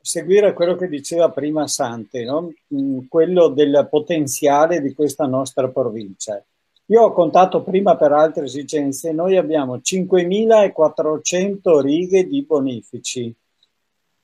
seguire 0.00 0.52
quello 0.52 0.74
che 0.74 0.88
diceva 0.88 1.30
prima 1.30 1.68
Sante, 1.68 2.24
no? 2.24 2.52
Mm, 2.74 3.06
quello 3.08 3.46
del 3.48 3.86
potenziale 3.90 4.80
di 4.80 4.94
questa 4.94 5.26
nostra 5.26 5.68
provincia. 5.68 6.42
Io 6.86 7.02
ho 7.02 7.12
contato 7.12 7.62
prima 7.62 7.96
per 7.96 8.12
altre 8.12 8.46
esigenze, 8.46 9.12
noi 9.12 9.36
abbiamo 9.36 9.76
5.400 9.76 11.80
righe 11.80 12.26
di 12.26 12.42
bonifici, 12.44 13.32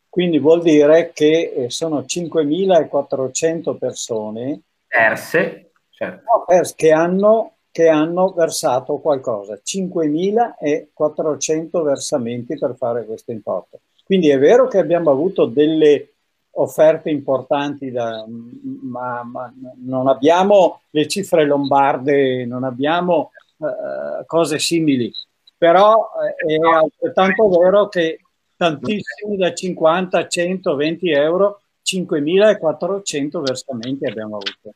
quindi 0.08 0.38
vuol 0.38 0.62
dire 0.62 1.12
che 1.12 1.52
eh, 1.54 1.70
sono 1.70 2.00
5.400 2.00 3.76
persone 3.76 4.62
perse, 4.86 5.72
certo. 5.90 6.46
che 6.74 6.92
hanno 6.92 7.53
che 7.74 7.88
hanno 7.88 8.30
versato 8.30 8.98
qualcosa, 8.98 9.58
5.400 9.60 11.82
versamenti 11.82 12.56
per 12.56 12.76
fare 12.76 13.04
questo 13.04 13.32
importo. 13.32 13.80
Quindi 14.04 14.30
è 14.30 14.38
vero 14.38 14.68
che 14.68 14.78
abbiamo 14.78 15.10
avuto 15.10 15.46
delle 15.46 16.10
offerte 16.52 17.10
importanti, 17.10 17.90
da, 17.90 18.24
ma, 18.28 19.24
ma, 19.24 19.52
non 19.82 20.06
abbiamo 20.06 20.82
le 20.90 21.08
cifre 21.08 21.46
lombarde, 21.46 22.46
non 22.46 22.62
abbiamo 22.62 23.32
uh, 23.56 24.24
cose 24.24 24.60
simili, 24.60 25.12
però 25.58 26.10
eh, 26.46 26.54
è 26.54 26.58
altrettanto 26.60 27.48
vero 27.58 27.88
che 27.88 28.20
tantissimi 28.56 29.36
da 29.36 29.52
50 29.52 30.16
a 30.16 30.28
120 30.28 31.10
euro, 31.10 31.62
5.400 31.84 33.42
versamenti 33.42 34.06
abbiamo 34.06 34.36
avuto 34.36 34.74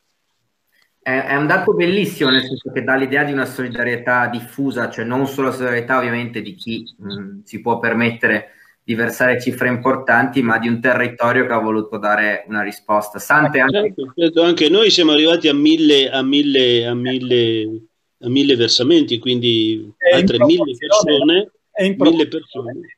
è, 1.01 1.11
è, 1.11 1.36
un 1.36 1.46
dato 1.46 1.74
bellissimo, 1.74 2.30
nel 2.30 2.44
senso 2.44 2.70
che 2.70 2.82
dà 2.82 2.94
l'idea 2.96 3.24
di 3.24 3.32
una 3.32 3.44
solidarietà 3.44 4.26
diffusa, 4.26 4.90
cioè 4.90 5.05
non 5.05 5.26
solo 5.26 5.53
solidarietà 5.53 5.99
ovviamente 5.99 6.42
di 6.42 6.55
chi 6.55 6.84
mh, 6.99 7.40
si 7.44 7.61
può 7.61 7.78
permettere 7.78 8.53
di 8.82 8.94
versare 8.94 9.38
cifre 9.38 9.68
importanti, 9.68 10.40
ma 10.40 10.59
di 10.59 10.66
un 10.66 10.80
territorio 10.80 11.46
che 11.46 11.53
ha 11.53 11.59
voluto 11.59 11.99
dare 11.99 12.44
una 12.49 12.62
risposta. 12.62 13.18
Sante 13.18 13.61
anche... 13.61 13.80
Certo, 13.80 14.12
certo, 14.16 14.42
anche 14.42 14.70
noi 14.70 14.90
siamo 14.90 15.12
arrivati 15.12 15.49
a 15.49 15.53
mille, 15.53 16.09
a 16.09 16.22
mille, 16.22 16.86
a 16.86 16.94
mille, 16.94 17.82
a 18.20 18.28
mille 18.30 18.57
versamenti, 18.57 19.18
quindi 19.18 19.92
altre 20.14 20.42
mille 20.42 20.74
persone. 20.74 21.51
Mille 21.96 22.28
persone. 22.28 22.97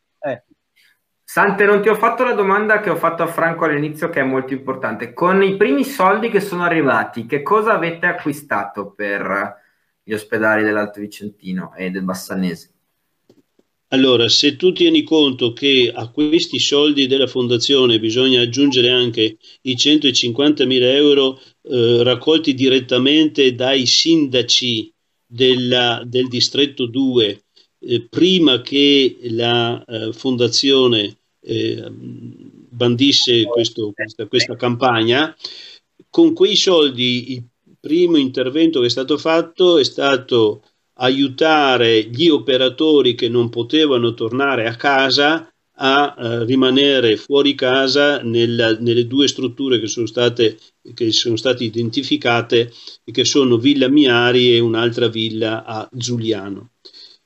Sante, 1.32 1.64
non 1.64 1.80
ti 1.80 1.88
ho 1.88 1.94
fatto 1.94 2.24
la 2.24 2.32
domanda 2.32 2.80
che 2.80 2.90
ho 2.90 2.96
fatto 2.96 3.22
a 3.22 3.28
Franco 3.28 3.64
all'inizio, 3.64 4.10
che 4.10 4.18
è 4.18 4.24
molto 4.24 4.52
importante. 4.52 5.12
Con 5.12 5.44
i 5.44 5.56
primi 5.56 5.84
soldi 5.84 6.28
che 6.28 6.40
sono 6.40 6.64
arrivati, 6.64 7.24
che 7.26 7.42
cosa 7.42 7.72
avete 7.72 8.06
acquistato 8.06 8.90
per 8.90 9.54
gli 10.02 10.12
ospedali 10.12 10.64
dell'Alto 10.64 10.98
Vicentino 10.98 11.72
e 11.76 11.90
del 11.90 12.02
Bassanese? 12.02 12.72
Allora, 13.90 14.28
se 14.28 14.56
tu 14.56 14.72
tieni 14.72 15.04
conto 15.04 15.52
che 15.52 15.92
a 15.94 16.10
questi 16.10 16.58
soldi 16.58 17.06
della 17.06 17.28
fondazione 17.28 18.00
bisogna 18.00 18.40
aggiungere 18.40 18.90
anche 18.90 19.36
i 19.60 19.74
150.000 19.74 20.82
euro 20.82 21.40
eh, 21.62 22.02
raccolti 22.02 22.54
direttamente 22.54 23.54
dai 23.54 23.86
sindaci 23.86 24.92
della, 25.24 26.02
del 26.04 26.26
distretto 26.26 26.86
2, 26.86 27.44
eh, 27.82 28.08
prima 28.08 28.62
che 28.62 29.16
la 29.28 29.84
eh, 29.84 30.12
fondazione 30.12 31.18
eh, 31.40 31.88
bandisse 31.90 33.44
questo, 33.44 33.92
questa, 33.92 34.26
questa 34.26 34.56
campagna, 34.56 35.34
con 36.08 36.32
quei 36.32 36.56
soldi 36.56 37.32
il 37.32 37.44
primo 37.78 38.16
intervento 38.16 38.80
che 38.80 38.86
è 38.86 38.90
stato 38.90 39.16
fatto 39.16 39.78
è 39.78 39.84
stato 39.84 40.62
aiutare 40.94 42.04
gli 42.04 42.28
operatori 42.28 43.14
che 43.14 43.28
non 43.28 43.48
potevano 43.48 44.12
tornare 44.12 44.66
a 44.66 44.76
casa 44.76 45.50
a 45.82 46.14
uh, 46.16 46.44
rimanere 46.44 47.16
fuori 47.16 47.54
casa 47.54 48.20
nella, 48.20 48.76
nelle 48.78 49.06
due 49.06 49.26
strutture 49.26 49.80
che 49.80 49.86
sono, 49.86 50.04
state, 50.04 50.58
che 50.92 51.10
sono 51.10 51.36
state 51.36 51.64
identificate 51.64 52.70
e 53.02 53.12
che 53.12 53.24
sono 53.24 53.56
Villa 53.56 53.88
Miari 53.88 54.54
e 54.54 54.58
un'altra 54.58 55.08
villa 55.08 55.64
a 55.64 55.88
Giuliano, 55.90 56.72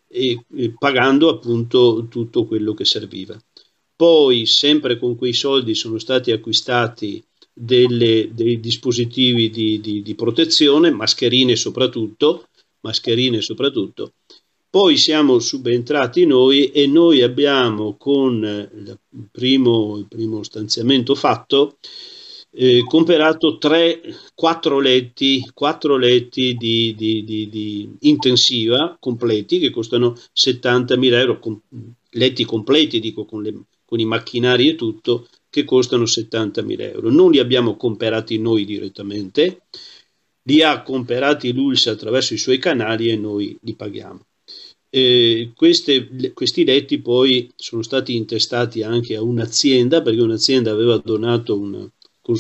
e, 0.07 0.45
e 0.55 0.75
pagando 0.79 1.29
appunto 1.31 2.07
tutto 2.09 2.47
quello 2.47 2.75
che 2.75 2.85
serviva. 2.85 3.37
Poi, 4.05 4.44
sempre 4.44 4.98
con 4.98 5.16
quei 5.16 5.32
soldi, 5.32 5.74
sono 5.74 5.98
stati 5.98 6.30
acquistati 6.30 7.24
delle, 7.50 8.28
dei 8.34 8.61
dispositivi 8.61 9.48
di, 9.48 9.80
di, 9.80 10.02
di, 10.02 10.14
protezione, 10.14 10.90
mascherine 10.90 11.57
soprattutto, 11.57 12.48
mascherine 12.80 13.40
soprattutto. 13.40 14.12
Poi 14.68 14.98
siamo 14.98 15.38
subentrati 15.38 16.26
noi 16.26 16.70
e 16.70 16.86
noi 16.86 17.22
abbiamo 17.22 17.96
con 17.96 18.42
il 18.44 18.98
primo, 19.32 19.96
il 19.96 20.07
primo 20.07 20.43
stanziamento 20.43 21.14
fatto 21.14 21.78
eh, 22.51 22.85
comprato 22.86 23.56
3, 23.56 24.02
4 24.35 24.81
letti, 24.81 25.51
4 25.55 25.97
letti 25.97 26.55
di, 26.56 26.94
di, 26.94 27.24
di, 27.24 27.48
di, 27.48 27.97
intensiva 28.01 28.98
completi 29.01 29.59
che 29.59 29.70
costano 29.70 30.12
70.000 30.12 31.12
euro, 31.14 31.39
com, 31.39 31.59
letti 32.10 32.44
completi 32.44 33.01
dico 33.01 33.24
con 33.24 33.43
le 33.43 33.55
con 33.95 34.03
i 34.03 34.07
macchinari 34.07 34.71
e 34.71 34.75
tutto, 34.75 35.29
che 35.49 35.62
costano 35.62 36.03
70.000 36.03 36.81
euro. 36.81 37.11
Non 37.11 37.31
li 37.31 37.39
abbiamo 37.39 37.77
comprati 37.77 38.39
noi 38.39 38.65
direttamente, 38.65 39.61
li 40.43 40.62
ha 40.62 40.83
comprati 40.83 41.53
l'ULS 41.53 41.87
attraverso 41.87 42.35
i 42.35 42.39
suoi 42.39 42.59
canali 42.59 43.09
e 43.09 43.16
noi 43.16 43.57
li 43.61 43.75
paghiamo. 43.75 44.27
Eh, 44.91 45.53
queste, 45.55 46.33
questi 46.35 46.65
letti 46.65 46.99
poi 46.99 47.49
sono 47.55 47.83
stati 47.83 48.16
intestati 48.16 48.83
anche 48.83 49.15
a 49.15 49.23
un'azienda 49.23 50.03
perché 50.03 50.21
un'azienda 50.21 50.73
aveva 50.73 50.97
donato 50.99 51.57
una, 51.57 51.89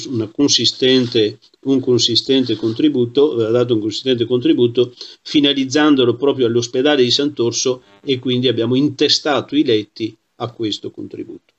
una 0.08 0.26
consistente, 0.26 1.38
un 1.66 1.78
consistente 1.78 2.56
contributo, 2.56 3.32
aveva 3.34 3.50
dato 3.50 3.74
un 3.74 3.80
consistente 3.80 4.24
contributo 4.24 4.92
finalizzandolo 5.22 6.16
proprio 6.16 6.46
all'ospedale 6.46 7.04
di 7.04 7.12
Sant'Orso 7.12 7.82
e 8.04 8.18
quindi 8.18 8.48
abbiamo 8.48 8.74
intestato 8.74 9.54
i 9.54 9.64
letti 9.64 10.16
a 10.36 10.50
questo 10.50 10.90
contributo. 10.90 11.52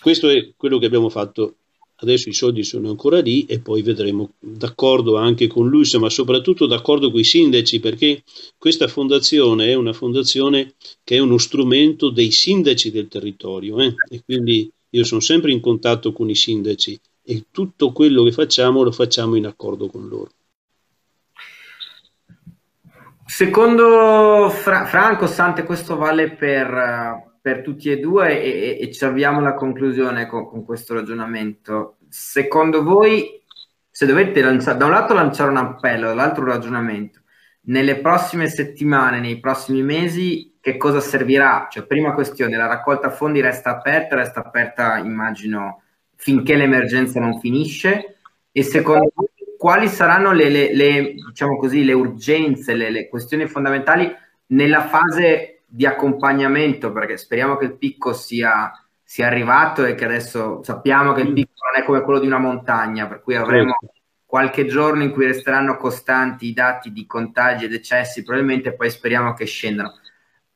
Questo 0.00 0.28
è 0.28 0.52
quello 0.56 0.78
che 0.78 0.86
abbiamo 0.86 1.08
fatto. 1.08 1.56
Adesso 1.96 2.28
i 2.28 2.34
soldi 2.34 2.64
sono 2.64 2.90
ancora 2.90 3.20
lì 3.20 3.46
e 3.46 3.60
poi 3.60 3.80
vedremo, 3.80 4.32
d'accordo 4.38 5.16
anche 5.16 5.46
con 5.46 5.68
lui, 5.68 5.88
ma 5.98 6.10
soprattutto 6.10 6.66
d'accordo 6.66 7.10
con 7.10 7.20
i 7.20 7.24
sindaci, 7.24 7.80
perché 7.80 8.22
questa 8.58 8.88
fondazione 8.88 9.68
è 9.68 9.74
una 9.74 9.92
fondazione 9.92 10.74
che 11.02 11.16
è 11.16 11.20
uno 11.20 11.38
strumento 11.38 12.10
dei 12.10 12.30
sindaci 12.30 12.90
del 12.90 13.08
territorio 13.08 13.80
eh? 13.80 13.94
e 14.10 14.22
quindi 14.24 14.70
io 14.90 15.04
sono 15.04 15.20
sempre 15.20 15.52
in 15.52 15.60
contatto 15.60 16.12
con 16.12 16.28
i 16.28 16.34
sindaci 16.34 17.00
e 17.22 17.44
tutto 17.50 17.92
quello 17.92 18.22
che 18.24 18.32
facciamo 18.32 18.82
lo 18.82 18.92
facciamo 18.92 19.36
in 19.36 19.46
accordo 19.46 19.86
con 19.86 20.06
loro. 20.08 20.30
Secondo 23.26 24.50
Fra- 24.50 24.84
Franco 24.84 25.26
Sante, 25.26 25.64
questo 25.64 25.96
vale 25.96 26.30
per, 26.32 27.36
per 27.40 27.62
tutti 27.62 27.90
e 27.90 27.98
due 27.98 28.40
e, 28.40 28.78
e, 28.80 28.92
ci 28.92 29.04
avviamo 29.04 29.38
alla 29.38 29.54
conclusione 29.54 30.26
con, 30.26 30.46
con, 30.46 30.64
questo 30.64 30.94
ragionamento. 30.94 31.96
Secondo 32.08 32.82
voi 32.82 33.42
se 33.90 34.06
dovete 34.06 34.42
lanciare, 34.42 34.76
da 34.76 34.86
un 34.86 34.90
lato 34.90 35.14
lanciare 35.14 35.50
un 35.50 35.56
appello, 35.56 36.08
dall'altro 36.08 36.42
un 36.42 36.48
ragionamento, 36.48 37.20
nelle 37.66 38.00
prossime 38.00 38.48
settimane, 38.48 39.20
nei 39.20 39.40
prossimi 39.40 39.82
mesi, 39.82 40.56
che 40.60 40.76
cosa 40.76 41.00
servirà? 41.00 41.68
Cioè, 41.70 41.86
prima 41.86 42.12
questione, 42.12 42.56
la 42.56 42.66
raccolta 42.66 43.10
fondi 43.10 43.40
resta 43.40 43.70
aperta, 43.70 44.16
resta 44.16 44.40
aperta, 44.40 44.98
immagino, 44.98 45.82
finché 46.16 46.56
l'emergenza 46.56 47.20
non 47.20 47.38
finisce. 47.38 48.16
E 48.50 48.62
secondo 48.62 49.12
me, 49.14 49.28
quali 49.64 49.88
saranno 49.88 50.32
le, 50.32 50.50
le, 50.50 50.74
le, 50.74 51.14
diciamo 51.14 51.56
così, 51.56 51.84
le 51.84 51.94
urgenze, 51.94 52.74
le, 52.74 53.08
questioni 53.08 53.46
fondamentali 53.46 54.14
nella 54.48 54.82
fase 54.82 55.62
di 55.64 55.86
accompagnamento? 55.86 56.92
Perché 56.92 57.16
speriamo 57.16 57.56
che 57.56 57.64
il 57.64 57.78
picco 57.78 58.12
sia 58.12 58.70
sia 59.02 59.26
arrivato 59.26 59.86
e 59.86 59.94
che 59.94 60.04
adesso 60.04 60.62
sappiamo 60.62 61.14
che 61.14 61.22
il 61.22 61.30
mm. 61.30 61.34
picco 61.34 61.52
non 61.72 61.82
è 61.82 61.86
come 61.86 62.02
quello 62.02 62.18
di 62.18 62.26
una 62.26 62.36
montagna, 62.36 63.06
per 63.06 63.22
cui 63.22 63.36
avremo 63.36 63.74
certo. 63.80 64.00
qualche 64.26 64.66
giorno 64.66 65.02
in 65.02 65.12
cui 65.12 65.24
resteranno 65.24 65.78
costanti 65.78 66.48
i 66.48 66.52
dati 66.52 66.92
di 66.92 67.06
contagi 67.06 67.64
e 67.64 67.68
decessi, 67.68 68.22
probabilmente 68.22 68.74
poi 68.74 68.90
speriamo 68.90 69.32
che 69.32 69.46
scendano. 69.46 69.94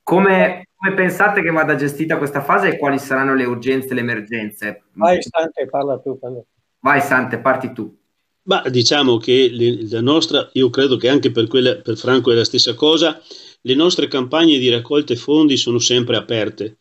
Come, 0.03 0.69
come, 0.77 0.95
pensate 0.95 1.41
che 1.41 1.51
vada 1.51 1.77
gestita 1.77 2.19
questa 2.19 2.43
fase 2.43 2.69
e 2.69 2.77
quali 2.77 2.99
saranno 2.99 3.33
le 3.33 3.47
urgenze 3.47 3.89
e 3.89 3.95
le 3.95 4.01
emergenze? 4.01 4.83
Vai 4.93 5.23
Sante, 5.23 5.67
parla 5.67 5.99
tu. 5.99 6.19
Parla. 6.19 6.43
Vai 6.81 7.01
Sante, 7.01 7.39
parti 7.39 7.73
tu. 7.73 7.99
Ma 8.49 8.63
diciamo 8.69 9.17
che 9.19 9.49
le, 9.51 9.89
la 9.89 10.01
nostra, 10.01 10.49
io 10.55 10.71
credo 10.71 10.97
che 10.97 11.09
anche 11.09 11.31
per, 11.31 11.47
quella, 11.47 11.77
per 11.77 11.97
Franco 11.97 12.31
è 12.31 12.35
la 12.35 12.45
stessa 12.45 12.75
cosa, 12.75 13.23
le 13.61 13.75
nostre 13.75 14.09
campagne 14.09 14.59
di 14.59 14.69
raccolte 14.69 15.17
fondi 15.17 15.57
sono 15.57 15.79
sempre 15.79 16.17
aperte 16.17 16.79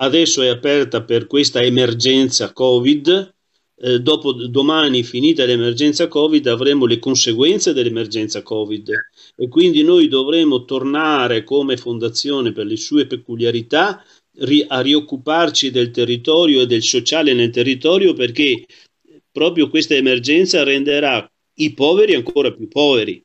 adesso 0.00 0.42
è 0.42 0.48
aperta 0.48 1.02
per 1.02 1.26
questa 1.26 1.62
emergenza 1.62 2.52
Covid. 2.52 3.34
Eh, 3.82 4.00
dopo 4.00 4.32
domani, 4.32 5.02
finita 5.02 5.44
l'emergenza 5.46 6.06
Covid, 6.06 6.46
avremo 6.48 6.84
le 6.84 6.98
conseguenze 6.98 7.72
dell'emergenza 7.72 8.42
Covid 8.42 8.90
e 9.36 9.48
quindi 9.48 9.82
noi 9.82 10.08
dovremo 10.08 10.64
tornare 10.64 11.44
come 11.44 11.78
fondazione 11.78 12.52
per 12.52 12.66
le 12.66 12.76
sue 12.76 13.06
peculiarità 13.06 14.04
ri- 14.40 14.64
a 14.68 14.80
rioccuparci 14.80 15.70
del 15.70 15.90
territorio 15.90 16.60
e 16.60 16.66
del 16.66 16.82
sociale 16.82 17.32
nel 17.32 17.50
territorio 17.50 18.12
perché 18.12 18.66
proprio 19.32 19.68
questa 19.68 19.94
emergenza 19.94 20.62
renderà 20.62 21.30
i 21.54 21.72
poveri 21.74 22.14
ancora 22.14 22.52
più 22.52 22.68
poveri. 22.68 23.22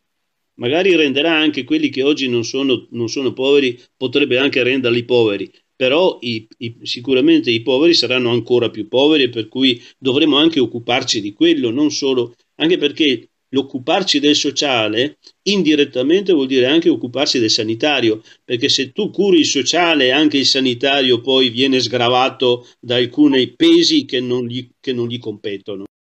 Magari 0.57 0.95
renderà 0.95 1.33
anche 1.33 1.63
quelli 1.63 1.89
che 1.89 2.03
oggi 2.03 2.29
non 2.29 2.43
sono, 2.43 2.87
non 2.91 3.09
sono 3.09 3.33
poveri, 3.33 3.77
potrebbe 3.97 4.37
anche 4.37 4.63
renderli 4.63 5.03
poveri, 5.03 5.51
però 5.75 6.17
i, 6.21 6.47
i, 6.59 6.77
sicuramente 6.83 7.51
i 7.51 7.61
poveri 7.61 7.93
saranno 7.93 8.31
ancora 8.31 8.69
più 8.69 8.87
poveri, 8.87 9.29
per 9.29 9.49
cui 9.49 9.81
dovremo 9.97 10.37
anche 10.37 10.59
occuparci 10.59 11.19
di 11.19 11.33
quello, 11.33 11.71
non 11.71 11.91
solo, 11.91 12.35
anche 12.55 12.77
perché 12.77 13.29
l'occuparci 13.49 14.19
del 14.19 14.35
sociale 14.35 15.17
indirettamente 15.43 16.33
vuol 16.33 16.47
dire 16.47 16.65
anche 16.65 16.89
occuparsi 16.89 17.39
del 17.39 17.49
sanitario, 17.49 18.21
perché 18.43 18.69
se 18.69 18.91
tu 18.91 19.09
curi 19.11 19.39
il 19.39 19.45
sociale, 19.45 20.11
anche 20.11 20.37
il 20.37 20.45
sanitario 20.45 21.21
poi 21.21 21.49
viene 21.49 21.79
sgravato 21.79 22.67
da 22.79 22.95
alcuni 22.95 23.53
pesi 23.55 24.05
che 24.05 24.19
non 24.19 24.45
gli, 24.45 24.69
che 24.79 24.93
non 24.93 25.07
gli 25.07 25.19
competono. 25.19 25.85